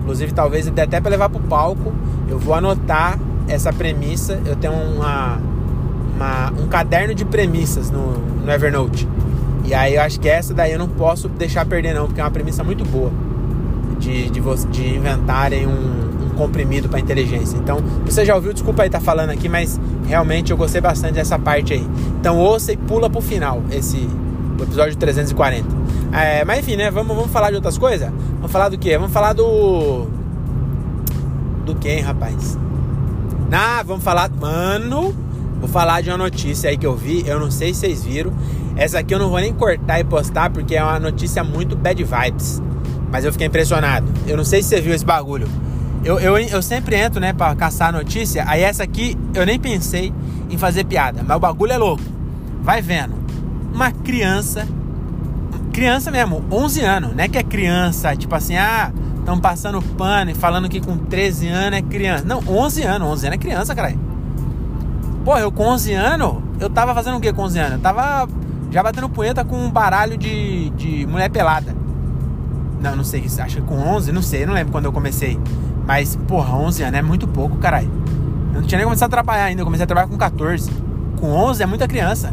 Inclusive, 0.00 0.32
talvez 0.32 0.68
até 0.68 1.00
para 1.00 1.10
levar 1.10 1.28
pro 1.28 1.40
palco, 1.40 1.92
eu 2.28 2.38
vou 2.38 2.54
anotar 2.54 3.18
essa 3.48 3.72
premissa. 3.72 4.40
Eu 4.44 4.54
tenho 4.56 4.74
uma, 4.74 5.40
uma, 6.14 6.52
um 6.60 6.68
caderno 6.68 7.14
de 7.14 7.24
premissas 7.24 7.90
no, 7.90 8.18
no 8.18 8.50
Evernote. 8.50 9.08
E 9.64 9.74
aí 9.74 9.96
eu 9.96 10.02
acho 10.02 10.20
que 10.20 10.28
essa 10.28 10.54
daí 10.54 10.72
eu 10.72 10.78
não 10.78 10.88
posso 10.88 11.28
deixar 11.28 11.66
perder 11.66 11.94
não, 11.94 12.06
porque 12.06 12.20
é 12.20 12.24
uma 12.24 12.30
premissa 12.30 12.62
muito 12.62 12.84
boa 12.84 13.10
de, 13.98 14.30
de, 14.30 14.40
de 14.70 14.94
inventarem 14.94 15.66
um, 15.66 16.26
um 16.26 16.28
comprimido 16.36 16.88
para 16.88 17.00
inteligência. 17.00 17.56
Então, 17.56 17.78
você 18.04 18.24
já 18.24 18.36
ouviu, 18.36 18.52
desculpa 18.52 18.82
aí 18.82 18.88
estar 18.88 19.00
tá 19.00 19.04
falando 19.04 19.30
aqui, 19.30 19.48
mas 19.48 19.80
realmente 20.06 20.52
eu 20.52 20.56
gostei 20.56 20.80
bastante 20.80 21.14
dessa 21.14 21.38
parte 21.38 21.72
aí. 21.72 21.86
Então 22.20 22.38
ouça 22.38 22.72
e 22.72 22.76
pula 22.76 23.10
pro 23.10 23.20
final 23.20 23.62
esse 23.70 24.08
o 24.58 24.62
episódio 24.62 24.96
340. 24.96 25.75
É, 26.12 26.44
mas 26.44 26.60
enfim, 26.60 26.76
né? 26.76 26.90
Vamos, 26.90 27.14
vamos 27.14 27.30
falar 27.30 27.50
de 27.50 27.56
outras 27.56 27.78
coisas? 27.78 28.10
Vamos 28.36 28.50
falar 28.50 28.68
do 28.68 28.78
quê? 28.78 28.96
Vamos 28.96 29.12
falar 29.12 29.32
do. 29.32 30.06
Do 31.64 31.74
quem, 31.74 32.00
rapaz? 32.00 32.58
Ah, 33.50 33.82
vamos 33.84 34.04
falar. 34.04 34.30
Mano, 34.30 35.14
vou 35.60 35.68
falar 35.68 36.00
de 36.02 36.10
uma 36.10 36.18
notícia 36.18 36.70
aí 36.70 36.76
que 36.76 36.86
eu 36.86 36.96
vi. 36.96 37.24
Eu 37.26 37.40
não 37.40 37.50
sei 37.50 37.74
se 37.74 37.80
vocês 37.80 38.04
viram. 38.04 38.32
Essa 38.76 38.98
aqui 38.98 39.14
eu 39.14 39.18
não 39.18 39.30
vou 39.30 39.40
nem 39.40 39.52
cortar 39.52 39.98
e 39.98 40.04
postar 40.04 40.50
porque 40.50 40.76
é 40.76 40.82
uma 40.82 41.00
notícia 41.00 41.42
muito 41.42 41.74
bad 41.76 42.02
vibes. 42.02 42.62
Mas 43.10 43.24
eu 43.24 43.32
fiquei 43.32 43.46
impressionado. 43.46 44.06
Eu 44.26 44.36
não 44.36 44.44
sei 44.44 44.62
se 44.62 44.68
você 44.68 44.80
viu 44.80 44.94
esse 44.94 45.04
bagulho. 45.04 45.48
Eu, 46.04 46.20
eu, 46.20 46.38
eu 46.38 46.62
sempre 46.62 46.96
entro, 46.96 47.20
né, 47.20 47.32
pra 47.32 47.54
caçar 47.54 47.92
notícia. 47.92 48.44
Aí 48.46 48.62
essa 48.62 48.82
aqui 48.82 49.16
eu 49.34 49.44
nem 49.46 49.58
pensei 49.58 50.12
em 50.50 50.58
fazer 50.58 50.84
piada. 50.84 51.24
Mas 51.26 51.36
o 51.36 51.40
bagulho 51.40 51.72
é 51.72 51.78
louco. 51.78 52.02
Vai 52.62 52.82
vendo. 52.82 53.14
Uma 53.72 53.90
criança 53.90 54.66
criança 55.76 56.10
mesmo, 56.10 56.42
11 56.50 56.80
anos, 56.80 57.14
não 57.14 57.22
é 57.22 57.28
que 57.28 57.36
é 57.36 57.42
criança, 57.42 58.16
tipo 58.16 58.34
assim, 58.34 58.56
ah, 58.56 58.90
estão 59.18 59.38
passando 59.38 59.82
pano 59.82 60.30
e 60.30 60.34
falando 60.34 60.70
que 60.70 60.80
com 60.80 60.96
13 60.96 61.48
anos 61.48 61.78
é 61.78 61.82
criança. 61.82 62.24
Não, 62.24 62.42
11 62.48 62.82
anos, 62.82 63.08
11 63.08 63.26
anos 63.26 63.34
é 63.34 63.38
criança, 63.38 63.74
cara. 63.74 63.94
Pô, 65.22 65.36
eu 65.36 65.52
com 65.52 65.64
11 65.64 65.92
anos, 65.92 66.36
eu 66.58 66.70
tava 66.70 66.94
fazendo 66.94 67.18
o 67.18 67.20
que 67.20 67.30
com 67.30 67.42
11 67.42 67.58
anos? 67.58 67.72
Eu 67.72 67.80
tava 67.80 68.26
já 68.70 68.82
batendo 68.82 69.06
punheta 69.10 69.44
com 69.44 69.54
um 69.54 69.70
baralho 69.70 70.16
de, 70.16 70.70
de 70.70 71.04
mulher 71.04 71.28
pelada. 71.28 71.76
Não, 72.80 72.96
não 72.96 73.04
sei, 73.04 73.26
acho 73.26 73.56
que 73.56 73.62
com 73.62 73.76
11, 73.76 74.12
não 74.12 74.22
sei, 74.22 74.46
não 74.46 74.54
lembro 74.54 74.72
quando 74.72 74.86
eu 74.86 74.92
comecei. 74.92 75.38
Mas, 75.86 76.16
porra, 76.26 76.56
11 76.56 76.84
anos 76.84 76.98
é 76.98 77.02
muito 77.02 77.28
pouco, 77.28 77.58
caralho. 77.58 77.90
Eu 78.54 78.62
não 78.62 78.66
tinha 78.66 78.78
nem 78.78 78.86
começado 78.86 79.08
a 79.08 79.12
trabalhar 79.12 79.44
ainda, 79.44 79.60
eu 79.60 79.66
comecei 79.66 79.84
a 79.84 79.86
trabalhar 79.86 80.08
com 80.08 80.16
14. 80.16 80.70
Com 81.20 81.32
11 81.32 81.62
é 81.62 81.66
muita 81.66 81.86
criança. 81.86 82.32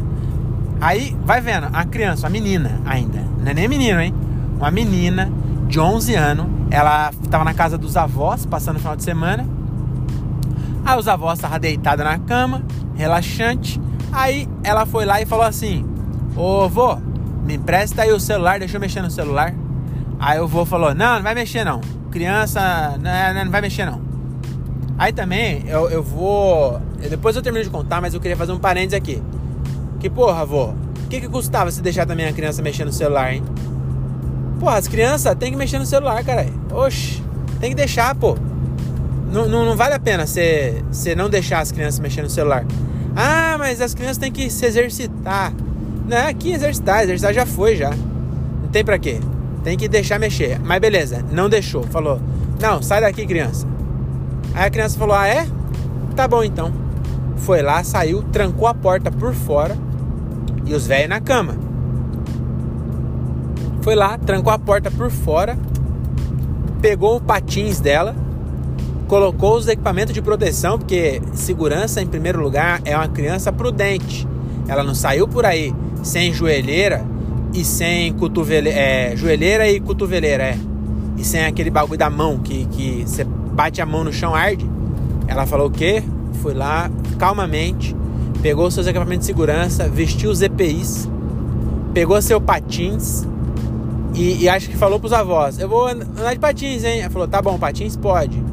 Aí, 0.80 1.14
vai 1.26 1.42
vendo, 1.42 1.68
a 1.74 1.84
criança, 1.84 2.28
a 2.28 2.30
menina 2.30 2.82
ainda, 2.86 3.33
não 3.44 3.52
é 3.52 3.54
nem 3.54 3.68
menino, 3.68 4.00
hein? 4.00 4.14
Uma 4.58 4.72
menina 4.72 5.32
de 5.68 5.80
11 5.80 6.16
anos, 6.16 6.46
ela 6.72 7.12
estava 7.24 7.44
na 7.44 7.54
casa 7.54 7.78
dos 7.78 7.98
avós, 7.98 8.46
passando 8.46 8.78
o 8.78 8.80
final 8.80 8.96
de 8.96 9.04
semana. 9.04 9.46
Aí 10.86 10.98
os 10.98 11.08
avós 11.08 11.38
estavam 11.38 11.60
deitados 11.60 12.04
na 12.04 12.18
cama, 12.18 12.64
relaxante. 12.96 13.80
Aí 14.12 14.48
ela 14.64 14.86
foi 14.86 15.06
lá 15.06 15.22
e 15.22 15.26
falou 15.26 15.46
assim: 15.46 15.86
Ô 16.36 16.68
vô, 16.70 16.98
me 17.46 17.56
empresta 17.56 18.04
aí 18.04 18.12
o 18.12 18.20
celular, 18.20 18.60
deixa 18.60 18.78
eu 18.78 18.82
mexer 18.82 19.02
no 19.02 19.12
celular. 19.12 19.54
Aí 20.20 20.40
o 20.40 20.48
vô 20.48 20.66
falou: 20.66 20.94
Não, 20.94 21.16
não 21.16 21.24
vai 21.24 21.36
mexer 21.36 21.64
não. 21.64 21.82
criança, 22.12 22.98
não, 23.02 23.44
não 23.44 23.52
vai 23.52 23.62
mexer 23.62 23.86
não. 23.86 24.02
Aí 24.98 25.12
também 25.12 25.64
eu, 25.68 25.90
eu 25.90 26.04
vou. 26.04 26.80
Depois 27.10 27.36
eu 27.36 27.42
termino 27.42 27.64
de 27.64 27.70
contar, 27.70 28.02
mas 28.02 28.14
eu 28.14 28.22
queria 28.22 28.38
fazer 28.38 28.52
um 28.52 28.60
parênteses 28.60 28.94
aqui. 28.94 29.22
Que 30.00 30.10
porra, 30.10 30.42
avô, 30.42 30.66
o 30.66 30.93
que, 31.14 31.22
que 31.22 31.30
custava 31.30 31.70
se 31.70 31.82
deixar 31.82 32.08
também 32.08 32.26
a 32.26 32.34
criança 32.34 32.62
mexer 32.64 32.86
no 32.86 32.92
celular, 32.92 33.34
hein? 33.34 33.44
Porra, 34.60 34.78
as 34.78 34.88
crianças 34.88 35.36
têm 35.36 35.52
que 35.52 35.58
mexer 35.58 35.78
no 35.78 35.86
celular, 35.86 36.24
cara. 36.24 36.48
Oxe, 36.72 37.22
tem 37.60 37.70
que 37.70 37.76
deixar, 37.76 38.16
pô. 38.16 38.36
Não, 39.32 39.48
não, 39.48 39.64
não 39.64 39.76
vale 39.76 39.94
a 39.94 40.00
pena 40.00 40.26
você 40.26 40.82
não 41.16 41.30
deixar 41.30 41.60
as 41.60 41.72
crianças 41.72 42.00
mexer 42.00 42.24
no 42.24 42.30
celular. 42.30 42.66
Ah, 43.16 43.56
mas 43.60 43.80
as 43.80 43.94
crianças 43.94 44.18
têm 44.18 44.32
que 44.32 44.50
se 44.50 44.66
exercitar. 44.66 45.54
Não 46.08 46.18
é 46.18 46.30
aqui 46.30 46.52
exercitar, 46.52 47.04
exercitar 47.04 47.34
já 47.34 47.46
foi 47.46 47.76
já. 47.76 47.92
Não 47.92 48.70
tem 48.72 48.84
pra 48.84 48.98
quê. 48.98 49.20
Tem 49.64 49.78
que 49.78 49.88
deixar 49.88 50.20
mexer. 50.20 50.60
Mas 50.60 50.80
beleza, 50.80 51.24
não 51.32 51.48
deixou. 51.48 51.84
Falou, 51.84 52.20
não, 52.60 52.82
sai 52.82 53.02
daqui, 53.02 53.26
criança. 53.26 53.68
Aí 54.56 54.66
a 54.66 54.70
criança 54.70 54.98
falou, 54.98 55.16
ah, 55.16 55.28
é? 55.28 55.48
Tá 56.16 56.28
bom 56.28 56.44
então. 56.44 56.74
Foi 57.38 57.62
lá, 57.62 57.84
saiu, 57.84 58.24
trancou 58.24 58.68
a 58.68 58.74
porta 58.74 59.12
por 59.12 59.34
fora 59.34 59.78
e 60.66 60.74
os 60.74 60.88
velhos 60.88 61.10
na 61.10 61.20
cama. 61.20 61.56
Foi 63.82 63.96
lá, 63.96 64.18
trancou 64.18 64.52
a 64.52 64.58
porta 64.58 64.90
por 64.90 65.12
fora, 65.12 65.58
pegou 66.82 67.18
o 67.18 67.22
patins 67.22 67.80
dela, 67.80 68.16
colocou 69.08 69.58
os 69.58 69.68
equipamentos 69.68 70.14
de 70.14 70.22
proteção, 70.22 70.80
porque 70.80 71.22
segurança 71.34 72.02
em 72.02 72.08
primeiro 72.08 72.42
lugar 72.42 72.82
é 72.86 72.96
uma 72.96 73.08
criança 73.08 73.52
prudente. 73.52 74.28
Ela 74.68 74.84
não 74.84 74.96
saiu 74.96 75.28
por 75.28 75.46
aí 75.46 75.74
sem 76.02 76.34
joelheira 76.34 77.06
e 77.54 77.64
sem 77.64 78.14
cotoveleira, 78.14 78.80
é, 78.80 79.16
joelheira 79.16 79.70
e 79.70 79.80
cotoveleira, 79.80 80.44
é. 80.44 80.58
E 81.18 81.24
sem 81.24 81.46
aquele 81.46 81.70
bagulho 81.70 82.00
da 82.00 82.10
mão 82.10 82.40
que, 82.40 82.66
que 82.66 83.04
você 83.06 83.24
bate 83.24 83.82
a 83.82 83.86
mão 83.86 84.04
no 84.04 84.12
chão, 84.12 84.34
arde. 84.34 84.70
Ela 85.28 85.46
falou 85.46 85.68
o 85.68 85.72
quê? 85.72 86.04
Foi 86.42 86.54
lá 86.54 86.90
calmamente, 87.20 87.96
pegou 88.44 88.70
seus 88.70 88.86
equipamentos 88.86 89.26
de 89.26 89.28
segurança, 89.28 89.88
vestiu 89.88 90.30
os 90.30 90.42
EPIs, 90.42 91.10
pegou 91.94 92.22
seu 92.22 92.42
patins 92.42 93.26
e, 94.14 94.44
e 94.44 94.50
acho 94.50 94.70
que 94.70 94.76
falou 94.76 95.00
pros 95.00 95.14
avós: 95.14 95.58
Eu 95.58 95.70
vou 95.70 95.88
andar 95.88 96.34
de 96.34 96.40
patins, 96.40 96.84
hein? 96.84 97.00
Ela 97.00 97.10
falou: 97.10 97.28
Tá 97.28 97.42
bom, 97.42 97.58
patins 97.58 97.96
pode. 97.96 98.44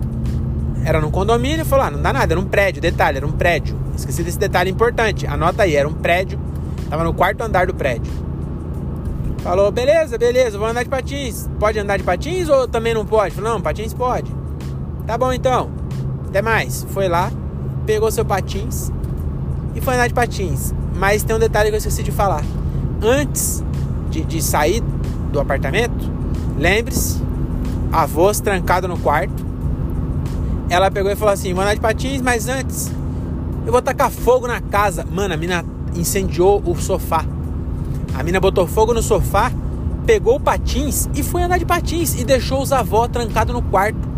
Era 0.84 1.00
num 1.00 1.10
condomínio, 1.10 1.66
falou: 1.66 1.86
ah, 1.86 1.90
Não 1.90 2.00
dá 2.00 2.12
nada, 2.12 2.32
era 2.32 2.40
um 2.40 2.44
prédio, 2.44 2.80
detalhe, 2.80 3.16
era 3.16 3.26
um 3.26 3.32
prédio. 3.32 3.76
Esqueci 3.96 4.22
desse 4.22 4.38
detalhe 4.38 4.70
importante, 4.70 5.26
anota 5.26 5.64
aí, 5.64 5.74
era 5.74 5.88
um 5.88 5.92
prédio, 5.92 6.38
tava 6.88 7.02
no 7.02 7.12
quarto 7.12 7.42
andar 7.42 7.66
do 7.66 7.74
prédio. 7.74 8.30
Falou, 9.42 9.72
beleza, 9.72 10.18
beleza, 10.18 10.58
vou 10.58 10.68
andar 10.68 10.82
de 10.82 10.90
patins. 10.90 11.48
Pode 11.58 11.78
andar 11.78 11.96
de 11.96 12.04
patins 12.04 12.48
ou 12.50 12.68
também 12.68 12.92
não 12.92 13.06
pode? 13.06 13.34
Falou, 13.34 13.54
não, 13.54 13.60
patins 13.60 13.94
pode. 13.94 14.30
Tá 15.06 15.16
bom 15.16 15.32
então. 15.32 15.70
Até 16.28 16.42
mais. 16.42 16.86
Foi 16.90 17.08
lá, 17.08 17.32
pegou 17.86 18.10
seu 18.10 18.22
patins 18.22 18.92
e 19.74 19.80
foi 19.80 19.94
andar 19.94 20.08
de 20.08 20.14
patins. 20.14 20.74
Mas 20.96 21.22
tem 21.22 21.34
um 21.34 21.38
detalhe 21.38 21.70
que 21.70 21.76
eu 21.76 21.78
esqueci 21.78 22.02
de 22.02 22.12
falar. 22.12 22.44
Antes 23.02 23.64
de, 24.10 24.24
de 24.24 24.42
sair 24.42 24.82
do 25.32 25.40
apartamento, 25.40 26.10
lembre-se, 26.58 27.22
avós 27.92 28.40
trancado 28.40 28.86
no 28.86 28.98
quarto. 28.98 29.46
Ela 30.68 30.90
pegou 30.90 31.10
e 31.10 31.16
falou 31.16 31.32
assim: 31.32 31.52
vou 31.54 31.62
andar 31.62 31.74
de 31.74 31.80
patins, 31.80 32.20
mas 32.20 32.48
antes 32.48 32.90
eu 33.66 33.72
vou 33.72 33.82
tacar 33.82 34.10
fogo 34.10 34.46
na 34.46 34.60
casa. 34.60 35.06
Mano, 35.10 35.34
a 35.34 35.36
mina 35.36 35.64
incendiou 35.94 36.62
o 36.64 36.76
sofá. 36.76 37.24
A 38.14 38.22
mina 38.22 38.40
botou 38.40 38.66
fogo 38.66 38.92
no 38.92 39.02
sofá, 39.02 39.52
pegou 40.04 40.36
o 40.36 40.40
patins 40.40 41.08
e 41.14 41.22
foi 41.22 41.42
andar 41.42 41.58
de 41.58 41.64
patins 41.64 42.20
e 42.20 42.24
deixou 42.24 42.60
os 42.62 42.72
avós 42.72 43.08
trancados 43.08 43.54
no 43.54 43.62
quarto. 43.62 44.08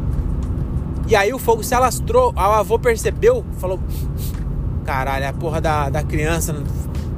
E 1.06 1.16
aí 1.16 1.32
o 1.32 1.38
fogo 1.38 1.62
se 1.62 1.74
alastrou, 1.74 2.32
o 2.34 2.38
avô 2.38 2.78
percebeu, 2.78 3.44
falou: 3.58 3.78
Caralho, 4.84 5.28
a 5.28 5.32
porra 5.32 5.60
da, 5.60 5.88
da 5.88 6.02
criança, 6.02 6.54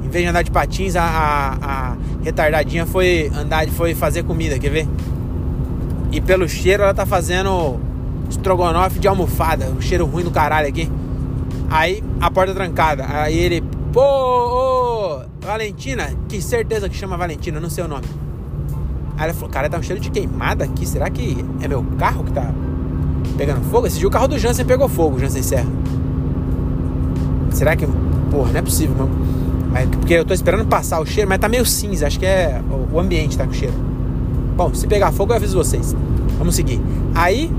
em 0.05 0.09
vez 0.09 0.25
de 0.25 0.31
andar 0.31 0.43
de 0.43 0.51
patins, 0.51 0.97
a, 0.97 1.03
a, 1.03 1.55
a 1.63 1.97
retardadinha 2.23 2.87
foi 2.87 3.31
andar, 3.35 3.67
foi 3.69 3.95
fazer 3.95 4.23
comida, 4.23 4.59
quer 4.59 4.71
ver? 4.71 4.89
E 6.13 6.21
pelo 6.21 6.49
cheiro 6.49 6.83
ela 6.83 6.95
tá 6.95 7.07
fazendo 7.07 7.81
estrogonofe 8.29 8.99
de 8.99 9.09
almofada, 9.09 9.67
o 9.71 9.81
cheiro 9.83 10.07
ruim 10.07 10.25
do 10.25 10.31
caralho 10.31 10.69
aqui. 10.69 10.91
Aí 11.71 12.05
a 12.21 12.31
porta 12.31 12.55
trancada. 12.55 13.05
Aí 13.09 13.37
ele, 13.37 13.63
pô, 13.93 14.01
ô, 14.01 15.23
Valentina, 15.41 16.11
que 16.29 16.41
certeza 16.41 16.89
que 16.89 16.97
chama 16.97 17.17
Valentina, 17.17 17.59
não 17.59 17.71
sei 17.71 17.85
o 17.85 17.89
nome. 17.89 18.05
Aí 19.17 19.25
ela 19.25 19.35
falou, 19.35 19.49
cara, 19.49 19.69
tá 19.69 19.79
um 19.79 19.83
cheiro 19.83 20.01
de 20.01 20.11
queimada 20.11 20.65
aqui, 20.65 20.87
será 20.87 21.09
que 21.09 21.45
é 21.61 21.69
meu 21.69 21.85
carro 21.99 22.25
que 22.25 22.33
tá 22.33 22.53
pegando 23.37 23.63
fogo? 23.71 23.87
Esse 23.87 23.99
dia 23.99 24.09
o 24.09 24.11
carro 24.11 24.29
do 24.29 24.39
Jansen 24.39 24.65
pegou 24.65 24.89
fogo, 24.89 25.19
Jansen 25.19 25.43
Serra. 25.43 25.69
Será 27.55 27.77
que. 27.77 27.87
Porra, 28.31 28.53
não 28.53 28.59
é 28.59 28.63
possível, 28.63 28.97
não. 28.99 29.09
Mas, 29.71 29.89
porque 29.89 30.15
eu 30.15 30.25
tô 30.25 30.35
esperando 30.35 30.67
passar 30.67 31.01
o 31.01 31.07
cheiro, 31.07 31.29
mas 31.29 31.39
tá 31.39 31.49
meio 31.49 31.65
cinza. 31.65 32.07
Acho 32.07 32.19
que 32.19 32.27
é 32.27 32.61
o 32.93 33.01
ambiente 33.01 33.39
tá 33.39 33.47
com 33.47 33.53
cheiro. 33.53 33.75
Bom, 34.57 34.73
se 34.75 34.87
pegar 34.87 35.11
fogo 35.13 35.33
eu 35.33 35.37
aviso 35.37 35.57
vocês. 35.57 35.97
Vamos 36.39 36.55
seguir. 36.55 36.81
Aí. 37.15 37.51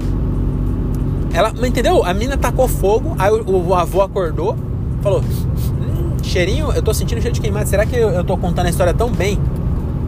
Ela. 1.33 1.53
Entendeu? 1.65 2.03
A 2.03 2.13
mina 2.13 2.37
tacou 2.37 2.67
fogo. 2.67 3.15
Aí 3.17 3.31
o, 3.31 3.67
o 3.67 3.73
avô 3.73 4.01
acordou. 4.01 4.55
Falou: 5.01 5.21
hum, 5.21 6.23
Cheirinho, 6.23 6.71
eu 6.73 6.81
tô 6.81 6.93
sentindo 6.93 7.21
cheiro 7.21 7.33
de 7.33 7.41
queimado. 7.41 7.67
Será 7.67 7.85
que 7.85 7.95
eu, 7.95 8.09
eu 8.09 8.23
tô 8.23 8.37
contando 8.37 8.67
a 8.67 8.69
história 8.69 8.93
tão 8.93 9.11
bem 9.11 9.39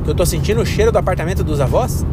que 0.03 0.09
eu 0.09 0.15
tô 0.15 0.25
sentindo 0.25 0.61
o 0.61 0.65
cheiro 0.65 0.91
do 0.91 0.97
apartamento 0.97 1.43
dos 1.43 1.59
avós? 1.59 2.05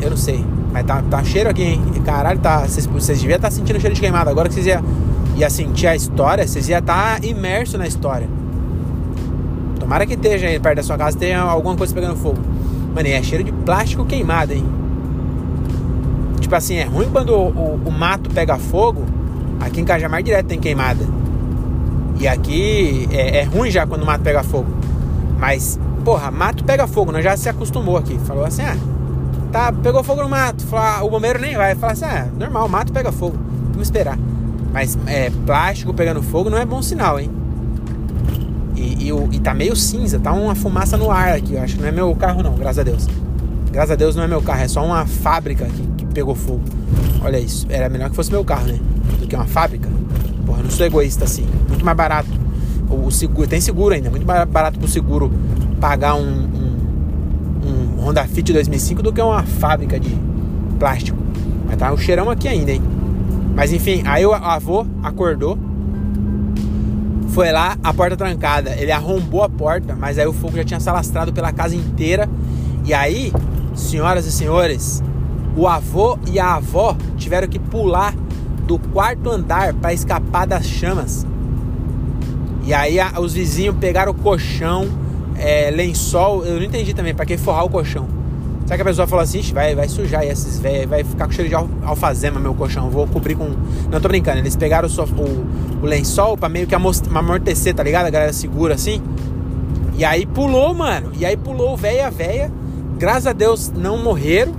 Eu 0.00 0.10
não 0.10 0.16
sei. 0.16 0.44
Mas 0.72 0.84
tá, 0.84 1.02
tá 1.08 1.22
cheiro 1.22 1.48
aqui, 1.48 1.62
hein? 1.62 1.82
Caralho, 2.04 2.40
tá. 2.40 2.66
Vocês, 2.66 2.84
vocês 2.86 3.20
deviam 3.20 3.36
estar 3.36 3.48
tá 3.48 3.54
sentindo 3.54 3.78
cheiro 3.78 3.94
de 3.94 4.00
queimado. 4.00 4.28
Agora 4.28 4.48
que 4.48 4.54
vocês 4.54 4.66
iam, 4.66 4.82
iam 5.36 5.50
sentir 5.50 5.86
a 5.86 5.96
história, 5.96 6.46
vocês 6.46 6.68
iam 6.68 6.78
estar 6.78 7.20
tá 7.20 7.26
imerso 7.26 7.76
na 7.76 7.86
história. 7.86 8.28
Tomara 9.78 10.06
que 10.06 10.14
esteja 10.14 10.46
aí 10.46 10.58
perto 10.58 10.76
da 10.76 10.82
sua 10.82 10.96
casa, 10.96 11.18
tenha 11.18 11.40
alguma 11.40 11.76
coisa 11.76 11.92
pegando 11.92 12.16
fogo. 12.16 12.38
Mano, 12.94 13.08
e 13.08 13.12
é 13.12 13.22
cheiro 13.22 13.42
de 13.42 13.52
plástico 13.52 14.04
queimado, 14.04 14.52
hein? 14.52 14.64
Tipo 16.40 16.54
assim, 16.54 16.76
é 16.76 16.84
ruim 16.84 17.08
quando 17.10 17.30
o, 17.30 17.48
o, 17.48 17.80
o 17.86 17.90
mato 17.90 18.30
pega 18.30 18.56
fogo. 18.56 19.04
Aqui 19.60 19.80
em 19.80 19.84
Cajamar 19.84 20.22
direto 20.22 20.46
tem 20.46 20.60
queimada. 20.60 21.04
E 22.20 22.28
aqui 22.28 23.08
é, 23.10 23.40
é, 23.40 23.42
ruim 23.42 23.70
já 23.70 23.86
quando 23.86 24.02
o 24.02 24.06
mato 24.06 24.22
pega 24.22 24.42
fogo. 24.42 24.68
Mas, 25.38 25.78
porra, 26.04 26.30
mato 26.30 26.64
pega 26.64 26.86
fogo, 26.86 27.10
nós 27.10 27.24
já 27.24 27.36
se 27.36 27.48
acostumou 27.48 27.96
aqui. 27.96 28.18
Falou 28.20 28.44
assim, 28.44 28.62
ah, 28.62 28.76
tá, 29.50 29.72
pegou 29.72 30.04
fogo 30.04 30.22
no 30.22 30.28
mato. 30.28 30.64
Fala, 30.66 31.04
o 31.04 31.10
bombeiro 31.10 31.40
nem 31.40 31.56
vai. 31.56 31.74
Fala 31.74 31.92
assim, 31.92 32.04
ah, 32.04 32.28
normal, 32.38 32.68
mato 32.68 32.92
pega 32.92 33.10
fogo. 33.10 33.36
Vamos 33.70 33.88
esperar. 33.88 34.18
Mas 34.74 34.98
é, 35.06 35.30
plástico 35.46 35.94
pegando 35.94 36.20
fogo 36.20 36.50
não 36.50 36.58
é 36.58 36.66
bom 36.66 36.82
sinal, 36.82 37.20
hein? 37.20 37.30
E, 38.74 39.08
e, 39.08 39.36
e, 39.36 39.38
tá 39.38 39.54
meio 39.54 39.76
cinza, 39.76 40.18
tá 40.18 40.32
uma 40.32 40.56
fumaça 40.56 40.96
no 40.96 41.12
ar 41.12 41.34
aqui. 41.34 41.54
Eu 41.54 41.62
acho 41.62 41.80
não 41.80 41.86
é 41.86 41.92
meu 41.92 42.12
carro, 42.16 42.42
não, 42.42 42.56
graças 42.56 42.80
a 42.80 42.82
Deus. 42.82 43.06
Graças 43.70 43.92
a 43.92 43.94
Deus 43.94 44.16
não 44.16 44.24
é 44.24 44.26
meu 44.26 44.42
carro, 44.42 44.62
é 44.62 44.68
só 44.68 44.84
uma 44.84 45.06
fábrica 45.06 45.64
que, 45.66 45.86
que 45.98 46.06
pegou 46.06 46.34
fogo. 46.34 46.64
Olha 47.22 47.38
isso, 47.38 47.66
era 47.70 47.88
melhor 47.88 48.10
que 48.10 48.16
fosse 48.16 48.32
meu 48.32 48.44
carro, 48.44 48.66
né? 48.66 48.80
Do 49.20 49.28
que 49.28 49.36
uma 49.36 49.46
fábrica. 49.46 49.88
Porra, 50.44 50.64
não 50.64 50.70
sou 50.70 50.84
egoísta 50.84 51.24
assim. 51.24 51.46
Muito 51.68 51.84
mais 51.84 51.96
barato. 51.96 52.28
O, 52.90 53.06
o 53.06 53.12
seguro, 53.12 53.46
tem 53.46 53.60
seguro 53.60 53.94
ainda, 53.94 54.10
muito 54.10 54.26
mais 54.26 54.44
barato 54.48 54.76
pro 54.76 54.88
seguro 54.88 55.32
pagar 55.80 56.16
um, 56.16 56.48
um 57.64 58.00
Honda 58.04 58.24
Fit 58.26 58.52
2005 58.52 59.04
do 59.04 59.12
que 59.12 59.22
uma 59.22 59.44
fábrica 59.44 60.00
de 60.00 60.10
plástico. 60.80 61.16
Mas 61.66 61.76
tá 61.76 61.92
um 61.92 61.96
cheirão 61.96 62.28
aqui 62.28 62.48
ainda, 62.48 62.72
hein? 62.72 62.82
Mas 63.54 63.72
enfim, 63.72 64.02
aí 64.04 64.26
o 64.26 64.32
avô 64.32 64.84
acordou, 65.02 65.56
foi 67.28 67.50
lá, 67.50 67.76
a 67.82 67.92
porta 67.92 68.16
trancada. 68.16 68.74
Ele 68.76 68.92
arrombou 68.92 69.42
a 69.42 69.48
porta, 69.48 69.94
mas 69.94 70.18
aí 70.18 70.26
o 70.26 70.32
fogo 70.32 70.56
já 70.56 70.64
tinha 70.64 70.80
se 70.80 70.88
alastrado 70.88 71.32
pela 71.32 71.52
casa 71.52 71.74
inteira. 71.74 72.28
E 72.84 72.92
aí, 72.92 73.32
senhoras 73.74 74.26
e 74.26 74.32
senhores, 74.32 75.02
o 75.56 75.66
avô 75.66 76.18
e 76.30 76.38
a 76.38 76.54
avó 76.54 76.96
tiveram 77.16 77.48
que 77.48 77.58
pular 77.58 78.14
do 78.66 78.78
quarto 78.78 79.30
andar 79.30 79.74
para 79.74 79.92
escapar 79.92 80.46
das 80.46 80.66
chamas. 80.66 81.26
E 82.64 82.72
aí 82.72 82.98
a, 82.98 83.20
os 83.20 83.34
vizinhos 83.34 83.76
pegaram 83.78 84.12
o 84.12 84.14
colchão, 84.14 84.88
é, 85.36 85.70
lençol, 85.70 86.44
eu 86.44 86.56
não 86.56 86.62
entendi 86.62 86.94
também, 86.94 87.14
para 87.14 87.26
que 87.26 87.36
forrar 87.36 87.64
o 87.64 87.68
colchão? 87.68 88.06
Será 88.64 88.76
que 88.76 88.82
a 88.82 88.84
pessoa 88.84 89.06
falou 89.06 89.22
assim, 89.22 89.42
vai, 89.52 89.74
vai 89.74 89.88
sujar 89.88 90.24
esses 90.24 90.58
velhos, 90.58 90.88
vai 90.88 91.04
ficar 91.04 91.26
com 91.26 91.32
cheiro 91.32 91.48
de 91.50 91.54
alfazema 91.84 92.40
meu 92.40 92.54
colchão, 92.54 92.88
vou 92.88 93.06
cobrir 93.06 93.34
com. 93.34 93.50
Não 93.90 94.00
tô 94.00 94.08
brincando, 94.08 94.38
eles 94.38 94.56
pegaram 94.56 94.88
o, 94.88 95.02
o, 95.02 95.82
o 95.82 95.86
lençol 95.86 96.36
pra 96.36 96.48
meio 96.48 96.66
que 96.66 96.74
amortecer, 96.74 97.74
tá 97.74 97.82
ligado? 97.82 98.06
A 98.06 98.10
galera 98.10 98.32
segura 98.32 98.74
assim. 98.74 99.02
E 99.96 100.04
aí 100.04 100.24
pulou, 100.24 100.74
mano. 100.74 101.12
E 101.14 101.26
aí 101.26 101.36
pulou 101.36 101.74
o 101.74 101.76
velho 101.76 101.98
e 101.98 102.00
a 102.00 102.10
véia. 102.10 102.50
Graças 102.98 103.26
a 103.26 103.32
Deus 103.32 103.70
não 103.70 103.98
morreram. 103.98 104.52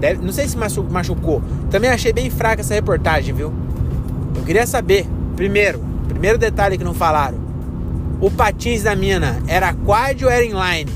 Deve, 0.00 0.24
não 0.24 0.32
sei 0.32 0.48
se 0.48 0.56
machucou. 0.56 1.42
Também 1.70 1.90
achei 1.90 2.12
bem 2.12 2.30
fraca 2.30 2.60
essa 2.60 2.74
reportagem, 2.74 3.34
viu? 3.34 3.52
Eu 4.34 4.42
queria 4.42 4.66
saber, 4.66 5.06
primeiro, 5.36 5.80
primeiro 6.08 6.38
detalhe 6.38 6.76
que 6.76 6.84
não 6.84 6.94
falaram 6.94 7.48
o 8.20 8.30
patins 8.30 8.82
da 8.82 8.96
mina 8.96 9.40
era 9.46 9.72
quad 9.72 10.24
ou 10.24 10.30
era 10.30 10.44
inline? 10.44 10.90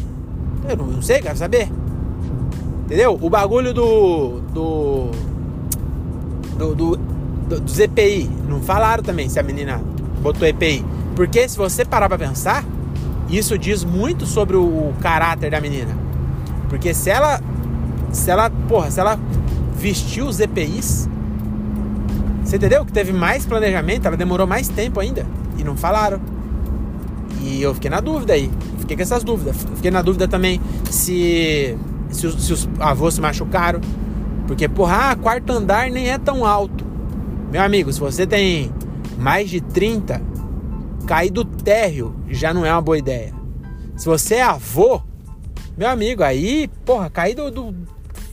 Eu 0.69 0.77
não, 0.77 1.03
sei, 1.03 1.21
quero 1.21 1.37
saber. 1.37 1.69
Entendeu? 2.93 3.19
O 3.23 3.31
bagulho 3.31 3.73
do, 3.73 4.41
do 4.53 5.11
do, 6.59 6.75
do, 6.75 6.97
do, 7.49 7.61
dos 7.61 7.79
EPI. 7.79 8.29
Não 8.47 8.61
falaram 8.61 9.03
também 9.03 9.31
se 9.31 9.41
a 9.41 9.43
menina 9.43 9.81
botou 10.21 10.47
EPI. 10.47 10.85
Porque 11.17 11.49
se 11.49 11.57
você 11.57 11.87
parar 11.87 12.07
pra 12.07 12.19
pensar, 12.19 12.63
isso 13.31 13.57
diz 13.57 13.83
muito 13.83 14.27
sobre 14.27 14.57
o, 14.57 14.63
o 14.63 14.95
caráter 15.01 15.51
da 15.51 15.59
menina. 15.59 15.97
Porque 16.69 16.93
se 16.93 17.09
ela. 17.09 17.41
Se 18.13 18.31
ela. 18.31 18.51
Porra, 18.69 18.91
se 18.91 19.01
ela 19.01 19.19
vestiu 19.75 20.27
os 20.27 20.39
EPIs. 20.39 21.09
Você 22.45 22.57
entendeu? 22.57 22.85
Que 22.85 22.93
teve 22.93 23.11
mais 23.11 23.47
planejamento, 23.47 24.05
ela 24.05 24.19
demorou 24.19 24.47
mais 24.47 24.69
tempo 24.69 25.01
ainda. 25.01 25.27
E 25.57 25.65
não 25.65 25.79
falaram. 25.79 26.21
E 27.41 27.63
eu 27.63 27.73
fiquei 27.73 27.89
na 27.89 28.01
dúvida 28.01 28.35
aí. 28.35 28.51
Fiquei 28.81 28.97
com 28.97 29.03
essas 29.03 29.25
dúvidas. 29.25 29.57
Fiquei 29.77 29.91
na 29.91 30.03
dúvida 30.03 30.29
também 30.29 30.61
se. 30.91 31.75
Se 32.13 32.27
os, 32.27 32.45
se 32.45 32.53
os 32.53 32.69
avós 32.79 33.15
se 33.15 33.21
machucaram. 33.21 33.81
Porque, 34.47 34.69
porra, 34.69 35.11
ah, 35.11 35.17
quarto 35.17 35.51
andar 35.53 35.91
nem 35.91 36.11
é 36.11 36.19
tão 36.19 36.45
alto. 36.45 36.85
Meu 37.51 37.63
amigo, 37.63 37.93
se 37.93 38.01
você 38.01 38.27
tem 38.27 38.73
mais 39.19 39.51
de 39.51 39.61
30, 39.61 40.21
cair 41.07 41.31
do 41.31 41.45
térreo 41.45 42.15
já 42.29 42.53
não 42.53 42.65
é 42.65 42.73
uma 42.73 42.83
boa 42.83 42.99
ideia. 42.99 43.33
Se 43.97 44.07
você 44.07 44.37
é 44.37 44.43
avô, 44.43 45.01
meu 45.77 45.89
amigo, 45.89 46.23
aí, 46.23 46.69
porra, 46.85 47.09
cair 47.09 47.35
do, 47.35 47.51
do. 47.51 47.75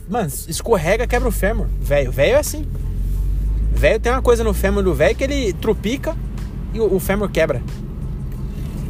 Mano, 0.08 0.28
escorrega, 0.48 1.06
quebra 1.06 1.28
o 1.28 1.32
fêmur. 1.32 1.66
Velho, 1.80 2.10
velho 2.10 2.34
é 2.34 2.38
assim. 2.38 2.66
Velho 3.72 4.00
tem 4.00 4.12
uma 4.12 4.22
coisa 4.22 4.42
no 4.42 4.52
fêmur 4.52 4.82
do 4.82 4.94
velho 4.94 5.14
que 5.14 5.24
ele 5.24 5.52
trupica 5.54 6.16
e 6.74 6.80
o, 6.80 6.96
o 6.96 7.00
fêmur 7.00 7.30
quebra. 7.30 7.62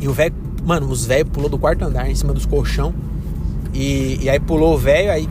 E 0.01 0.09
o 0.09 0.13
velho, 0.13 0.35
mano, 0.65 0.89
os 0.89 1.05
velhos 1.05 1.31
pulou 1.31 1.49
do 1.49 1.59
quarto 1.59 1.85
andar 1.85 2.11
em 2.11 2.15
cima 2.15 2.33
dos 2.33 2.47
colchão. 2.47 2.95
E, 3.73 4.19
e 4.23 4.31
aí 4.31 4.41
pulou 4.41 4.75
o 4.75 4.79
velho, 4.79 5.11
aí 5.11 5.29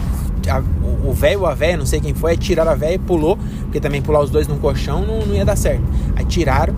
a, 0.48 0.62
o 1.06 1.14
velho 1.14 1.42
ou 1.42 1.48
a 1.48 1.54
velha, 1.54 1.78
não 1.78 1.86
sei 1.86 2.00
quem 2.00 2.14
foi, 2.14 2.32
aí 2.32 2.38
tiraram 2.38 2.72
a 2.72 2.76
velha 2.76 2.96
e 2.96 3.00
pulou, 3.00 3.38
porque 3.64 3.80
também 3.80 4.02
pular 4.02 4.22
os 4.22 4.30
dois 4.30 4.48
num 4.48 4.58
colchão 4.58 5.06
não, 5.06 5.26
não 5.26 5.36
ia 5.36 5.46
dar 5.46 5.56
certo. 5.56 5.84
Aí 6.16 6.26
tiraram, 6.26 6.76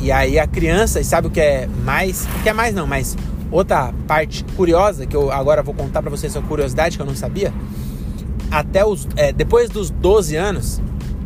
e 0.00 0.10
aí 0.10 0.38
a 0.38 0.46
criança, 0.46 1.00
e 1.00 1.04
sabe 1.04 1.28
o 1.28 1.30
que 1.30 1.40
é 1.40 1.68
mais? 1.84 2.26
O 2.38 2.42
que 2.42 2.48
é 2.48 2.52
mais 2.52 2.74
não, 2.74 2.86
mas 2.86 3.16
outra 3.50 3.92
parte 4.06 4.44
curiosa, 4.56 5.06
que 5.06 5.16
eu 5.16 5.30
agora 5.30 5.62
vou 5.62 5.74
contar 5.74 6.02
para 6.02 6.10
vocês 6.10 6.34
uma 6.34 6.46
curiosidade 6.46 6.96
que 6.96 7.02
eu 7.02 7.06
não 7.06 7.14
sabia. 7.14 7.52
Até 8.50 8.84
os, 8.84 9.08
é, 9.16 9.32
depois 9.32 9.70
dos 9.70 9.90
12 9.90 10.36
anos, 10.36 10.82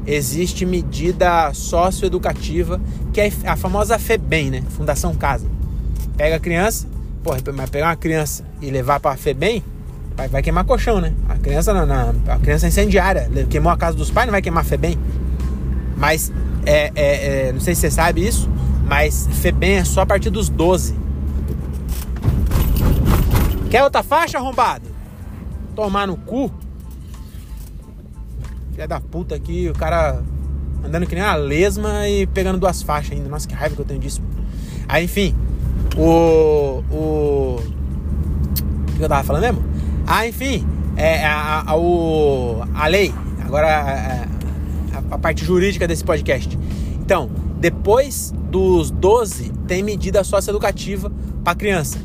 existe 0.06 0.64
medida 0.64 1.52
socioeducativa, 1.52 2.80
que 3.12 3.20
é 3.20 3.32
a 3.44 3.56
famosa 3.56 3.98
FEBEM, 3.98 4.50
né? 4.50 4.62
Fundação 4.70 5.14
Casa. 5.14 5.46
Pega 6.16 6.36
a 6.36 6.40
criança, 6.40 6.86
porra, 7.22 7.38
mas 7.54 7.70
pegar 7.70 7.86
uma 7.88 7.96
criança 7.96 8.44
e 8.60 8.70
levar 8.70 9.00
pra 9.00 9.16
FEBEM, 9.16 9.62
vai, 10.18 10.26
vai 10.26 10.42
queimar 10.42 10.64
colchão, 10.64 11.00
né? 11.00 11.14
A 11.28 11.36
criança, 11.36 11.72
na, 11.72 11.86
na, 11.86 12.34
a 12.34 12.38
criança 12.40 12.66
é 12.66 12.68
incendiária, 12.68 13.30
queimou 13.48 13.70
a 13.70 13.76
casa 13.76 13.96
dos 13.96 14.10
pais, 14.10 14.26
não 14.26 14.32
vai 14.32 14.42
queimar 14.42 14.64
FEBEM. 14.64 14.98
Mas, 15.96 16.32
é, 16.66 16.90
é, 16.94 17.48
é, 17.48 17.52
não 17.52 17.60
sei 17.60 17.74
se 17.74 17.82
você 17.82 17.90
sabe 17.90 18.26
isso, 18.26 18.50
mas 18.84 19.28
FEBEM 19.30 19.76
é 19.76 19.84
só 19.84 20.00
a 20.00 20.06
partir 20.06 20.30
dos 20.30 20.48
12. 20.48 20.96
Quer 23.70 23.84
outra 23.84 24.02
faixa, 24.02 24.38
arrombado? 24.38 24.88
Tomar 25.76 26.08
no 26.08 26.16
cu. 26.16 26.50
Filha 28.72 28.88
da 28.88 29.00
puta 29.00 29.36
aqui, 29.36 29.68
o 29.68 29.72
cara 29.72 30.20
andando 30.84 31.06
que 31.06 31.14
nem 31.14 31.22
uma 31.22 31.36
lesma 31.36 32.08
e 32.08 32.26
pegando 32.26 32.58
duas 32.58 32.82
faixas 32.82 33.12
ainda. 33.12 33.28
Nossa, 33.28 33.46
que 33.46 33.54
raiva 33.54 33.76
que 33.76 33.82
eu 33.82 33.86
tenho 33.86 34.00
disso. 34.00 34.20
Aí, 34.88 35.04
enfim, 35.04 35.32
o. 35.96 36.82
O. 36.90 37.60
O 38.88 38.96
que 38.98 39.04
eu 39.04 39.08
tava 39.08 39.22
falando 39.22 39.42
mesmo? 39.42 39.77
Ah, 40.10 40.26
enfim, 40.26 40.66
é, 40.96 41.22
a, 41.26 41.64
a, 41.66 41.76
o, 41.76 42.62
a 42.74 42.86
lei, 42.86 43.12
agora 43.44 44.26
a, 44.94 45.14
a, 45.14 45.18
parte 45.18 45.44
jurídica 45.44 45.86
desse 45.86 46.02
podcast. 46.02 46.58
Então, 46.94 47.30
depois 47.60 48.32
dos 48.50 48.90
12, 48.90 49.52
tem 49.66 49.82
medida 49.82 50.24
socioeducativa 50.24 51.12
para 51.44 51.54
criança. 51.54 51.98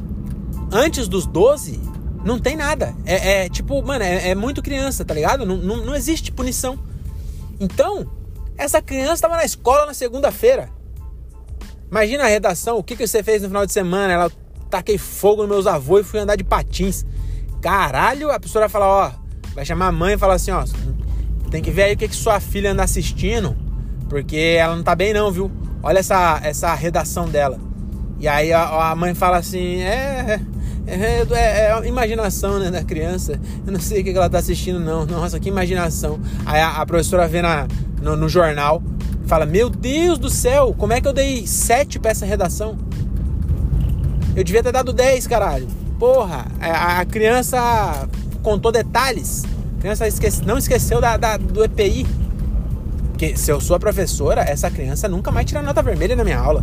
Antes 0.69 1.07
dos 1.07 1.25
12, 1.25 1.79
não 2.25 2.37
tem 2.37 2.57
nada. 2.57 2.93
É, 3.05 3.45
é 3.45 3.49
tipo, 3.49 3.81
mano, 3.81 4.03
é, 4.03 4.31
é, 4.31 4.35
muito 4.35 4.61
criança, 4.61 5.05
tá 5.05 5.13
ligado? 5.13 5.45
Não, 5.45 5.55
não, 5.55 5.77
não 5.77 5.95
existe 5.95 6.29
punição. 6.29 6.77
Então, 7.57 8.05
essa 8.57 8.81
criança 8.81 9.13
estava 9.13 9.37
na 9.37 9.45
escola 9.45 9.85
na 9.85 9.93
segunda-feira. 9.93 10.69
Imagina 11.89 12.25
a 12.25 12.27
redação, 12.27 12.77
o 12.77 12.83
que, 12.83 12.97
que 12.97 13.07
você 13.07 13.23
fez 13.23 13.41
no 13.41 13.47
final 13.47 13.65
de 13.65 13.71
semana? 13.71 14.11
Ela 14.11 14.31
taquei 14.69 14.97
fogo 14.97 15.43
nos 15.43 15.49
meus 15.49 15.67
avós 15.67 16.05
e 16.05 16.09
fui 16.09 16.19
andar 16.19 16.35
de 16.35 16.43
patins. 16.43 17.05
Caralho, 17.63 18.29
a 18.29 18.37
pessoa 18.37 18.63
vai 18.63 18.69
falar, 18.69 18.87
ó, 18.89 19.11
vai 19.55 19.63
chamar 19.63 19.87
a 19.87 19.91
mãe 19.91 20.15
e 20.15 20.17
falar 20.17 20.33
assim, 20.33 20.51
ó, 20.51 20.65
tem 21.49 21.61
que 21.61 21.71
ver 21.71 21.83
aí 21.83 21.93
o 21.93 21.97
que, 21.97 22.09
que 22.09 22.15
sua 22.15 22.41
filha 22.41 22.73
anda 22.73 22.83
assistindo, 22.83 23.55
porque 24.09 24.57
ela 24.59 24.75
não 24.75 24.83
tá 24.83 24.93
bem 24.93 25.13
não, 25.13 25.31
viu? 25.31 25.49
Olha 25.81 25.99
essa, 25.99 26.41
essa 26.43 26.73
redação 26.73 27.29
dela. 27.29 27.57
E 28.19 28.27
aí 28.27 28.51
a, 28.51 28.91
a 28.91 28.95
mãe 28.97 29.15
fala 29.15 29.37
assim, 29.37 29.81
é, 29.81 30.41
é, 30.85 30.93
é, 30.93 31.25
é, 31.31 31.71
é 31.71 31.87
imaginação 31.87 32.59
né, 32.59 32.69
da 32.69 32.83
criança. 32.83 33.39
Eu 33.65 33.71
não 33.71 33.79
sei 33.79 34.01
o 34.01 34.03
que 34.03 34.09
ela 34.09 34.29
tá 34.29 34.39
assistindo, 34.39 34.77
não. 34.77 35.05
Nossa, 35.05 35.39
que 35.39 35.47
imaginação. 35.47 36.19
Aí 36.45 36.59
a, 36.59 36.81
a 36.81 36.85
professora 36.85 37.29
vê 37.29 37.41
na, 37.41 37.65
no, 38.01 38.17
no, 38.17 38.27
jornal, 38.27 38.83
fala: 39.25 39.45
Meu 39.45 39.69
Deus 39.69 40.19
do 40.19 40.29
céu, 40.29 40.75
como 40.77 40.91
é 40.91 40.99
que 40.99 41.07
eu 41.07 41.13
dei 41.13 41.47
7 41.47 41.97
pra 41.97 42.11
essa 42.11 42.25
redação? 42.25 42.77
Eu 44.35 44.43
devia 44.43 44.61
ter 44.61 44.73
dado 44.73 44.91
10, 44.91 45.27
caralho. 45.27 45.82
Porra, 46.03 46.47
a, 46.59 46.99
a 46.99 47.05
criança 47.05 48.09
contou 48.41 48.73
detalhes. 48.73 49.45
A 49.77 49.79
criança 49.79 50.05
esquece, 50.05 50.43
não 50.43 50.57
esqueceu 50.57 50.99
da, 50.99 51.15
da, 51.15 51.37
do 51.37 51.63
EPI. 51.63 52.05
Porque 53.07 53.37
se 53.37 53.49
eu 53.49 53.61
sou 53.61 53.77
a 53.77 53.79
professora, 53.79 54.41
essa 54.41 54.69
criança 54.69 55.07
nunca 55.07 55.31
mais 55.31 55.45
tira 55.45 55.61
nota 55.61 55.81
vermelha 55.81 56.13
na 56.13 56.25
minha 56.25 56.37
aula. 56.37 56.61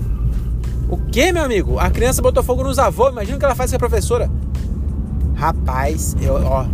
O 0.90 0.98
que, 0.98 1.32
meu 1.32 1.42
amigo? 1.42 1.78
A 1.78 1.88
criança 1.88 2.20
botou 2.20 2.42
fogo 2.42 2.62
nos 2.62 2.78
avós. 2.78 3.12
Imagina 3.12 3.36
o 3.36 3.38
que 3.38 3.44
ela 3.46 3.54
faz 3.54 3.70
com 3.70 3.76
a 3.76 3.78
professora. 3.78 4.30
Rapaz, 5.36 6.14
eu, 6.20 6.34
ó, 6.34 6.66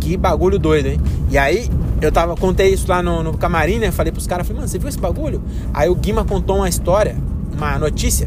que 0.00 0.16
bagulho 0.16 0.58
doido, 0.58 0.86
hein? 0.86 1.00
E 1.28 1.36
aí, 1.36 1.68
eu 2.00 2.10
tava, 2.10 2.34
contei 2.34 2.72
isso 2.72 2.88
lá 2.88 3.02
no, 3.02 3.22
no 3.22 3.36
camarim, 3.36 3.78
né? 3.78 3.90
Falei 3.90 4.10
pros 4.10 4.26
caras, 4.26 4.46
falei, 4.46 4.60
mano, 4.60 4.70
você 4.70 4.78
viu 4.78 4.88
esse 4.88 4.98
bagulho? 4.98 5.42
Aí 5.74 5.90
o 5.90 5.94
Guima 5.94 6.24
contou 6.24 6.56
uma 6.56 6.68
história, 6.70 7.14
uma 7.54 7.78
notícia, 7.78 8.26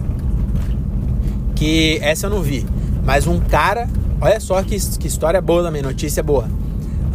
que 1.56 1.98
essa 2.04 2.28
eu 2.28 2.30
não 2.30 2.44
vi. 2.44 2.64
Mas 3.04 3.28
um 3.28 3.40
cara, 3.40 3.88
olha 4.22 4.40
só 4.40 4.62
que, 4.64 4.78
que 4.98 5.08
história 5.08 5.42
boa 5.42 5.64
também, 5.64 5.82
notícia 5.82 6.24
boa. 6.24 6.48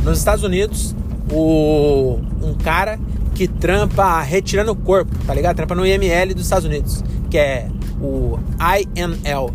Nos 0.05 0.19
Estados 0.19 0.45
Unidos, 0.45 0.95
o, 1.33 2.19
um 2.43 2.55
cara 2.55 2.99
que 3.35 3.47
trampa 3.47 4.21
retirando 4.21 4.73
o 4.73 4.77
corpo, 4.77 5.17
tá 5.27 5.35
ligado? 5.35 5.57
Trampa 5.57 5.75
no 5.75 5.87
IML 5.87 6.35
dos 6.35 6.45
Estados 6.45 6.65
Unidos, 6.65 7.03
que 7.31 7.39
é 7.39 7.69
o 8.01 8.39
IML. 8.59 9.53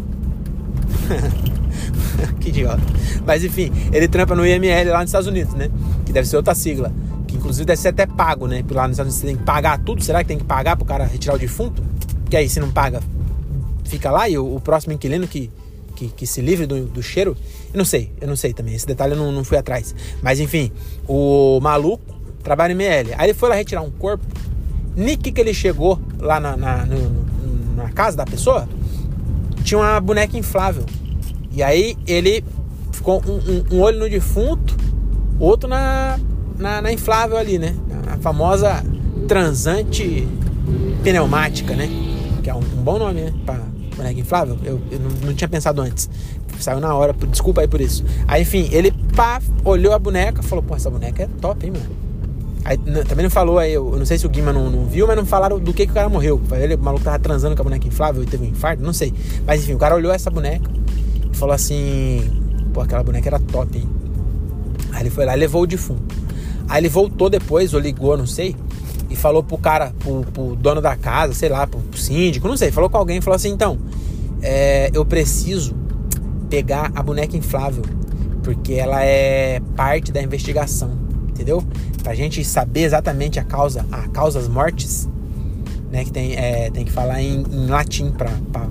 que 2.40 2.50
idiota. 2.50 2.82
Mas 3.26 3.44
enfim, 3.44 3.72
ele 3.92 4.08
trampa 4.08 4.36
no 4.36 4.46
IML 4.46 4.92
lá 4.92 5.00
nos 5.02 5.10
Estados 5.10 5.28
Unidos, 5.28 5.54
né? 5.54 5.70
Que 6.06 6.14
deve 6.14 6.28
ser 6.28 6.38
outra 6.38 6.56
sigla. 6.56 6.92
Que 7.28 7.36
inclusive 7.36 7.66
deve 7.66 7.80
ser 7.80 7.90
até 7.90 8.06
pago, 8.06 8.48
né? 8.48 8.60
Porque 8.62 8.74
lá 8.74 8.88
nos 8.88 8.96
Estados 8.96 9.14
Unidos 9.14 9.22
você 9.22 9.28
tem 9.28 9.36
que 9.36 9.44
pagar 9.44 9.80
tudo. 9.80 10.04
Será 10.04 10.22
que 10.22 10.28
tem 10.28 10.38
que 10.38 10.44
pagar 10.44 10.76
pro 10.76 10.86
cara 10.86 11.06
retirar 11.06 11.36
o 11.36 11.38
defunto? 11.38 11.84
Que 12.30 12.38
aí 12.38 12.50
se 12.50 12.60
não 12.60 12.72
paga, 12.72 13.02
fica 13.84 14.10
lá 14.12 14.28
e 14.28 14.38
o, 14.38 14.56
o 14.56 14.60
próximo 14.60 14.94
inquilino 14.94 15.28
que 15.28 15.52
que, 15.96 16.08
que 16.10 16.28
se 16.28 16.42
livre 16.42 16.66
do, 16.66 16.86
do, 16.86 17.02
cheiro. 17.02 17.36
Eu 17.74 17.78
não 17.78 17.86
sei, 17.86 18.12
eu 18.20 18.28
não 18.28 18.36
sei 18.36 18.54
também. 18.54 18.74
Esse 18.74 18.86
detalhe 18.86 19.14
eu 19.14 19.18
não, 19.18 19.32
não 19.32 19.44
fui 19.44 19.58
atrás. 19.58 19.96
Mas 20.22 20.40
enfim, 20.40 20.72
o 21.08 21.60
maluco 21.62 22.04
trabalha 22.44 22.72
em 22.72 22.76
ML. 22.76 23.14
Aí 23.18 23.28
ele 23.28 23.34
foi 23.34 23.50
lá 23.50 23.56
retirar 23.56 23.82
um 23.82 23.92
corpo. 23.92 24.26
Nick 24.96 25.32
que 25.32 25.42
ele 25.42 25.54
chegou 25.54 26.00
lá 26.20 26.40
na, 26.40 26.56
na, 26.56 26.86
no, 26.86 27.26
na 27.76 27.90
casa 27.90 28.18
da 28.18 28.26
pessoa, 28.26 28.68
tinha 29.64 29.80
uma 29.80 30.00
boneca 30.00 30.38
inflável. 30.38 30.86
E 31.52 31.64
aí 31.64 31.98
ele 32.06 32.44
ficou 32.92 33.22
um, 33.26 33.34
um, 33.34 33.78
um 33.78 33.82
olho 33.82 34.00
no 34.00 34.10
defunto, 34.10 34.76
outro 35.40 35.68
na, 35.68 36.20
na, 36.58 36.82
na, 36.82 36.92
inflável 36.92 37.38
ali, 37.38 37.58
né? 37.58 37.76
A 38.08 38.18
famosa 38.18 38.84
transante 39.28 40.28
pneumática, 41.04 41.76
né? 41.76 41.90
Que 42.44 42.50
é 42.50 42.54
um, 42.54 42.60
um 42.60 42.84
bom 42.84 43.00
nome, 43.00 43.22
né? 43.22 43.34
Pra, 43.46 43.60
boneca 44.04 44.20
inflável. 44.20 44.58
Eu, 44.64 44.82
eu 44.92 45.00
não, 45.00 45.10
não, 45.28 45.34
tinha 45.34 45.48
pensado 45.48 45.82
antes. 45.82 46.10
Saiu 46.60 46.80
na 46.80 46.94
hora, 46.94 47.14
desculpa 47.30 47.62
aí 47.62 47.68
por 47.68 47.82
isso. 47.82 48.04
Aí, 48.28 48.44
enfim, 48.44 48.70
ele 48.72 48.92
pá, 49.16 49.42
olhou 49.64 49.94
a 49.94 50.00
boneca 50.00 50.44
falou: 50.44 50.64
Pô, 50.64 50.76
essa 50.76 50.90
boneca 50.90 51.24
é 51.24 51.28
top, 51.42 51.66
hein, 51.66 51.72
mano? 51.72 52.04
Aí, 52.66 52.78
também 52.78 53.24
não 53.24 53.30
falou 53.30 53.60
aí, 53.60 53.74
eu 53.74 53.96
não 53.98 54.06
sei 54.06 54.18
se 54.18 54.26
o 54.26 54.30
Guima 54.30 54.54
não, 54.54 54.70
não, 54.70 54.86
viu, 54.86 55.06
mas 55.06 55.18
não 55.18 55.26
falaram 55.26 55.60
do 55.60 55.74
que, 55.74 55.86
que 55.86 55.92
o 55.92 55.96
cara 55.96 56.08
morreu. 56.08 56.42
Ele, 56.54 56.76
o 56.76 56.80
maluco 56.80 57.04
tava 57.04 57.20
transando 57.20 57.56
com 57.56 57.62
a 57.62 57.66
boneca 57.66 57.86
inflável 57.88 58.24
e 58.24 58.26
teve 58.26 58.46
um 58.46 58.50
infarto, 58.50 58.82
não 58.82 58.94
sei. 58.94 59.14
Mas 59.46 59.64
enfim, 59.64 59.74
o 59.74 59.78
cara 59.78 59.96
olhou 59.96 60.14
essa 60.14 60.30
boneca 60.30 60.70
e 61.32 61.36
falou 61.36 61.54
assim: 61.54 62.22
Pô, 62.74 62.82
aquela 62.82 63.04
boneca 63.04 63.28
era 63.28 63.40
top, 63.40 63.78
hein? 63.78 63.90
Aí 64.92 65.02
ele 65.02 65.10
foi 65.10 65.26
lá 65.26 65.36
e 65.36 65.40
levou 65.40 65.64
o 65.64 65.68
defunto. 65.68 66.16
Aí 66.70 66.80
ele 66.80 66.90
voltou 66.90 67.30
depois, 67.30 67.74
ou 67.74 67.80
ligou, 67.80 68.16
não 68.16 68.28
sei, 68.28 68.56
e 69.14 69.16
falou 69.16 69.44
pro 69.44 69.60
cara, 69.60 69.94
pro, 70.00 70.26
pro 70.34 70.56
dono 70.56 70.82
da 70.82 70.96
casa, 70.96 71.36
sei 71.36 71.48
lá, 71.48 71.68
pro, 71.68 71.80
pro 71.80 72.00
síndico, 72.00 72.48
não 72.48 72.58
sei, 72.58 72.72
falou 72.72 72.90
com 72.90 72.98
alguém, 72.98 73.22
falou 73.22 73.36
assim, 73.36 73.50
então, 73.50 73.78
é, 74.42 74.90
eu 74.92 75.06
preciso 75.06 75.76
pegar 76.50 76.92
a 76.96 77.04
boneca 77.04 77.38
inflável, 77.38 77.84
porque 78.42 78.74
ela 78.74 79.04
é 79.04 79.62
parte 79.76 80.12
da 80.12 80.20
investigação. 80.22 80.92
entendeu? 81.30 81.64
Pra 82.02 82.16
gente 82.16 82.44
saber 82.44 82.82
exatamente 82.82 83.40
a 83.40 83.44
causa, 83.44 83.86
a 83.92 84.08
causas 84.10 84.48
mortes, 84.48 85.08
né? 85.92 86.04
Que 86.04 86.12
tem, 86.12 86.36
é, 86.36 86.72
tem 86.72 86.84
que 86.84 86.92
falar 86.92 87.22
em, 87.22 87.44
em 87.44 87.68
latim 87.68 88.10
pra, 88.12 88.32
pra, 88.52 88.68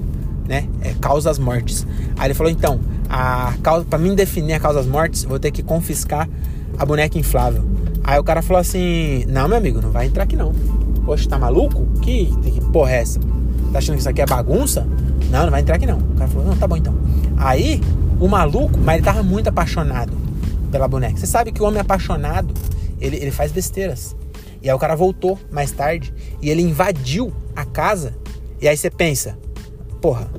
né? 0.47 0.69
É 0.81 0.93
causas 1.01 1.39
mortes. 1.39 1.87
Aí 2.19 2.27
ele 2.27 2.35
falou, 2.35 2.51
então, 2.51 2.81
a 3.09 3.55
causa, 3.63 3.85
pra 3.85 3.99
mim 3.99 4.15
definir 4.15 4.55
a 4.55 4.61
causas 4.61 4.87
mortes, 4.87 5.23
vou 5.23 5.39
ter 5.39 5.53
que 5.53 5.63
confiscar 5.63 6.29
a 6.77 6.85
boneca 6.85 7.17
inflável. 7.17 7.63
Aí 8.05 8.19
o 8.19 8.25
cara 8.25 8.43
falou 8.43 8.61
assim, 8.61 9.25
não, 9.29 9.49
meu 9.49 9.57
amigo, 9.57 9.81
não 9.81 9.91
vai 9.91 10.07
entrar 10.07 10.25
aqui 10.25 10.37
não. 10.37 10.53
Poxa, 11.05 11.29
tá 11.29 11.39
maluco? 11.39 11.87
Que, 12.01 12.27
que 12.27 12.61
porra 12.73 12.93
é 12.93 13.01
essa? 13.01 13.21
Tá 13.73 13.79
achando 13.79 13.95
que 13.95 14.01
isso 14.01 14.09
aqui 14.09 14.21
é 14.21 14.27
bagunça? 14.27 14.87
Não, 15.31 15.45
não 15.45 15.51
vai 15.51 15.61
entrar 15.61 15.77
aqui 15.77 15.87
não. 15.87 15.99
O 15.99 16.15
cara 16.15 16.29
falou, 16.29 16.49
não, 16.49 16.57
tá 16.57 16.67
bom 16.67 16.77
então. 16.77 16.95
Aí, 17.37 17.81
o 18.21 18.29
maluco, 18.29 18.79
mas 18.79 18.97
ele 18.97 19.05
tava 19.05 19.23
muito 19.23 19.49
apaixonado 19.49 20.13
pela 20.71 20.89
boneca. 20.89 21.17
Você 21.17 21.27
sabe 21.27 21.53
que 21.53 21.63
o 21.63 21.65
homem 21.65 21.81
apaixonado, 21.81 22.55
ele, 23.01 23.17
ele 23.17 23.31
faz 23.31 23.53
besteiras. 23.53 24.17
E 24.63 24.69
aí 24.69 24.75
o 24.75 24.79
cara 24.79 24.95
voltou 24.95 25.39
mais 25.51 25.73
tarde 25.73 26.15
e 26.41 26.51
ele 26.51 26.63
invadiu 26.63 27.33
a 27.55 27.65
casa. 27.65 28.15
E 28.61 28.69
aí 28.69 28.77
você 28.77 28.91
pensa, 28.91 29.37
porra, 30.01 30.31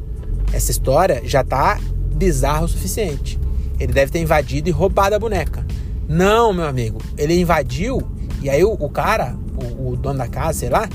essa 0.54 0.72
história 0.72 1.22
já 1.26 1.44
tá 1.44 1.80
bizarra 2.16 2.64
o 2.64 2.68
suficiente. 2.68 3.40
Ele 3.80 3.92
deve 3.92 4.12
ter 4.12 4.20
invadido 4.20 4.70
e 4.70 4.72
roubado 4.72 5.16
a 5.16 5.20
boneca. 5.20 5.66
Não, 6.08 6.54
meu 6.54 6.66
amigo, 6.66 7.00
ele 7.18 7.40
invadiu 7.40 8.02
e 8.42 8.50
aí 8.50 8.64
o, 8.64 8.74
o 8.74 8.90
cara, 8.90 9.36
o, 9.56 9.92
o, 9.92 9.96
dono 9.96 10.20
da 10.20 10.28
casa, 10.28 10.60
sei 10.60 10.70
lá, 10.70 10.88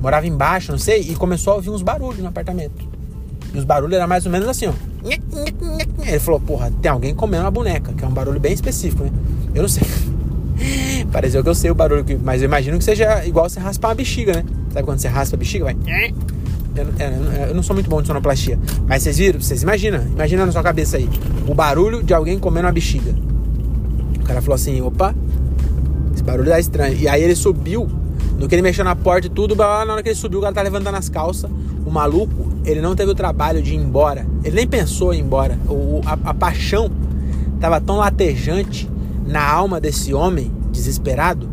morava 0.00 0.26
embaixo, 0.26 0.70
não 0.70 0.78
sei, 0.78 1.00
e 1.00 1.16
começou 1.16 1.54
a 1.54 1.56
ouvir 1.56 1.70
uns 1.70 1.82
barulhos 1.82 2.20
no 2.20 2.28
apartamento. 2.28 2.88
E 3.52 3.58
os 3.58 3.64
barulhos 3.64 3.96
eram 3.96 4.06
mais 4.06 4.24
ou 4.24 4.30
menos 4.30 4.48
assim, 4.48 4.66
ó. 4.66 4.72
Ele 6.06 6.20
falou, 6.20 6.40
porra, 6.40 6.72
tem 6.80 6.90
alguém 6.90 7.12
comendo 7.12 7.42
uma 7.42 7.50
boneca, 7.50 7.92
que 7.92 8.04
é 8.04 8.06
um 8.06 8.12
barulho 8.12 8.38
bem 8.38 8.52
específico, 8.52 9.02
né? 9.02 9.10
Eu 9.52 9.62
não 9.62 9.68
sei. 9.68 9.82
Pareceu 11.10 11.42
que 11.42 11.48
eu 11.48 11.54
sei 11.54 11.70
o 11.70 11.74
barulho, 11.74 12.04
mas 12.22 12.40
eu 12.40 12.46
imagino 12.46 12.78
que 12.78 12.84
seja 12.84 13.26
igual 13.26 13.48
você 13.48 13.58
raspar 13.58 13.88
uma 13.88 13.94
bexiga, 13.96 14.32
né? 14.34 14.44
Sabe 14.72 14.84
quando 14.84 15.00
você 15.00 15.08
raspa 15.08 15.36
a 15.36 15.38
bexiga, 15.38 15.64
vai. 15.64 15.76
Eu, 16.74 16.84
eu, 16.84 17.48
eu 17.48 17.54
não 17.54 17.62
sou 17.64 17.74
muito 17.74 17.90
bom 17.90 18.00
de 18.00 18.06
sonoplastia. 18.06 18.58
Mas 18.86 19.02
vocês 19.02 19.18
viram? 19.18 19.40
Vocês 19.40 19.62
imaginam? 19.62 20.02
Imagina 20.06 20.46
na 20.46 20.52
sua 20.52 20.62
cabeça 20.62 20.96
aí. 20.96 21.08
O 21.46 21.54
barulho 21.54 22.02
de 22.02 22.14
alguém 22.14 22.38
comendo 22.38 22.66
uma 22.66 22.72
bexiga. 22.72 23.14
Cara 24.32 24.40
falou 24.40 24.54
assim: 24.54 24.80
opa, 24.80 25.14
esse 26.14 26.22
barulho 26.22 26.48
tá 26.48 26.58
estranho. 26.58 26.96
E 26.96 27.06
aí 27.06 27.22
ele 27.22 27.36
subiu. 27.36 27.88
No 28.38 28.48
que 28.48 28.54
ele 28.54 28.62
mexeu 28.62 28.84
na 28.84 28.96
porta 28.96 29.26
e 29.26 29.30
tudo, 29.30 29.54
na 29.54 29.92
hora 29.92 30.02
que 30.02 30.08
ele 30.08 30.16
subiu, 30.16 30.38
o 30.38 30.42
cara 30.42 30.54
tá 30.54 30.62
levantando 30.62 30.96
as 30.96 31.08
calças. 31.08 31.50
O 31.84 31.90
maluco, 31.90 32.50
ele 32.64 32.80
não 32.80 32.96
teve 32.96 33.10
o 33.10 33.14
trabalho 33.14 33.60
de 33.62 33.74
ir 33.74 33.76
embora. 33.76 34.26
Ele 34.42 34.56
nem 34.56 34.66
pensou 34.66 35.12
em 35.12 35.18
ir 35.18 35.20
embora. 35.20 35.58
O, 35.68 36.00
a, 36.06 36.30
a 36.30 36.34
paixão 36.34 36.90
tava 37.60 37.78
tão 37.80 37.96
latejante 37.96 38.90
na 39.26 39.46
alma 39.46 39.78
desse 39.78 40.14
homem 40.14 40.50
desesperado 40.72 41.48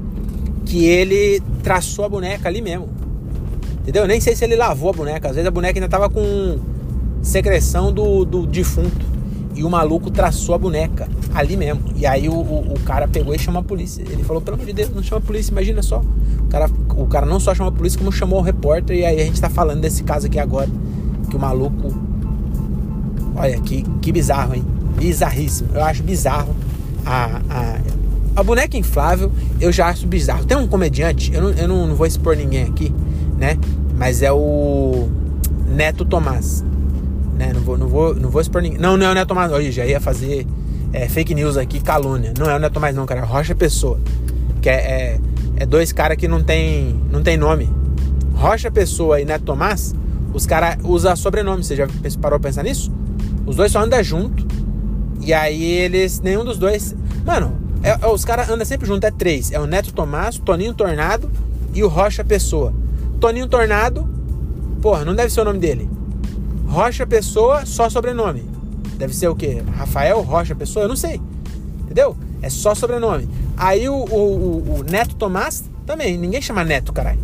que 0.66 0.86
ele 0.86 1.42
traçou 1.62 2.06
a 2.06 2.10
boneca 2.10 2.48
ali 2.48 2.62
mesmo. 2.62 2.88
Entendeu? 3.82 4.08
Nem 4.08 4.22
sei 4.22 4.36
se 4.36 4.46
ele 4.46 4.56
lavou 4.56 4.90
a 4.90 4.94
boneca. 4.94 5.28
Às 5.28 5.36
vezes 5.36 5.48
a 5.48 5.52
boneca 5.52 5.78
ainda 5.78 5.90
tava 5.90 6.10
com 6.10 6.60
secreção 7.22 7.92
do, 7.92 8.24
do 8.24 8.48
defunto. 8.48 9.06
E 9.56 9.64
o 9.64 9.70
maluco 9.70 10.10
traçou 10.10 10.56
a 10.56 10.58
boneca 10.58 11.08
ali 11.34 11.58
mesmo. 11.58 11.82
E 11.96 12.06
aí 12.06 12.30
o, 12.30 12.34
o, 12.34 12.74
o, 12.74 12.80
cara 12.82 13.08
pegou 13.08 13.34
e 13.34 13.40
chamou 13.40 13.62
a 13.62 13.64
polícia. 13.64 14.02
Ele 14.02 14.24
falou, 14.24 14.42
pelo 14.42 14.56
amor 14.56 14.66
de 14.66 14.74
Deus, 14.74 14.90
não 14.94 15.04
chama 15.04 15.20
a 15.20 15.26
polícia, 15.26 15.52
imagina 15.52 15.82
só. 15.82 16.02
O 16.40 16.48
cara, 16.48 16.70
o 16.96 17.08
cara 17.08 17.26
não 17.26 17.40
só 17.40 17.54
chamou 17.54 17.74
a 17.74 17.76
polícia, 17.76 17.98
como 17.98 18.12
chamou 18.12 18.40
o 18.40 18.42
repórter. 18.42 18.98
E 18.98 19.06
aí 19.06 19.22
a 19.22 19.26
gente 19.26 19.42
tá 19.42 19.50
falando 19.50 19.82
desse 19.82 20.04
caso 20.04 20.28
aqui 20.28 20.40
agora. 20.40 20.70
Que 21.30 21.36
o 21.36 21.40
maluco. 21.40 21.94
Olha, 23.36 23.60
que, 23.60 23.84
que 24.02 24.12
bizarro, 24.12 24.56
hein? 24.56 24.64
Bizarríssimo. 24.98 25.70
Eu 25.74 25.84
acho 25.84 26.04
bizarro 26.04 26.56
a, 27.06 27.42
a, 27.50 27.80
a 28.36 28.44
boneca 28.44 28.78
inflável. 28.78 29.32
Eu 29.60 29.72
já 29.72 29.88
acho 29.88 30.08
bizarro. 30.08 30.46
Tem 30.46 30.58
um 30.58 30.68
comediante, 30.68 31.34
eu 31.34 31.42
não, 31.42 31.50
eu 31.52 31.68
não, 31.68 31.88
não 31.88 31.96
vou 31.96 32.06
expor 32.06 32.36
ninguém 32.36 32.64
aqui 32.64 32.94
né? 33.40 33.58
Mas 33.96 34.22
é 34.22 34.32
o 34.32 35.10
Neto 35.68 36.06
Tomás, 36.06 36.64
né? 37.40 37.54
Não 37.54 37.62
vou, 37.62 37.78
não 37.78 37.88
vou, 37.88 38.14
não 38.14 38.30
vou 38.30 38.42
expor 38.42 38.62
ninguém. 38.62 38.78
Não, 38.78 38.98
não 38.98 39.06
é 39.06 39.12
o 39.12 39.14
Neto 39.14 39.30
Tomás. 39.30 39.50
Hoje 39.50 39.72
já 39.72 39.86
ia 39.86 40.02
fazer 40.02 40.46
é, 40.92 41.08
fake 41.08 41.34
news 41.34 41.56
aqui, 41.56 41.80
calúnia. 41.80 42.34
Não 42.38 42.50
é 42.50 42.56
o 42.56 42.60
Neto 42.60 42.74
Tomás 42.74 42.94
não, 42.94 43.06
cara. 43.06 43.22
É 43.22 43.24
Rocha 43.24 43.56
Pessoa, 43.56 43.98
que 44.62 44.70
é, 44.70 44.74
é, 44.74 45.20
é 45.56 45.66
dois 45.66 45.94
caras 45.94 46.18
que 46.18 46.28
não 46.28 46.44
tem, 46.44 47.02
não 47.10 47.24
tem 47.24 47.38
nome. 47.38 47.70
Rocha 48.36 48.70
Pessoa 48.70 49.22
e 49.22 49.26
Neto 49.26 49.46
Tomás, 49.46 49.96
os 50.34 50.46
caras 50.46 50.78
usam 50.84 51.16
sobrenome. 51.16 51.64
Você 51.64 51.78
já 51.78 51.88
parou 52.22 52.38
pra 52.40 52.50
pensar 52.50 52.64
nisso? 52.64 52.92
Os 53.46 53.56
dois 53.56 53.72
só 53.72 53.82
andam 53.82 54.04
junto. 54.04 54.46
E 55.22 55.34
aí 55.34 55.64
eles, 55.64 56.20
nenhum 56.20 56.44
dos 56.44 56.58
dois. 56.58 56.94
Mano, 57.26 57.58
é, 57.82 57.92
é, 57.92 58.08
os 58.08 58.26
caras 58.26 58.50
andam 58.50 58.66
sempre 58.66 58.86
junto, 58.86 59.06
é 59.06 59.12
três. 59.12 59.54
É 59.54 59.60
o 59.60 59.66
Neto 59.66 59.94
Tomás, 59.94 60.38
Toninho 60.38 60.74
Tornado 60.74 61.32
e 61.74 61.84
o 61.84 61.88
Rocha 61.88 62.22
Pessoa. 62.22 62.74
Toninho 63.18 63.48
Tornado, 63.48 64.10
porra, 64.82 65.06
não 65.06 65.16
deve 65.16 65.32
ser 65.32 65.40
o 65.40 65.46
nome 65.46 65.60
dele. 65.60 65.90
Rocha 66.70 67.06
Pessoa, 67.06 67.66
só 67.66 67.90
sobrenome. 67.90 68.44
Deve 68.98 69.14
ser 69.16 69.28
o 69.28 69.36
quê? 69.36 69.64
Rafael 69.76 70.22
Rocha 70.22 70.56
Pessoa? 70.56 70.86
Eu 70.86 70.90
não 70.90 70.96
sei. 70.96 71.20
Entendeu? 71.82 72.16
É 72.42 72.50
só 72.50 72.76
sobrenome. 72.76 73.28
Aí 73.58 73.90
o, 73.90 73.96
o, 73.96 74.04
o, 74.06 74.80
o 74.80 74.84
Neto 74.84 75.16
Tomás 75.16 75.64
também. 75.86 76.18
Ninguém 76.18 76.42
chama 76.42 76.64
Neto, 76.64 76.94
caralho. 76.94 77.20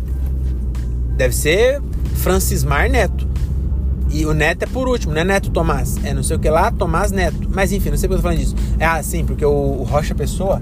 Deve 1.16 1.34
ser 1.34 1.80
Francismar 2.16 2.90
Neto. 2.90 3.26
E 4.10 4.26
o 4.26 4.34
Neto 4.34 4.64
é 4.64 4.66
por 4.66 4.88
último, 4.88 5.14
não 5.14 5.20
é 5.20 5.24
Neto 5.24 5.50
Tomás. 5.50 5.96
É 6.04 6.12
não 6.12 6.22
sei 6.22 6.36
o 6.36 6.40
que 6.40 6.50
lá, 6.50 6.70
Tomás 6.72 7.12
Neto. 7.12 7.48
Mas 7.48 7.72
enfim, 7.72 7.90
não 7.90 7.96
sei 7.96 8.08
porque 8.08 8.14
eu 8.14 8.18
tô 8.18 8.22
falando 8.22 8.38
disso. 8.38 8.56
É 8.78 8.86
assim, 8.86 9.24
porque 9.24 9.44
o, 9.44 9.84
Rocha 9.84 10.14
Pessoa, 10.14 10.60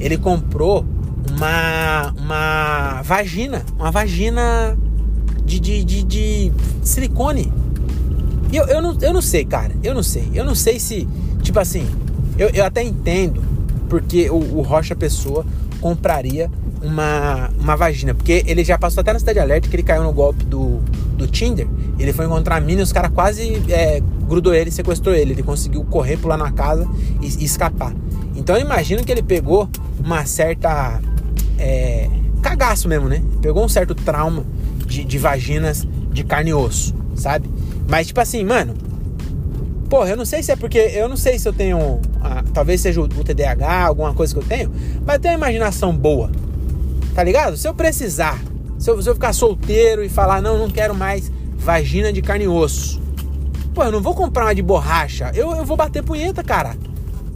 ele 0.00 0.18
comprou 0.18 0.84
uma, 1.30 2.12
uma 2.18 3.02
vagina, 3.02 3.64
uma 3.78 3.90
vagina 3.90 4.76
de, 5.44 5.60
de, 5.60 5.84
de, 5.84 6.02
de 6.02 6.52
silicone. 6.82 7.52
E 8.54 8.56
eu, 8.56 8.66
eu, 8.66 8.80
não, 8.80 8.96
eu 9.00 9.12
não 9.12 9.20
sei, 9.20 9.44
cara, 9.44 9.72
eu 9.82 9.92
não 9.92 10.02
sei. 10.04 10.30
Eu 10.32 10.44
não 10.44 10.54
sei 10.54 10.78
se, 10.78 11.08
tipo 11.42 11.58
assim, 11.58 11.84
eu, 12.38 12.50
eu 12.50 12.64
até 12.64 12.84
entendo 12.84 13.42
porque 13.88 14.30
o, 14.30 14.36
o 14.36 14.62
Rocha 14.62 14.94
Pessoa 14.94 15.44
compraria 15.80 16.48
uma, 16.80 17.50
uma 17.58 17.74
vagina. 17.74 18.14
Porque 18.14 18.44
ele 18.46 18.62
já 18.62 18.78
passou 18.78 19.00
até 19.00 19.12
na 19.12 19.18
Cidade 19.18 19.40
Alerta 19.40 19.68
que 19.68 19.74
ele 19.74 19.82
caiu 19.82 20.04
no 20.04 20.12
golpe 20.12 20.44
do, 20.44 20.78
do 21.18 21.26
Tinder. 21.26 21.66
Ele 21.98 22.12
foi 22.12 22.26
encontrar 22.26 22.58
a 22.58 22.60
mina 22.60 22.82
e 22.82 22.84
os 22.84 22.92
caras 22.92 23.10
quase 23.12 23.60
é, 23.68 24.00
grudou 24.28 24.54
ele, 24.54 24.70
sequestrou 24.70 25.16
ele. 25.16 25.32
Ele 25.32 25.42
conseguiu 25.42 25.82
correr, 25.82 26.16
pular 26.16 26.36
na 26.36 26.52
casa 26.52 26.88
e, 27.20 27.26
e 27.26 27.44
escapar. 27.44 27.92
Então 28.36 28.54
eu 28.54 28.62
imagino 28.62 29.02
que 29.02 29.10
ele 29.10 29.24
pegou 29.24 29.68
uma 29.98 30.24
certa 30.26 31.00
é, 31.58 32.08
cagaço 32.40 32.88
mesmo, 32.88 33.08
né? 33.08 33.20
Pegou 33.42 33.64
um 33.64 33.68
certo 33.68 33.96
trauma 33.96 34.44
de, 34.86 35.02
de 35.02 35.18
vaginas 35.18 35.84
de 36.12 36.22
carne 36.22 36.50
e 36.50 36.54
osso, 36.54 36.94
sabe? 37.16 37.50
Mas, 37.88 38.06
tipo 38.08 38.20
assim, 38.20 38.44
mano, 38.44 38.74
porra, 39.88 40.10
eu 40.10 40.16
não 40.16 40.24
sei 40.24 40.42
se 40.42 40.52
é 40.52 40.56
porque. 40.56 40.78
Eu 40.78 41.08
não 41.08 41.16
sei 41.16 41.38
se 41.38 41.48
eu 41.48 41.52
tenho. 41.52 42.00
Ah, 42.20 42.42
talvez 42.52 42.80
seja 42.80 43.00
o, 43.00 43.04
o 43.04 43.24
TDAH, 43.24 43.86
alguma 43.86 44.14
coisa 44.14 44.32
que 44.32 44.40
eu 44.40 44.44
tenho, 44.44 44.72
mas 45.04 45.16
eu 45.16 45.20
tenho 45.20 45.34
uma 45.34 45.46
imaginação 45.46 45.94
boa, 45.96 46.30
tá 47.14 47.22
ligado? 47.22 47.56
Se 47.56 47.68
eu 47.68 47.74
precisar, 47.74 48.42
se 48.78 48.90
eu, 48.90 49.00
se 49.02 49.08
eu 49.08 49.14
ficar 49.14 49.32
solteiro 49.32 50.02
e 50.02 50.08
falar, 50.08 50.40
não, 50.40 50.58
não 50.58 50.70
quero 50.70 50.94
mais 50.94 51.30
vagina 51.56 52.12
de 52.12 52.22
carne 52.22 52.44
e 52.44 52.48
osso, 52.48 53.00
pô, 53.74 53.84
eu 53.84 53.92
não 53.92 54.00
vou 54.00 54.14
comprar 54.14 54.46
uma 54.46 54.54
de 54.54 54.62
borracha, 54.62 55.30
eu, 55.34 55.54
eu 55.54 55.64
vou 55.64 55.76
bater 55.76 56.02
punheta, 56.02 56.42
cara 56.42 56.74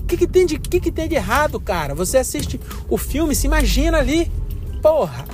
que, 0.09 0.17
que, 0.17 0.27
tem 0.27 0.47
de, 0.47 0.59
que, 0.59 0.81
que 0.81 0.91
tem 0.91 1.07
de 1.07 1.15
errado, 1.15 1.61
cara? 1.61 1.95
Você 1.95 2.17
assiste 2.17 2.59
o 2.89 2.97
filme, 2.97 3.35
se 3.35 3.47
imagina 3.47 3.99
ali. 3.99 4.31
Porra! 4.81 5.27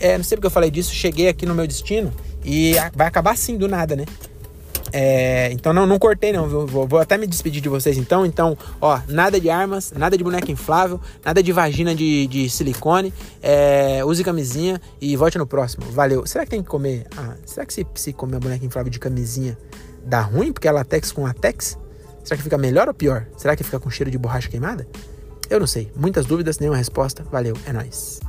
É, 0.00 0.18
não 0.18 0.24
sei 0.24 0.36
porque 0.36 0.48
eu 0.48 0.50
falei 0.50 0.70
disso, 0.70 0.92
cheguei 0.92 1.28
aqui 1.28 1.46
no 1.46 1.54
meu 1.54 1.66
destino 1.66 2.12
e 2.44 2.74
vai 2.94 3.06
acabar 3.06 3.32
assim 3.32 3.56
do 3.56 3.68
nada, 3.68 3.96
né? 3.96 4.04
É, 4.92 5.50
então 5.52 5.72
não, 5.72 5.86
não 5.86 5.98
cortei 5.98 6.32
não, 6.32 6.46
vou, 6.46 6.86
vou, 6.86 7.00
até 7.00 7.16
me 7.16 7.26
despedir 7.26 7.62
de 7.62 7.68
vocês 7.68 7.96
então. 7.96 8.26
Então, 8.26 8.56
ó, 8.80 9.00
nada 9.08 9.40
de 9.40 9.48
armas, 9.48 9.92
nada 9.96 10.18
de 10.18 10.22
boneca 10.22 10.50
inflável, 10.50 11.00
nada 11.24 11.42
de 11.42 11.50
vagina 11.50 11.94
de, 11.94 12.26
de 12.26 12.50
silicone. 12.50 13.12
É, 13.42 14.04
use 14.04 14.22
camisinha 14.22 14.80
e 15.00 15.16
volte 15.16 15.38
no 15.38 15.46
próximo. 15.46 15.86
Valeu. 15.90 16.26
Será 16.26 16.44
que 16.44 16.50
tem 16.50 16.62
que 16.62 16.68
comer? 16.68 17.06
Ah, 17.16 17.34
será 17.46 17.64
que 17.64 17.72
se, 17.72 17.86
se 17.94 18.12
comer 18.12 18.36
a 18.36 18.40
boneca 18.40 18.64
inflável 18.64 18.90
de 18.90 18.98
camisinha 18.98 19.56
dá 20.04 20.20
ruim? 20.20 20.52
Porque 20.52 20.68
é 20.68 20.72
latex 20.72 21.10
com 21.10 21.22
latex? 21.22 21.78
Será 22.22 22.36
que 22.36 22.42
fica 22.42 22.58
melhor 22.58 22.86
ou 22.86 22.94
pior? 22.94 23.26
Será 23.36 23.56
que 23.56 23.64
fica 23.64 23.80
com 23.80 23.90
cheiro 23.90 24.10
de 24.10 24.18
borracha 24.18 24.48
queimada? 24.48 24.86
Eu 25.48 25.58
não 25.58 25.66
sei. 25.66 25.90
Muitas 25.96 26.26
dúvidas, 26.26 26.58
nenhuma 26.58 26.76
resposta. 26.76 27.24
Valeu, 27.30 27.56
é 27.66 27.72
nóis. 27.72 28.20